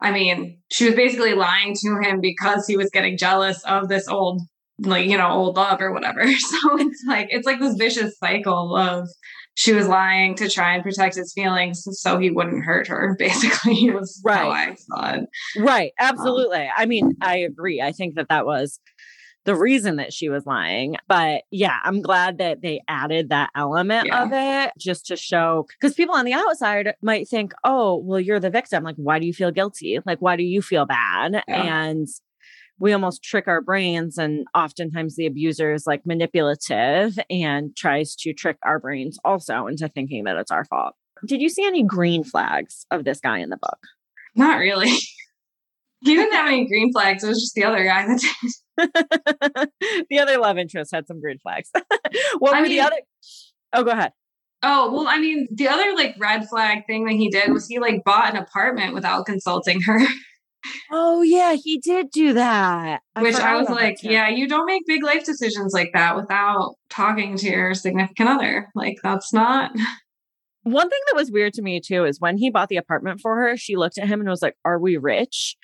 I 0.00 0.10
mean, 0.10 0.58
she 0.72 0.86
was 0.86 0.96
basically 0.96 1.34
lying 1.34 1.74
to 1.74 2.00
him 2.02 2.20
because 2.20 2.66
he 2.66 2.76
was 2.76 2.90
getting 2.92 3.16
jealous 3.16 3.62
of 3.64 3.88
this 3.88 4.08
old 4.08 4.42
like 4.80 5.06
you 5.06 5.16
know 5.16 5.28
old 5.30 5.56
love 5.56 5.80
or 5.80 5.92
whatever 5.92 6.26
so 6.38 6.78
it's 6.78 7.02
like 7.06 7.28
it's 7.30 7.46
like 7.46 7.60
this 7.60 7.74
vicious 7.76 8.18
cycle 8.18 8.76
of 8.76 9.08
she 9.54 9.72
was 9.72 9.88
lying 9.88 10.34
to 10.34 10.50
try 10.50 10.74
and 10.74 10.82
protect 10.82 11.14
his 11.14 11.32
feelings 11.32 11.82
so 11.92 12.18
he 12.18 12.30
wouldn't 12.30 12.64
hurt 12.64 12.86
her 12.86 13.16
basically 13.18 13.74
he 13.74 13.90
was 13.90 14.20
right. 14.24 14.36
how 14.38 14.50
i 14.50 14.74
saw 14.74 15.14
it 15.14 15.24
right 15.58 15.92
um, 16.00 16.08
absolutely 16.10 16.58
um, 16.62 16.72
i 16.76 16.86
mean 16.86 17.14
i 17.22 17.36
agree 17.36 17.80
i 17.80 17.92
think 17.92 18.16
that 18.16 18.28
that 18.28 18.44
was 18.44 18.80
the 19.46 19.54
reason 19.54 19.96
that 19.96 20.12
she 20.12 20.28
was 20.28 20.44
lying. 20.44 20.96
But 21.08 21.42
yeah, 21.50 21.78
I'm 21.84 22.02
glad 22.02 22.38
that 22.38 22.60
they 22.60 22.82
added 22.88 23.30
that 23.30 23.50
element 23.54 24.08
Yeah. 24.08 24.24
of 24.24 24.30
it 24.32 24.72
just 24.76 25.06
to 25.06 25.16
show 25.16 25.66
because 25.80 25.94
people 25.94 26.16
on 26.16 26.24
the 26.24 26.32
outside 26.32 26.94
might 27.00 27.28
think, 27.28 27.52
oh, 27.64 27.96
well, 28.04 28.20
you're 28.20 28.40
the 28.40 28.50
victim. 28.50 28.82
Like, 28.82 28.96
why 28.96 29.18
do 29.20 29.26
you 29.26 29.32
feel 29.32 29.52
guilty? 29.52 30.00
Like, 30.04 30.18
why 30.18 30.36
do 30.36 30.42
you 30.42 30.60
feel 30.60 30.84
bad? 30.84 31.44
Yeah. 31.46 31.84
And 31.84 32.08
we 32.78 32.92
almost 32.92 33.22
trick 33.22 33.48
our 33.48 33.60
brains, 33.60 34.18
and 34.18 34.46
oftentimes 34.54 35.16
the 35.16 35.26
abuser 35.26 35.72
is 35.72 35.86
like 35.86 36.02
manipulative 36.04 37.18
and 37.30 37.74
tries 37.76 38.14
to 38.16 38.32
trick 38.32 38.58
our 38.62 38.78
brains 38.78 39.18
also 39.24 39.66
into 39.66 39.88
thinking 39.88 40.24
that 40.24 40.36
it's 40.36 40.50
our 40.50 40.64
fault. 40.64 40.94
Did 41.26 41.40
you 41.40 41.48
see 41.48 41.64
any 41.64 41.82
green 41.82 42.24
flags 42.24 42.86
of 42.90 43.04
this 43.04 43.20
guy 43.20 43.38
in 43.38 43.48
the 43.48 43.56
book? 43.56 43.78
Not 44.34 44.58
really. 44.58 44.90
he 44.90 46.14
didn't 46.14 46.34
have 46.34 46.48
any 46.48 46.66
green 46.66 46.92
flags. 46.92 47.24
It 47.24 47.28
was 47.28 47.40
just 47.40 47.54
the 47.54 47.64
other 47.64 47.84
guy 47.84 48.06
that 48.06 48.20
did. 48.20 48.50
the 50.10 50.18
other 50.18 50.38
love 50.38 50.58
interest 50.58 50.94
had 50.94 51.06
some 51.06 51.20
green 51.20 51.38
flags. 51.38 51.70
what 52.38 52.54
I 52.54 52.60
were 52.60 52.68
the 52.68 52.80
other? 52.80 52.96
Oh, 53.72 53.82
go 53.82 53.92
ahead. 53.92 54.12
Oh, 54.62 54.92
well, 54.92 55.06
I 55.06 55.18
mean, 55.18 55.46
the 55.50 55.68
other 55.68 55.94
like 55.94 56.16
red 56.18 56.48
flag 56.48 56.86
thing 56.86 57.04
that 57.04 57.14
he 57.14 57.28
did 57.28 57.52
was 57.52 57.66
he 57.66 57.78
like 57.78 58.04
bought 58.04 58.34
an 58.34 58.36
apartment 58.36 58.94
without 58.94 59.26
consulting 59.26 59.80
her, 59.82 59.98
Oh 60.90 61.22
yeah, 61.22 61.54
he 61.62 61.78
did 61.78 62.10
do 62.10 62.32
that. 62.34 63.00
which 63.18 63.34
I 63.36 63.56
was 63.56 63.68
like, 63.68 64.02
yeah, 64.02 64.28
you 64.28 64.48
don't 64.48 64.66
make 64.66 64.82
big 64.86 65.02
life 65.02 65.24
decisions 65.24 65.72
like 65.72 65.90
that 65.94 66.16
without 66.16 66.74
talking 66.90 67.36
to 67.38 67.46
your 67.48 67.74
significant 67.74 68.28
other. 68.28 68.68
Like, 68.74 68.96
that's 69.02 69.32
not. 69.32 69.72
One 70.62 70.90
thing 70.90 70.98
that 71.08 71.16
was 71.16 71.30
weird 71.30 71.52
to 71.54 71.62
me 71.62 71.80
too 71.80 72.04
is 72.04 72.18
when 72.20 72.36
he 72.38 72.50
bought 72.50 72.68
the 72.68 72.76
apartment 72.76 73.20
for 73.20 73.36
her, 73.36 73.56
she 73.56 73.76
looked 73.76 73.98
at 73.98 74.08
him 74.08 74.18
and 74.20 74.28
was 74.28 74.42
like, 74.42 74.56
"Are 74.64 74.80
we 74.80 74.96
rich?" 74.96 75.54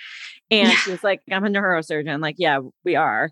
And 0.50 0.68
Yeah. 0.68 0.74
she 0.76 0.90
was 0.92 1.02
like, 1.02 1.20
"I'm 1.30 1.44
a 1.44 1.48
neurosurgeon." 1.48 2.20
Like, 2.22 2.36
yeah, 2.38 2.60
we 2.84 2.94
are. 2.94 3.30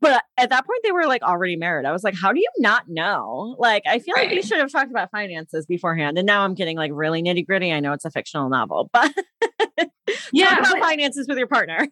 But 0.00 0.22
at 0.36 0.50
that 0.50 0.66
point, 0.66 0.80
they 0.82 0.92
were 0.92 1.06
like 1.06 1.22
already 1.22 1.56
married. 1.56 1.86
I 1.86 1.92
was 1.92 2.02
like, 2.02 2.14
"How 2.20 2.32
do 2.32 2.40
you 2.40 2.48
not 2.58 2.84
know?" 2.88 3.54
Like, 3.58 3.84
I 3.86 3.98
feel 4.00 4.14
like 4.16 4.32
you 4.32 4.42
should 4.42 4.58
have 4.58 4.72
talked 4.72 4.90
about 4.90 5.10
finances 5.10 5.64
beforehand. 5.66 6.18
And 6.18 6.26
now 6.26 6.42
I'm 6.42 6.54
getting 6.54 6.76
like 6.76 6.90
really 6.94 7.22
nitty 7.22 7.46
gritty. 7.46 7.72
I 7.72 7.80
know 7.80 7.92
it's 7.92 8.04
a 8.04 8.10
fictional 8.10 8.48
novel, 8.48 8.90
but 8.92 9.12
Yeah, 10.32 10.46
talk 10.50 10.58
about 10.60 10.72
but- 10.72 10.80
finances 10.82 11.26
with 11.28 11.38
your 11.38 11.46
partner. 11.46 11.86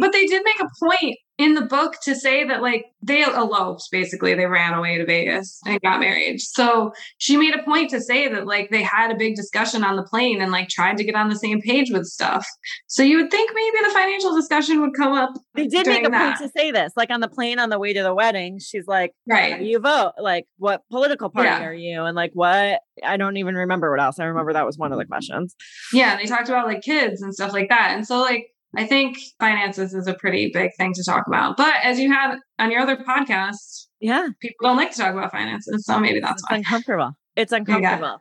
But 0.00 0.12
they 0.12 0.26
did 0.26 0.42
make 0.44 0.60
a 0.60 0.68
point 0.84 1.16
in 1.38 1.54
the 1.54 1.62
book 1.62 1.94
to 2.04 2.14
say 2.14 2.44
that 2.44 2.60
like 2.62 2.84
they 3.02 3.22
eloped 3.24 3.88
basically 3.90 4.34
they 4.34 4.44
ran 4.46 4.74
away 4.74 4.98
to 4.98 5.04
vegas 5.06 5.58
and 5.64 5.80
got 5.80 5.98
married 5.98 6.38
so 6.40 6.92
she 7.18 7.36
made 7.38 7.54
a 7.54 7.62
point 7.64 7.88
to 7.90 8.00
say 8.00 8.28
that 8.28 8.46
like 8.46 8.70
they 8.70 8.82
had 8.82 9.10
a 9.10 9.16
big 9.16 9.34
discussion 9.34 9.82
on 9.82 9.96
the 9.96 10.02
plane 10.04 10.42
and 10.42 10.52
like 10.52 10.68
tried 10.68 10.96
to 10.98 11.02
get 11.04 11.14
on 11.14 11.30
the 11.30 11.34
same 11.36 11.60
page 11.62 11.90
with 11.90 12.04
stuff 12.04 12.46
so 12.86 13.02
you 13.02 13.16
would 13.16 13.30
think 13.30 13.50
maybe 13.54 13.76
the 13.88 13.92
financial 13.94 14.34
discussion 14.36 14.80
would 14.82 14.94
come 14.94 15.14
up 15.14 15.30
They 15.54 15.66
did 15.66 15.86
make 15.86 16.06
a 16.06 16.10
that. 16.10 16.38
point 16.38 16.50
to 16.52 16.58
say 16.60 16.70
this, 16.70 16.92
like 16.96 17.10
on 17.10 17.20
the 17.20 17.28
plane 17.28 17.58
on 17.58 17.70
the 17.70 17.78
way 17.78 17.92
to 17.94 18.02
the 18.02 18.14
wedding. 18.14 18.58
She's 18.60 18.86
like, 18.86 19.12
right 19.26 19.60
you 19.62 19.78
vote? 19.80 20.12
Like, 20.20 20.46
what 20.58 20.82
political 20.90 21.30
party 21.30 21.48
Yeah. 21.48 21.64
are 21.64 21.74
you? 21.74 22.02
And 22.04 22.14
like, 22.14 22.32
what? 22.34 22.80
I 23.04 23.16
don't 23.16 23.36
even 23.38 23.54
remember 23.54 23.90
what 23.90 24.00
else. 24.00 24.18
I 24.18 24.24
remember 24.24 24.52
that 24.52 24.66
was 24.66 24.76
one 24.78 24.92
of 24.92 24.98
the 24.98 25.06
questions. 25.06 25.56
yeah 25.94 26.16
they 26.16 26.26
talked 26.26 26.48
about 26.50 26.66
like 26.66 26.82
kids 26.82 27.22
and 27.22 27.34
stuff 27.34 27.52
like 27.54 27.68
that 27.70 27.92
and 27.96 28.06
so 28.06 28.20
like 28.20 28.46
i 28.76 28.86
think 28.86 29.18
finances 29.38 29.94
is 29.94 30.06
a 30.06 30.14
pretty 30.14 30.50
big 30.52 30.70
thing 30.76 30.92
to 30.94 31.04
talk 31.04 31.26
about 31.26 31.56
but 31.56 31.74
as 31.82 31.98
you 31.98 32.12
had 32.12 32.36
on 32.58 32.70
your 32.70 32.80
other 32.80 32.96
podcast 32.96 33.86
Yeah, 34.00 34.28
people 34.40 34.68
don't 34.68 34.76
like 34.76 34.92
to 34.92 34.98
talk 34.98 35.12
about 35.12 35.30
finances 35.30 35.84
so 35.84 35.98
maybe 35.98 36.20
that's 36.20 36.42
why 36.48 36.56
it's 36.58 36.68
why 36.70 36.76
uncomfortable. 36.76 37.12
It's 37.34 37.52
uncomfortable. 37.58 38.18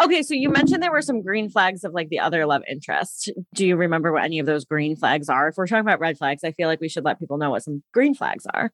Okay, 0.00 0.22
so 0.22 0.34
you 0.34 0.48
mentioned 0.48 0.82
there 0.82 0.92
were 0.92 1.02
some 1.02 1.22
green 1.22 1.50
flags 1.50 1.84
of 1.84 1.92
like 1.92 2.08
the 2.10 2.20
other 2.20 2.46
love 2.46 2.62
interest. 2.70 3.32
Do 3.54 3.66
you 3.66 3.76
remember 3.76 4.12
what 4.12 4.24
any 4.24 4.38
of 4.38 4.46
those 4.46 4.64
green 4.64 4.94
flags 4.94 5.28
are? 5.28 5.48
If 5.48 5.56
we're 5.56 5.66
talking 5.66 5.80
about 5.80 6.00
red 6.00 6.18
flags, 6.18 6.44
I 6.44 6.52
feel 6.52 6.68
like 6.68 6.80
we 6.80 6.88
should 6.88 7.04
let 7.04 7.18
people 7.18 7.38
know 7.38 7.50
what 7.50 7.64
some 7.64 7.82
green 7.92 8.14
flags 8.14 8.46
are. 8.54 8.72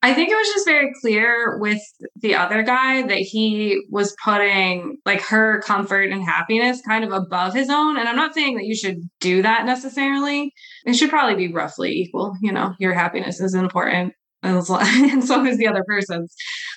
I 0.00 0.14
think 0.14 0.30
it 0.30 0.36
was 0.36 0.48
just 0.48 0.66
very 0.66 0.92
clear 1.00 1.58
with 1.58 1.80
the 2.20 2.36
other 2.36 2.62
guy 2.62 3.02
that 3.02 3.18
he 3.18 3.82
was 3.90 4.14
putting 4.24 4.98
like 5.04 5.20
her 5.22 5.60
comfort 5.62 6.10
and 6.12 6.22
happiness 6.22 6.80
kind 6.86 7.04
of 7.04 7.12
above 7.12 7.52
his 7.52 7.68
own. 7.68 7.98
And 7.98 8.08
I'm 8.08 8.14
not 8.16 8.32
saying 8.34 8.56
that 8.56 8.64
you 8.64 8.76
should 8.76 9.00
do 9.18 9.42
that 9.42 9.66
necessarily. 9.66 10.52
It 10.84 10.94
should 10.94 11.10
probably 11.10 11.34
be 11.48 11.52
roughly 11.52 11.90
equal. 11.90 12.36
You 12.40 12.52
know, 12.52 12.74
your 12.78 12.94
happiness 12.94 13.40
is 13.40 13.54
important. 13.54 14.12
as 14.44 14.68
well- 14.70 14.80
And 14.82 15.24
so 15.24 15.44
is 15.44 15.58
the 15.58 15.66
other 15.66 15.84
person's. 15.84 16.32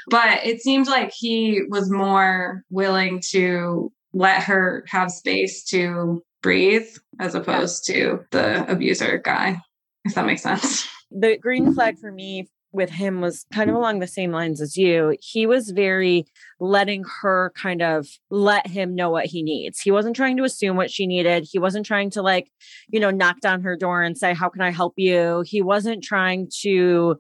But 0.10 0.44
it 0.44 0.62
seemed 0.62 0.88
like 0.88 1.12
he 1.16 1.62
was 1.70 1.92
more 1.92 2.64
willing 2.72 3.22
to 3.30 3.92
let 4.14 4.42
her 4.44 4.84
have 4.88 5.12
space 5.12 5.64
to 5.66 6.24
breathe 6.42 6.88
as 7.20 7.36
opposed 7.36 7.86
to 7.86 8.26
the 8.32 8.70
abuser 8.70 9.20
guy, 9.24 9.62
if 10.06 10.16
that 10.16 10.26
makes 10.26 10.42
sense. 10.42 10.88
the 11.12 11.38
green 11.38 11.72
flag 11.76 12.00
for 12.00 12.12
me 12.12 12.48
with 12.74 12.90
him 12.90 13.22
was 13.22 13.46
kind 13.54 13.70
of 13.70 13.76
mm. 13.76 13.80
along 13.80 14.00
the 14.00 14.08
same 14.08 14.32
lines 14.32 14.62
as 14.62 14.78
you. 14.78 15.18
He 15.22 15.46
was 15.46 15.72
very 15.72 16.26
letting 16.60 17.04
her 17.22 17.52
kind 17.56 17.82
of 17.82 18.08
let 18.30 18.68
him 18.68 18.96
know 18.96 19.10
what 19.10 19.26
he 19.26 19.44
needs. 19.44 19.80
He 19.80 19.92
wasn't 19.92 20.16
trying 20.16 20.38
to 20.38 20.44
assume 20.44 20.78
what 20.78 20.92
she 20.92 21.08
needed. 21.08 21.48
He 21.50 21.60
wasn't 21.60 21.86
trying 21.86 22.10
to 22.12 22.22
like, 22.22 22.50
you 22.90 23.00
know, 23.00 23.12
knock 23.12 23.40
down 23.42 23.62
her 23.64 23.76
door 23.76 24.04
and 24.04 24.18
say, 24.18 24.34
How 24.34 24.50
can 24.50 24.62
I 24.62 24.72
help 24.72 24.94
you? 24.98 25.44
He 25.46 25.62
wasn't 25.62 26.04
trying 26.04 26.50
to 26.62 27.18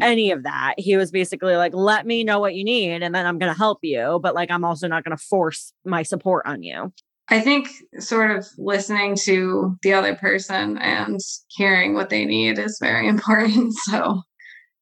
any 0.00 0.30
of 0.30 0.44
that. 0.44 0.74
He 0.78 0.96
was 0.96 1.10
basically 1.10 1.56
like, 1.56 1.74
Let 1.74 2.06
me 2.06 2.24
know 2.24 2.38
what 2.38 2.54
you 2.54 2.64
need 2.64 3.02
and 3.02 3.14
then 3.14 3.26
I'm 3.26 3.38
going 3.38 3.52
to 3.52 3.58
help 3.58 3.78
you. 3.82 4.20
But 4.22 4.34
like, 4.34 4.50
I'm 4.50 4.64
also 4.64 4.88
not 4.88 5.04
going 5.04 5.16
to 5.16 5.22
force 5.22 5.72
my 5.84 6.02
support 6.02 6.46
on 6.46 6.62
you. 6.62 6.92
I 7.28 7.40
think 7.40 7.68
sort 7.98 8.30
of 8.30 8.46
listening 8.58 9.16
to 9.24 9.76
the 9.82 9.94
other 9.94 10.14
person 10.14 10.76
and 10.78 11.18
hearing 11.48 11.94
what 11.94 12.10
they 12.10 12.24
need 12.24 12.58
is 12.58 12.78
very 12.80 13.08
important. 13.14 13.72
So, 13.74 14.22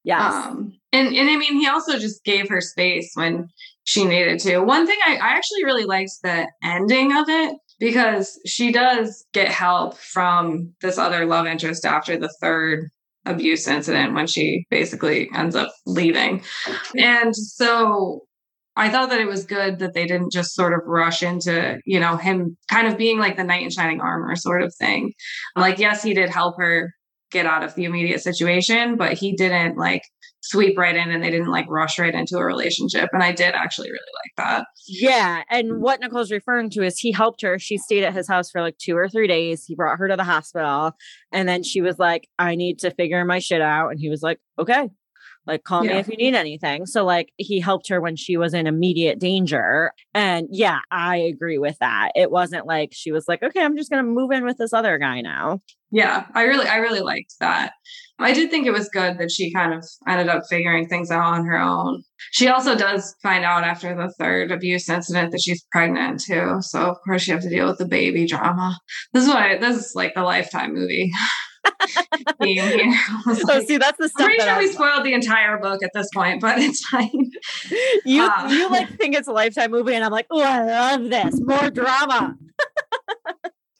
Yes. 0.03 0.33
um, 0.33 0.73
and 0.91 1.07
and 1.15 1.29
I 1.29 1.37
mean, 1.37 1.59
he 1.59 1.67
also 1.67 1.97
just 1.97 2.23
gave 2.23 2.49
her 2.49 2.61
space 2.61 3.11
when 3.15 3.47
she 3.85 4.05
needed 4.05 4.39
to. 4.41 4.59
One 4.59 4.85
thing 4.85 4.97
I, 5.05 5.15
I 5.15 5.29
actually 5.29 5.63
really 5.63 5.85
liked 5.85 6.11
the 6.23 6.47
ending 6.63 7.15
of 7.15 7.29
it 7.29 7.55
because 7.79 8.39
she 8.45 8.71
does 8.71 9.25
get 9.33 9.49
help 9.49 9.97
from 9.97 10.73
this 10.81 10.97
other 10.97 11.25
love 11.25 11.47
interest 11.47 11.85
after 11.85 12.17
the 12.17 12.33
third 12.41 12.89
abuse 13.25 13.67
incident 13.67 14.13
when 14.13 14.27
she 14.27 14.65
basically 14.69 15.29
ends 15.33 15.55
up 15.55 15.71
leaving. 15.85 16.43
And 16.97 17.35
so 17.35 18.21
I 18.75 18.89
thought 18.89 19.09
that 19.09 19.21
it 19.21 19.27
was 19.27 19.45
good 19.45 19.79
that 19.79 19.93
they 19.93 20.05
didn't 20.05 20.31
just 20.31 20.53
sort 20.53 20.73
of 20.73 20.81
rush 20.85 21.23
into, 21.23 21.79
you 21.85 21.99
know, 21.99 22.17
him 22.17 22.57
kind 22.69 22.87
of 22.87 22.97
being 22.97 23.19
like 23.19 23.37
the 23.37 23.43
knight 23.43 23.63
in 23.63 23.69
shining 23.69 24.01
armor 24.01 24.35
sort 24.35 24.63
of 24.63 24.73
thing. 24.75 25.13
Like, 25.55 25.77
yes, 25.79 26.03
he 26.03 26.13
did 26.13 26.29
help 26.29 26.55
her 26.57 26.93
get 27.33 27.45
out 27.45 27.63
of 27.63 27.75
the 27.75 27.83
immediate 27.83 28.21
situation, 28.21 28.95
but 28.95 29.13
he 29.13 29.35
didn't 29.35 29.77
like 29.77 30.03
sweep 30.43 30.77
right 30.77 30.95
in 30.95 31.09
and 31.09 31.23
they 31.23 31.31
didn't 31.31 31.51
like 31.51 31.65
rush 31.69 31.97
right 31.97 32.13
into 32.13 32.37
a 32.37 32.45
relationship. 32.45 33.09
And 33.13 33.23
I 33.23 33.31
did 33.31 33.53
actually 33.55 33.89
really 33.89 33.97
like 33.97 34.45
that. 34.45 34.65
Yeah. 34.87 35.43
And 35.49 35.81
what 35.81 36.01
Nicole's 36.01 36.31
referring 36.31 36.69
to 36.71 36.83
is 36.83 36.99
he 36.99 37.11
helped 37.11 37.41
her. 37.41 37.57
She 37.57 37.77
stayed 37.77 38.03
at 38.03 38.13
his 38.13 38.27
house 38.27 38.51
for 38.51 38.61
like 38.61 38.77
two 38.77 38.95
or 38.95 39.07
three 39.07 39.27
days. 39.27 39.63
He 39.65 39.75
brought 39.75 39.97
her 39.97 40.07
to 40.07 40.17
the 40.17 40.23
hospital. 40.23 40.91
And 41.31 41.47
then 41.47 41.63
she 41.63 41.81
was 41.81 41.97
like, 41.97 42.27
I 42.37 42.55
need 42.55 42.79
to 42.79 42.91
figure 42.91 43.23
my 43.23 43.39
shit 43.39 43.61
out. 43.61 43.89
And 43.89 43.99
he 43.99 44.09
was 44.09 44.21
like, 44.21 44.39
okay. 44.59 44.89
Like, 45.45 45.63
call 45.63 45.83
me 45.83 45.91
if 45.93 46.07
you 46.07 46.15
need 46.15 46.35
anything. 46.35 46.85
So, 46.85 47.03
like, 47.03 47.31
he 47.37 47.59
helped 47.59 47.89
her 47.89 47.99
when 47.99 48.15
she 48.15 48.37
was 48.37 48.53
in 48.53 48.67
immediate 48.67 49.19
danger. 49.19 49.91
And 50.13 50.47
yeah, 50.51 50.79
I 50.91 51.17
agree 51.17 51.57
with 51.57 51.77
that. 51.79 52.11
It 52.15 52.31
wasn't 52.31 52.65
like 52.65 52.89
she 52.93 53.11
was 53.11 53.27
like, 53.27 53.43
okay, 53.43 53.61
I'm 53.61 53.75
just 53.75 53.89
going 53.89 54.03
to 54.03 54.09
move 54.09 54.31
in 54.31 54.45
with 54.45 54.57
this 54.57 54.73
other 54.73 54.97
guy 54.97 55.21
now. 55.21 55.59
Yeah, 55.91 56.25
I 56.33 56.43
really, 56.43 56.67
I 56.67 56.77
really 56.77 57.01
liked 57.01 57.35
that. 57.39 57.73
I 58.19 58.33
did 58.33 58.49
think 58.49 58.65
it 58.65 58.71
was 58.71 58.89
good 58.89 59.17
that 59.19 59.31
she 59.31 59.53
kind 59.53 59.73
of 59.73 59.85
ended 60.07 60.29
up 60.29 60.43
figuring 60.49 60.87
things 60.87 61.11
out 61.11 61.25
on 61.25 61.45
her 61.45 61.59
own. 61.59 62.03
She 62.31 62.47
also 62.47 62.75
does 62.75 63.15
find 63.21 63.43
out 63.43 63.63
after 63.63 63.93
the 63.95 64.11
third 64.17 64.51
abuse 64.51 64.87
incident 64.89 65.31
that 65.31 65.41
she's 65.41 65.65
pregnant 65.71 66.21
too. 66.21 66.57
So 66.61 66.81
of 66.85 66.97
course 67.05 67.27
you 67.27 67.33
have 67.33 67.43
to 67.43 67.49
deal 67.49 67.67
with 67.67 67.79
the 67.79 67.85
baby 67.85 68.25
drama. 68.25 68.79
This 69.13 69.23
is 69.23 69.29
why 69.29 69.57
this 69.57 69.77
is 69.77 69.91
like 69.93 70.13
the 70.13 70.23
lifetime 70.23 70.73
movie. 70.73 71.11
theme 72.41 72.63
here. 72.63 72.93
So, 73.35 73.47
like, 73.47 73.67
see, 73.67 73.77
that's 73.77 73.97
the 73.97 74.05
I'm 74.05 74.09
stuff 74.09 74.25
pretty 74.25 74.37
that 74.39 74.47
sure 74.47 74.59
we 74.59 74.67
spoiled 74.71 75.05
the 75.05 75.13
entire 75.13 75.57
book 75.57 75.81
at 75.83 75.91
this 75.93 76.07
point, 76.13 76.41
but 76.41 76.59
it's 76.59 76.85
fine. 76.85 77.31
you, 78.05 78.23
uh, 78.23 78.47
you 78.49 78.69
like 78.71 78.97
think 78.97 79.15
it's 79.15 79.27
a 79.27 79.33
lifetime 79.33 79.71
movie. 79.71 79.93
And 79.93 80.03
I'm 80.03 80.11
like, 80.11 80.27
oh, 80.29 80.41
I 80.41 80.63
love 80.95 81.09
this. 81.09 81.39
More 81.41 81.69
drama. 81.69 82.35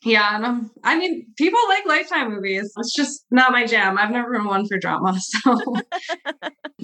Yeah, 0.05 0.35
and 0.35 0.45
um, 0.45 0.71
I 0.83 0.97
mean, 0.97 1.27
people 1.37 1.59
like 1.69 1.85
Lifetime 1.85 2.33
movies. 2.33 2.73
It's 2.77 2.93
just 2.93 3.25
not 3.31 3.51
my 3.51 3.65
jam. 3.65 3.97
I've 3.97 4.11
never 4.11 4.31
been 4.31 4.45
one 4.45 4.67
for 4.67 4.77
drama, 4.77 5.17
so 5.19 5.55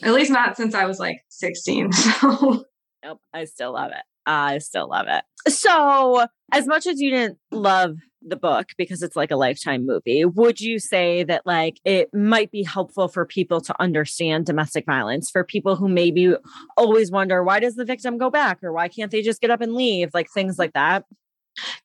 at 0.04 0.14
least 0.14 0.32
not 0.32 0.56
since 0.56 0.74
I 0.74 0.86
was 0.86 1.00
like 1.00 1.18
16. 1.30 1.91
So 2.20 2.64
Nope, 3.04 3.22
I 3.34 3.45
still 3.45 3.74
love 3.74 3.91
it. 3.91 4.04
I 4.26 4.58
still 4.58 4.89
love 4.89 5.08
it. 5.08 5.24
So, 5.52 6.26
as 6.52 6.68
much 6.68 6.86
as 6.86 7.00
you 7.00 7.12
didn't 7.12 7.38
love 7.50 7.95
the 8.22 8.36
book 8.36 8.70
because 8.78 9.02
it's 9.02 9.16
like 9.16 9.32
a 9.32 9.36
lifetime 9.36 9.86
movie, 9.86 10.26
would 10.26 10.60
you 10.60 10.80
say 10.80 11.24
that 11.24 11.46
like 11.46 11.80
it 11.86 12.14
might 12.14 12.52
be 12.52 12.64
helpful 12.64 13.08
for 13.08 13.26
people 13.26 13.62
to 13.62 13.76
understand 13.82 14.46
domestic 14.46 14.86
violence 14.86 15.30
for 15.30 15.44
people 15.44 15.76
who 15.76 15.88
maybe 15.88 16.36
always 16.78 17.12
wonder 17.12 17.44
why 17.44 17.60
does 17.60 17.76
the 17.76 17.86
victim 17.86 18.18
go 18.18 18.30
back 18.30 18.64
or 18.64 18.74
why 18.74 18.88
can't 18.88 19.12
they 19.12 19.22
just 19.22 19.42
get 19.42 19.52
up 19.52 19.62
and 19.62 19.74
leave, 19.74 20.10
like 20.14 20.28
things 20.34 20.60
like 20.60 20.74
that? 20.74 21.06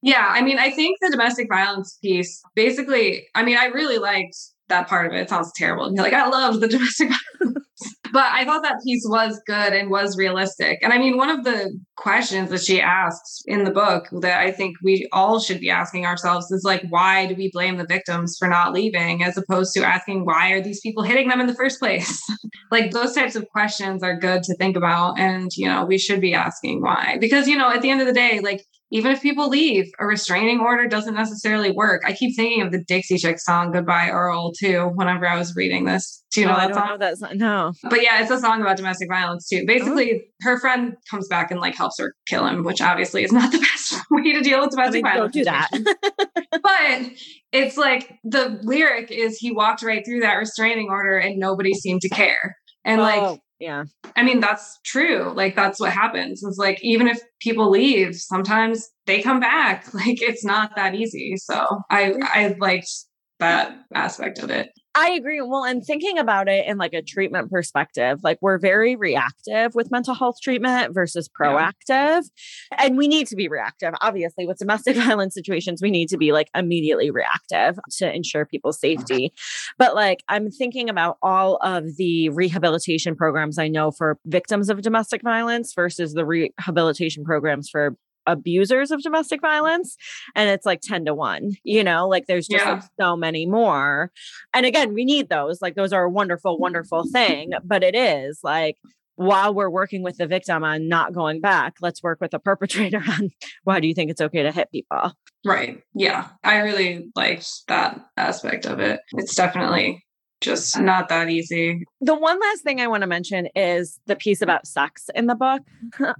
yeah, 0.03 0.29
I 0.31 0.43
mean, 0.43 0.59
I 0.59 0.71
think 0.71 0.99
the 1.01 1.11
domestic 1.11 1.49
violence 1.49 1.99
piece, 2.03 2.43
basically, 2.55 3.27
I 3.35 3.43
mean, 3.43 3.57
I 3.57 3.67
really 3.67 3.99
liked 3.99 4.37
that 4.69 4.89
part 4.89 5.07
of 5.07 5.13
it. 5.13 5.21
It 5.21 5.29
sounds 5.29 5.53
terrible. 5.57 5.93
You're 5.93 6.05
like, 6.05 6.13
I 6.13 6.29
loved 6.29 6.61
the 6.61 6.69
domestic 6.69 7.11
violence. 7.41 7.64
But 8.13 8.27
I 8.31 8.45
thought 8.45 8.63
that 8.63 8.81
piece 8.85 9.05
was 9.09 9.41
good 9.47 9.73
and 9.73 9.91
was 9.91 10.17
realistic. 10.17 10.79
And 10.83 10.93
I 10.93 10.99
mean, 10.99 11.17
one 11.17 11.31
of 11.31 11.45
the 11.45 11.77
questions 11.97 12.51
that 12.51 12.63
she 12.63 12.81
asks 12.81 13.43
in 13.47 13.65
the 13.65 13.71
book 13.71 14.07
that 14.21 14.41
I 14.41 14.53
think 14.53 14.77
we 14.83 15.09
all 15.13 15.41
should 15.41 15.61
be 15.61 15.71
asking 15.71 16.07
ourselves 16.07 16.51
is 16.51 16.63
like, 16.65 16.85
why 16.89 17.27
do 17.27 17.35
we 17.35 17.51
blame 17.53 17.77
the 17.77 17.87
victims 17.87 18.37
for 18.39 18.47
not 18.47 18.73
leaving 18.73 19.25
as 19.25 19.37
opposed 19.37 19.75
to 19.75 19.85
asking, 19.85 20.25
why 20.25 20.53
are 20.53 20.63
these 20.63 20.81
people 20.81 21.03
hitting 21.03 21.29
them 21.29 21.41
in 21.41 21.47
the 21.47 21.55
first 21.55 21.81
place? 21.81 22.23
like, 22.71 22.93
those 22.93 23.15
types 23.15 23.35
of 23.35 23.49
questions 23.49 24.03
are 24.03 24.17
good 24.17 24.43
to 24.45 24.55
think 24.57 24.77
about. 24.77 25.19
And, 25.19 25.51
you 25.57 25.67
know, 25.67 25.85
we 25.85 25.99
should 25.99 26.21
be 26.21 26.35
asking 26.35 26.83
why. 26.83 27.19
Because, 27.21 27.49
you 27.49 27.57
know, 27.57 27.71
at 27.71 27.83
the 27.83 27.91
end 27.91 28.01
of 28.01 28.07
the 28.07 28.13
day, 28.13 28.41
like, 28.41 28.65
even 28.95 29.11
if 29.11 29.21
people 29.21 29.49
leave, 29.49 29.91
a 29.99 30.07
restraining 30.07 30.61
order 30.61 30.87
doesn't 30.87 31.17
necessarily 31.17 31.73
work. 31.73 32.03
I 32.07 32.13
keep 32.13 32.37
thinking 32.37 32.63
of 32.63 32.71
the 32.71 32.79
Dixie 32.87 33.19
Chick 33.19 33.41
song 33.41 33.73
"Goodbye 33.73 34.09
Earl" 34.09 34.53
too. 34.53 34.93
Whenever 34.95 35.27
I 35.27 35.37
was 35.37 35.57
reading 35.57 35.85
this, 35.85 36.23
do 36.33 36.43
you 36.43 36.47
know 36.47 36.53
oh, 36.53 36.57
that 36.57 36.63
I 36.63 36.69
don't 36.69 36.77
song? 36.77 36.89
know 36.89 36.99
that 36.99 37.19
song. 37.19 37.31
No, 37.35 37.73
but 37.91 38.03
yeah, 38.05 38.23
it's 38.23 38.31
a 38.31 38.39
song 38.39 38.61
about 38.61 38.77
domestic 38.77 39.09
violence 39.09 39.49
too. 39.49 39.65
Basically, 39.67 40.23
oh. 40.25 40.29
her 40.43 40.61
friend 40.61 40.95
comes 41.11 41.27
back 41.27 41.51
and 41.51 41.61
like 41.61 41.75
helps 41.75 41.99
her 41.99 42.15
kill 42.29 42.47
him, 42.47 42.63
which 42.63 42.81
obviously 42.81 43.25
is 43.25 43.33
not 43.33 43.51
the 43.51 43.59
best 43.73 44.01
way 44.13 44.33
to 44.33 44.41
deal 44.43 44.61
with 44.61 44.71
domestic 44.71 45.05
I 45.05 45.09
mean, 45.09 45.15
violence. 45.17 45.35
Don't 45.35 45.43
do 45.43 45.45
that. 45.45 46.31
but 46.63 47.13
it's 47.51 47.77
like 47.77 48.15
the 48.23 48.61
lyric 48.63 49.11
is 49.11 49.39
he 49.39 49.51
walked 49.51 49.83
right 49.83 50.05
through 50.07 50.21
that 50.21 50.35
restraining 50.35 50.89
order 50.89 51.19
and 51.19 51.41
nobody 51.41 51.75
seemed 51.75 52.03
to 52.03 52.09
care. 52.09 52.57
And 52.85 53.01
oh. 53.01 53.05
like 53.05 53.41
yeah. 53.59 53.85
I 54.17 54.23
mean, 54.23 54.41
that's 54.41 54.79
true. 54.85 55.33
Like, 55.35 55.55
that's 55.55 55.81
what 55.81 55.93
happens. 55.93 56.43
It's 56.43 56.59
like, 56.59 56.83
even 56.83 57.07
if 57.07 57.21
people 57.41 57.71
leave, 57.71 58.17
sometimes 58.17 58.89
they 59.07 59.23
come 59.23 59.41
back. 59.41 59.87
Like, 59.95 60.21
it's 60.21 60.45
not 60.45 60.73
that 60.77 60.95
easy. 60.95 61.37
So 61.37 61.81
I, 61.91 62.15
I 62.21 62.57
liked 62.59 62.91
that 63.39 63.77
aspect 63.95 64.39
of 64.41 64.51
it. 64.51 64.71
I 64.97 65.11
agree. 65.11 65.41
Well, 65.41 65.65
and 65.65 65.85
thinking 65.85 66.19
about 66.19 66.49
it 66.49 66.67
in 66.67 66.79
like 66.79 66.95
a 66.95 67.03
treatment 67.03 67.51
perspective, 67.51 68.21
like 68.23 68.39
we're 68.41 68.59
very 68.59 68.95
reactive 68.95 69.75
with 69.75 69.91
mental 69.91 70.15
health 70.15 70.37
treatment 70.41 70.95
versus 70.95 71.29
proactive. 71.29 72.23
Yeah. 72.71 72.79
And 72.79 72.97
we 72.97 73.09
need 73.09 73.27
to 73.29 73.37
be 73.37 73.49
reactive. 73.49 73.93
Obviously, 74.01 74.47
with 74.47 74.59
domestic 74.59 74.97
violence 75.09 75.35
situations, 75.35 75.81
we 75.83 75.91
need 75.91 76.09
to 76.11 76.17
be 76.17 76.33
like 76.33 76.49
immediately 76.55 77.11
reactive 77.11 77.79
to 77.99 78.15
ensure 78.15 78.47
people's 78.47 78.79
safety. 78.79 79.33
But 79.79 79.97
like 79.97 80.23
I'm 80.29 80.51
thinking 80.51 80.89
about 80.89 81.19
all 81.23 81.57
of 81.57 81.97
the 81.97 82.29
rehabilitation 82.29 83.17
programs 83.17 83.59
I 83.59 83.67
know 83.67 83.91
for 83.91 84.19
victims 84.27 84.71
of 84.71 84.81
domestic 84.81 85.23
violence 85.23 85.73
versus 85.75 86.15
the 86.15 86.25
rehabilitation 86.25 87.25
programs 87.25 87.69
for 87.69 87.97
abusers 88.27 88.91
of 88.91 89.03
domestic 89.03 89.41
violence 89.41 89.97
and 90.35 90.49
it's 90.51 90.67
like 90.67 90.81
10 90.81 91.05
to 91.07 91.15
1 91.15 91.53
you 91.65 91.85
know 91.85 92.09
like 92.09 92.27
there's 92.27 92.47
just 92.47 92.65
yeah. 92.65 92.75
like 92.75 92.83
so 93.01 93.17
many 93.17 93.47
more. 93.47 94.11
And 94.53 94.67
again 94.67 94.95
we 94.95 95.05
need 95.05 95.29
those 95.29 95.61
like 95.61 95.75
those 95.75 95.93
are 95.93 96.05
a 96.05 96.11
wonderful 96.11 96.59
wonderful 96.59 97.05
thing 97.11 97.53
but 97.65 97.83
it 97.83 97.95
is 97.95 98.41
like 98.43 98.77
while 99.17 99.55
we're 99.55 99.71
working 99.71 100.03
with 100.03 100.17
the 100.17 100.27
victim 100.27 100.65
on 100.65 100.89
not 100.89 101.13
going 101.13 101.41
back 101.41 101.75
let's 101.81 102.03
work 102.03 102.21
with 102.21 102.33
the 102.33 102.39
perpetrator 102.39 103.03
on 103.09 103.31
why 103.65 103.81
do 103.81 103.87
you 103.87 103.95
think 103.95 104.11
it's 104.11 104.21
okay 104.21 104.43
to 104.43 104.53
hit 104.53 104.71
people? 104.73 105.13
Right 105.45 105.83
yeah 105.95 106.29
i 106.43 106.59
really 106.59 107.11
liked 107.15 107.49
that 107.69 108.01
aspect 108.17 108.67
of 108.67 108.81
it. 108.81 109.01
It's 109.13 109.35
definitely 109.35 110.04
just 110.45 110.79
not 110.79 111.09
that 111.09 111.31
easy. 111.31 111.85
The 112.01 112.15
one 112.15 112.39
last 112.39 112.63
thing 112.63 112.81
I 112.81 112.87
want 112.87 113.01
to 113.01 113.07
mention 113.07 113.49
is 113.57 113.99
the 114.07 114.15
piece 114.15 114.43
about 114.43 114.67
sex 114.67 115.09
in 115.15 115.27
the 115.27 115.35
book. 115.35 115.63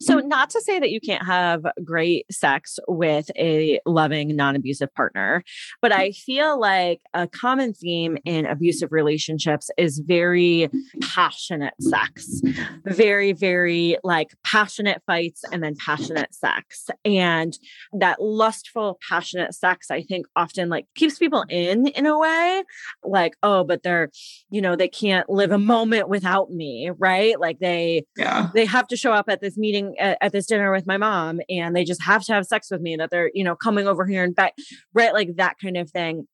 so, 0.00 0.18
mm-hmm. 0.18 0.28
not 0.28 0.50
to 0.50 0.60
say 0.60 0.80
that 0.80 0.90
you 0.90 1.00
can't 1.00 1.24
have 1.24 1.64
great 1.84 2.26
sex 2.30 2.78
with 2.88 3.30
a 3.36 3.80
loving, 3.86 4.34
non 4.34 4.56
abusive 4.56 4.92
partner, 4.94 5.44
but 5.80 5.92
I 5.92 6.10
feel 6.10 6.58
like 6.58 7.00
a 7.14 7.28
common 7.28 7.72
theme 7.72 8.18
in 8.24 8.46
abusive 8.46 8.90
relationships 8.90 9.70
is 9.78 10.00
very 10.00 10.68
passionate 11.00 11.74
sex, 11.80 12.42
very, 12.84 13.32
very 13.32 13.96
like 14.02 14.34
passionate 14.44 15.02
fights 15.06 15.44
and 15.52 15.62
then 15.62 15.74
passionate 15.76 16.34
sex. 16.34 16.88
And 17.04 17.56
that 17.92 18.20
lustful, 18.20 18.98
passionate 19.08 19.54
sex, 19.54 19.90
I 19.90 20.02
think 20.02 20.26
often 20.34 20.68
like 20.68 20.86
keeps 20.96 21.18
people 21.18 21.44
in 21.48 21.86
in 21.88 22.06
a 22.06 22.18
way 22.18 22.64
like, 23.04 23.34
oh, 23.42 23.64
but 23.68 23.84
they're, 23.84 24.10
you 24.50 24.60
know, 24.60 24.74
they 24.74 24.88
can't 24.88 25.30
live 25.30 25.52
a 25.52 25.58
moment 25.58 26.08
without 26.08 26.50
me, 26.50 26.90
right? 26.98 27.38
Like 27.38 27.60
they, 27.60 28.04
yeah, 28.16 28.50
they 28.54 28.64
have 28.64 28.88
to 28.88 28.96
show 28.96 29.12
up 29.12 29.26
at 29.28 29.40
this 29.40 29.56
meeting 29.56 29.94
at, 30.00 30.18
at 30.20 30.32
this 30.32 30.46
dinner 30.46 30.72
with 30.72 30.86
my 30.86 30.96
mom, 30.96 31.40
and 31.48 31.76
they 31.76 31.84
just 31.84 32.02
have 32.02 32.24
to 32.24 32.32
have 32.32 32.46
sex 32.46 32.68
with 32.70 32.80
me. 32.80 32.96
That 32.96 33.10
they're, 33.10 33.30
you 33.32 33.44
know, 33.44 33.54
coming 33.54 33.86
over 33.86 34.06
here 34.06 34.24
and 34.24 34.34
back, 34.34 34.54
right? 34.92 35.12
Like 35.12 35.36
that 35.36 35.56
kind 35.62 35.76
of 35.76 35.90
thing. 35.90 36.26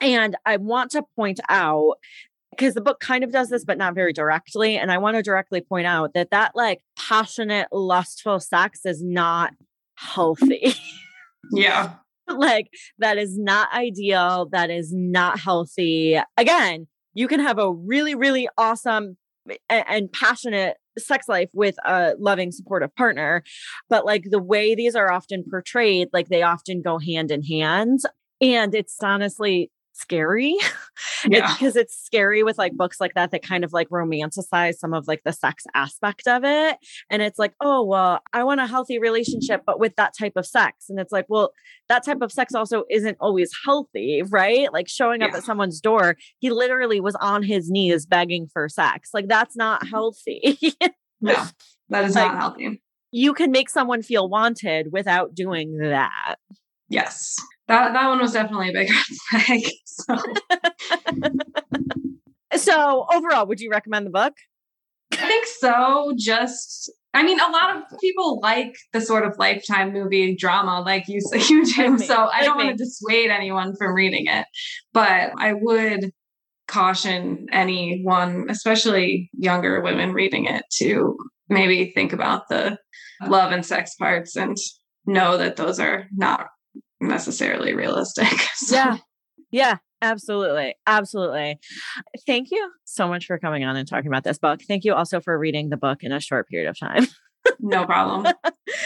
And 0.00 0.36
I 0.46 0.58
want 0.58 0.92
to 0.92 1.02
point 1.16 1.40
out 1.48 1.94
because 2.50 2.74
the 2.74 2.80
book 2.80 3.00
kind 3.00 3.24
of 3.24 3.32
does 3.32 3.48
this 3.48 3.64
but 3.64 3.78
not 3.78 3.94
very 3.94 4.12
directly 4.12 4.76
and 4.76 4.92
i 4.92 4.98
want 4.98 5.16
to 5.16 5.22
directly 5.22 5.60
point 5.60 5.86
out 5.86 6.12
that 6.14 6.30
that 6.30 6.52
like 6.54 6.80
passionate 6.98 7.66
lustful 7.72 8.38
sex 8.38 8.80
is 8.84 9.02
not 9.02 9.52
healthy 9.96 10.74
yeah 11.52 11.94
like 12.36 12.68
that 12.98 13.18
is 13.18 13.38
not 13.38 13.72
ideal 13.74 14.48
that 14.52 14.70
is 14.70 14.92
not 14.92 15.38
healthy. 15.38 16.18
Again 16.36 16.86
you 17.14 17.28
can 17.28 17.40
have 17.40 17.58
a 17.58 17.70
really, 17.70 18.14
really 18.14 18.48
awesome 18.56 19.16
eh, 19.48 19.56
and, 19.68 19.84
and 19.88 20.12
passionate 20.12 20.76
sex 20.98 21.26
life 21.28 21.48
with 21.54 21.74
a 21.86 22.12
loving 22.18 22.52
supportive 22.52 22.94
partner 22.94 23.42
but 23.88 24.04
like 24.04 24.24
the 24.30 24.42
way 24.42 24.74
these 24.74 24.94
are 24.94 25.10
often 25.10 25.42
portrayed 25.48 26.06
like 26.12 26.28
they 26.28 26.42
often 26.42 26.82
go 26.82 26.98
hand 26.98 27.30
in 27.30 27.42
hand 27.42 28.00
and 28.42 28.74
it's 28.74 28.98
honestly 29.02 29.70
scary. 30.02 30.56
Yeah. 31.24 31.52
because 31.52 31.76
it's 31.76 31.96
scary 31.96 32.42
with 32.42 32.58
like 32.58 32.72
books 32.72 33.00
like 33.00 33.14
that 33.14 33.30
that 33.30 33.42
kind 33.42 33.64
of 33.64 33.72
like 33.72 33.88
romanticize 33.88 34.74
some 34.74 34.92
of 34.92 35.06
like 35.06 35.22
the 35.24 35.32
sex 35.32 35.64
aspect 35.74 36.26
of 36.26 36.42
it. 36.44 36.76
And 37.10 37.22
it's 37.22 37.38
like 37.38 37.54
oh 37.60 37.84
well 37.84 38.20
i 38.32 38.42
want 38.44 38.60
a 38.60 38.66
healthy 38.66 38.98
relationship 38.98 39.62
but 39.64 39.78
with 39.80 39.94
that 39.96 40.14
type 40.18 40.34
of 40.36 40.46
sex. 40.46 40.86
And 40.88 40.98
it's 40.98 41.12
like 41.12 41.26
well 41.28 41.52
that 41.88 42.04
type 42.04 42.22
of 42.22 42.32
sex 42.32 42.54
also 42.54 42.84
isn't 42.90 43.16
always 43.20 43.50
healthy 43.64 44.22
right? 44.30 44.72
Like 44.72 44.88
showing 44.88 45.20
yeah. 45.20 45.28
up 45.28 45.34
at 45.34 45.44
someone's 45.44 45.80
door 45.80 46.16
he 46.40 46.50
literally 46.50 47.00
was 47.00 47.16
on 47.20 47.42
his 47.42 47.70
knees 47.70 48.04
begging 48.04 48.48
for 48.52 48.68
sex. 48.68 49.10
Like 49.14 49.28
that's 49.28 49.56
not 49.56 49.86
healthy. 49.86 50.58
No 51.20 51.46
that 51.88 52.04
is 52.04 52.14
like, 52.16 52.32
not 52.32 52.38
healthy. 52.38 52.82
you 53.12 53.32
can 53.32 53.50
make 53.52 53.70
someone 53.70 54.02
feel 54.02 54.28
wanted 54.28 54.88
without 54.92 55.34
doing 55.34 55.78
that. 55.78 56.36
Yes 56.88 57.36
that 57.68 57.92
that 57.92 58.08
one 58.08 58.20
was 58.20 58.32
definitely 58.32 58.70
a 58.70 58.72
big 58.72 58.90
flag. 59.30 59.60
So. 59.84 60.16
so 62.56 63.06
overall, 63.14 63.46
would 63.46 63.60
you 63.60 63.70
recommend 63.70 64.06
the 64.06 64.10
book? 64.10 64.34
I 65.12 65.16
think 65.16 65.46
so. 65.46 66.14
Just 66.18 66.90
I 67.14 67.22
mean, 67.22 67.38
a 67.38 67.50
lot 67.50 67.76
of 67.76 67.82
people 68.00 68.40
like 68.40 68.74
the 68.92 69.00
sort 69.00 69.26
of 69.26 69.38
lifetime 69.38 69.92
movie 69.92 70.34
drama, 70.34 70.80
like 70.80 71.04
you 71.08 71.20
you 71.48 71.64
do. 71.64 71.98
So 71.98 72.28
I 72.32 72.42
don't 72.42 72.56
want 72.56 72.70
to 72.70 72.84
dissuade 72.84 73.30
anyone 73.30 73.74
from 73.76 73.94
reading 73.94 74.26
it, 74.26 74.46
but 74.92 75.32
I 75.38 75.52
would 75.52 76.10
caution 76.68 77.46
anyone, 77.52 78.46
especially 78.48 79.30
younger 79.34 79.82
women 79.82 80.12
reading 80.12 80.46
it, 80.46 80.64
to 80.78 81.16
maybe 81.48 81.92
think 81.94 82.12
about 82.14 82.48
the 82.48 82.78
love 83.26 83.52
and 83.52 83.64
sex 83.64 83.94
parts 83.96 84.36
and 84.36 84.56
know 85.04 85.36
that 85.36 85.56
those 85.56 85.78
are 85.78 86.06
not 86.12 86.46
necessarily 87.02 87.74
realistic. 87.74 88.28
So. 88.54 88.76
Yeah. 88.76 88.96
Yeah, 89.50 89.76
absolutely. 90.00 90.76
Absolutely. 90.86 91.58
Thank 92.26 92.50
you 92.50 92.70
so 92.84 93.06
much 93.06 93.26
for 93.26 93.38
coming 93.38 93.64
on 93.64 93.76
and 93.76 93.86
talking 93.86 94.06
about 94.06 94.24
this 94.24 94.38
book. 94.38 94.60
Thank 94.66 94.84
you 94.84 94.94
also 94.94 95.20
for 95.20 95.38
reading 95.38 95.68
the 95.68 95.76
book 95.76 95.98
in 96.02 96.10
a 96.12 96.20
short 96.20 96.48
period 96.48 96.68
of 96.68 96.78
time. 96.78 97.06
no 97.60 97.84
problem. 97.84 98.26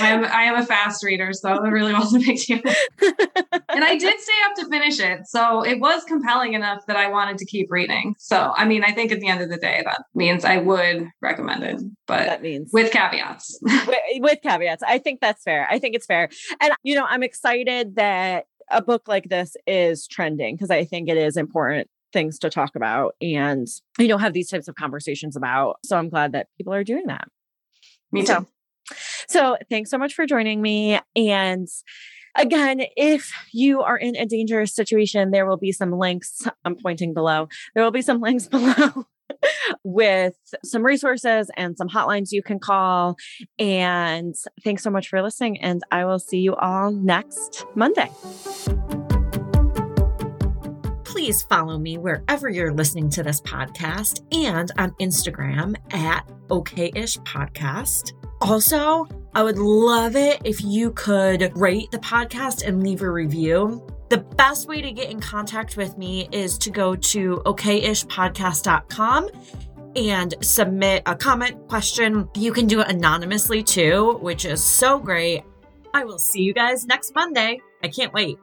I 0.01 0.09
am 0.09 0.25
I 0.25 0.45
am 0.45 0.57
a 0.57 0.67
fast 0.67 1.05
reader, 1.05 1.33
so 1.33 1.65
it 1.65 1.69
really 1.69 1.93
wasn't 1.93 2.25
a 2.25 2.27
big 2.27 2.39
deal. 2.39 2.61
and 3.69 3.85
I 3.85 3.97
did 3.97 4.21
stay 4.21 4.33
up 4.47 4.55
to 4.57 4.69
finish 4.69 5.01
it. 5.01 5.27
So 5.27 5.65
it 5.65 5.81
was 5.81 6.05
compelling 6.05 6.55
enough 6.55 6.87
that 6.87 6.97
I 6.97 7.09
wanted 7.09 7.39
to 7.39 7.47
keep 7.47 7.71
reading. 7.71 8.15
So 8.19 8.53
I 8.57 8.65
mean, 8.65 8.85
I 8.85 8.93
think 8.93 9.13
at 9.13 9.21
the 9.21 9.29
end 9.29 9.43
of 9.43 9.51
the 9.51 9.57
day, 9.57 9.83
that 9.85 10.03
means 10.15 10.45
I 10.45 10.59
would 10.59 11.09
recommend 11.21 11.63
it. 11.63 11.81
But 12.07 12.27
that 12.27 12.43
means 12.43 12.71
with 12.73 12.93
caveats. 12.93 13.59
with, 13.63 13.99
with 14.17 14.39
caveats. 14.43 14.83
I 14.83 14.99
think 14.99 15.21
that's 15.21 15.43
fair. 15.43 15.67
I 15.71 15.79
think 15.79 15.95
it's 15.95 16.07
fair. 16.07 16.29
And 16.61 16.73
you 16.83 16.95
know, 16.95 17.07
I'm 17.09 17.23
excited 17.23 17.97
that 17.97 18.47
a 18.71 18.83
book 18.83 19.07
like 19.07 19.29
this 19.29 19.57
is 19.67 20.07
trending 20.07 20.57
because 20.57 20.71
I 20.71 20.85
think 20.85 21.09
it 21.09 21.17
is 21.17 21.37
important 21.37 21.89
things 22.13 22.39
to 22.39 22.49
talk 22.49 22.75
about 22.75 23.15
and 23.21 23.67
you 23.99 24.09
know 24.09 24.17
have 24.17 24.33
these 24.33 24.49
types 24.49 24.69
of 24.69 24.75
conversations 24.75 25.37
about. 25.37 25.77
So 25.85 25.97
I'm 25.97 26.09
glad 26.09 26.33
that 26.33 26.49
people 26.57 26.73
are 26.73 26.85
doing 26.85 27.07
that. 27.07 27.29
Me 28.17 28.25
too. 28.25 28.47
So, 28.89 28.97
so 29.29 29.57
thanks 29.69 29.91
so 29.91 29.99
much 29.99 30.15
for 30.15 30.27
joining 30.27 30.63
me. 30.63 30.99
And 31.15 31.69
again, 32.37 32.83
if 32.97 33.31
you 33.53 33.83
are 33.83 33.97
in 33.97 34.17
a 34.17 34.27
dangerous 34.27 34.75
situation, 34.75 35.31
there 35.31 35.47
will 35.47 35.57
be 35.57 35.73
some 35.73 35.93
links. 35.93 36.47
I'm 36.65 36.77
pointing 36.77 37.15
below. 37.15 37.49
There 37.75 37.85
will 37.85 37.91
be 37.91 38.03
some 38.03 38.21
links 38.21 38.47
below. 38.49 39.07
with 39.83 40.35
some 40.65 40.85
resources 40.85 41.51
and 41.57 41.77
some 41.77 41.89
hotlines 41.89 42.29
you 42.31 42.43
can 42.43 42.61
call. 42.61 43.17
And 43.59 44.35
thanks 44.63 44.83
so 44.85 44.91
much 44.91 45.09
for 45.09 45.21
listening. 45.21 45.61
And 45.61 45.83
I 45.91 46.05
will 46.05 46.21
see 46.21 46.39
you 46.39 46.55
all 46.55 46.93
next 46.93 47.67
Monday 47.75 48.09
please 51.17 51.45
follow 51.45 51.79
me 51.79 51.97
wherever 51.97 52.51
you're 52.51 52.75
listening 52.75 53.09
to 53.09 53.23
this 53.23 53.41
podcast 53.41 54.21
and 54.35 54.71
on 54.77 54.91
Instagram 55.01 55.75
at 55.95 56.29
OKish 56.49 57.19
Podcast. 57.23 58.13
Also, 58.43 59.09
I 59.35 59.43
would 59.43 59.57
love 59.57 60.15
it 60.15 60.43
if 60.45 60.63
you 60.63 60.91
could 60.91 61.57
rate 61.57 61.91
the 61.91 61.97
podcast 62.01 62.67
and 62.67 62.83
leave 62.83 63.01
a 63.01 63.11
review. 63.11 63.83
The 64.11 64.19
best 64.19 64.69
way 64.69 64.83
to 64.83 64.93
get 64.93 65.09
in 65.09 65.19
contact 65.19 65.79
with 65.79 65.97
me 65.97 66.29
is 66.33 66.59
to 66.59 66.71
go 66.71 66.95
to 66.95 67.37
okishpodcast.com 67.47 69.31
and 69.97 70.35
submit 70.43 71.03
a 71.07 71.17
comment 71.17 71.67
question. 71.67 72.29
You 72.35 72.53
can 72.53 72.67
do 72.67 72.81
it 72.81 72.89
anonymously 72.89 73.63
too, 73.63 74.19
which 74.21 74.45
is 74.45 74.63
so 74.63 74.99
great. 74.99 75.45
I 75.95 76.05
will 76.05 76.19
see 76.19 76.43
you 76.43 76.53
guys 76.53 76.85
next 76.85 77.15
Monday. 77.15 77.63
I 77.83 77.89
can't 77.89 78.13
wait. 78.13 78.37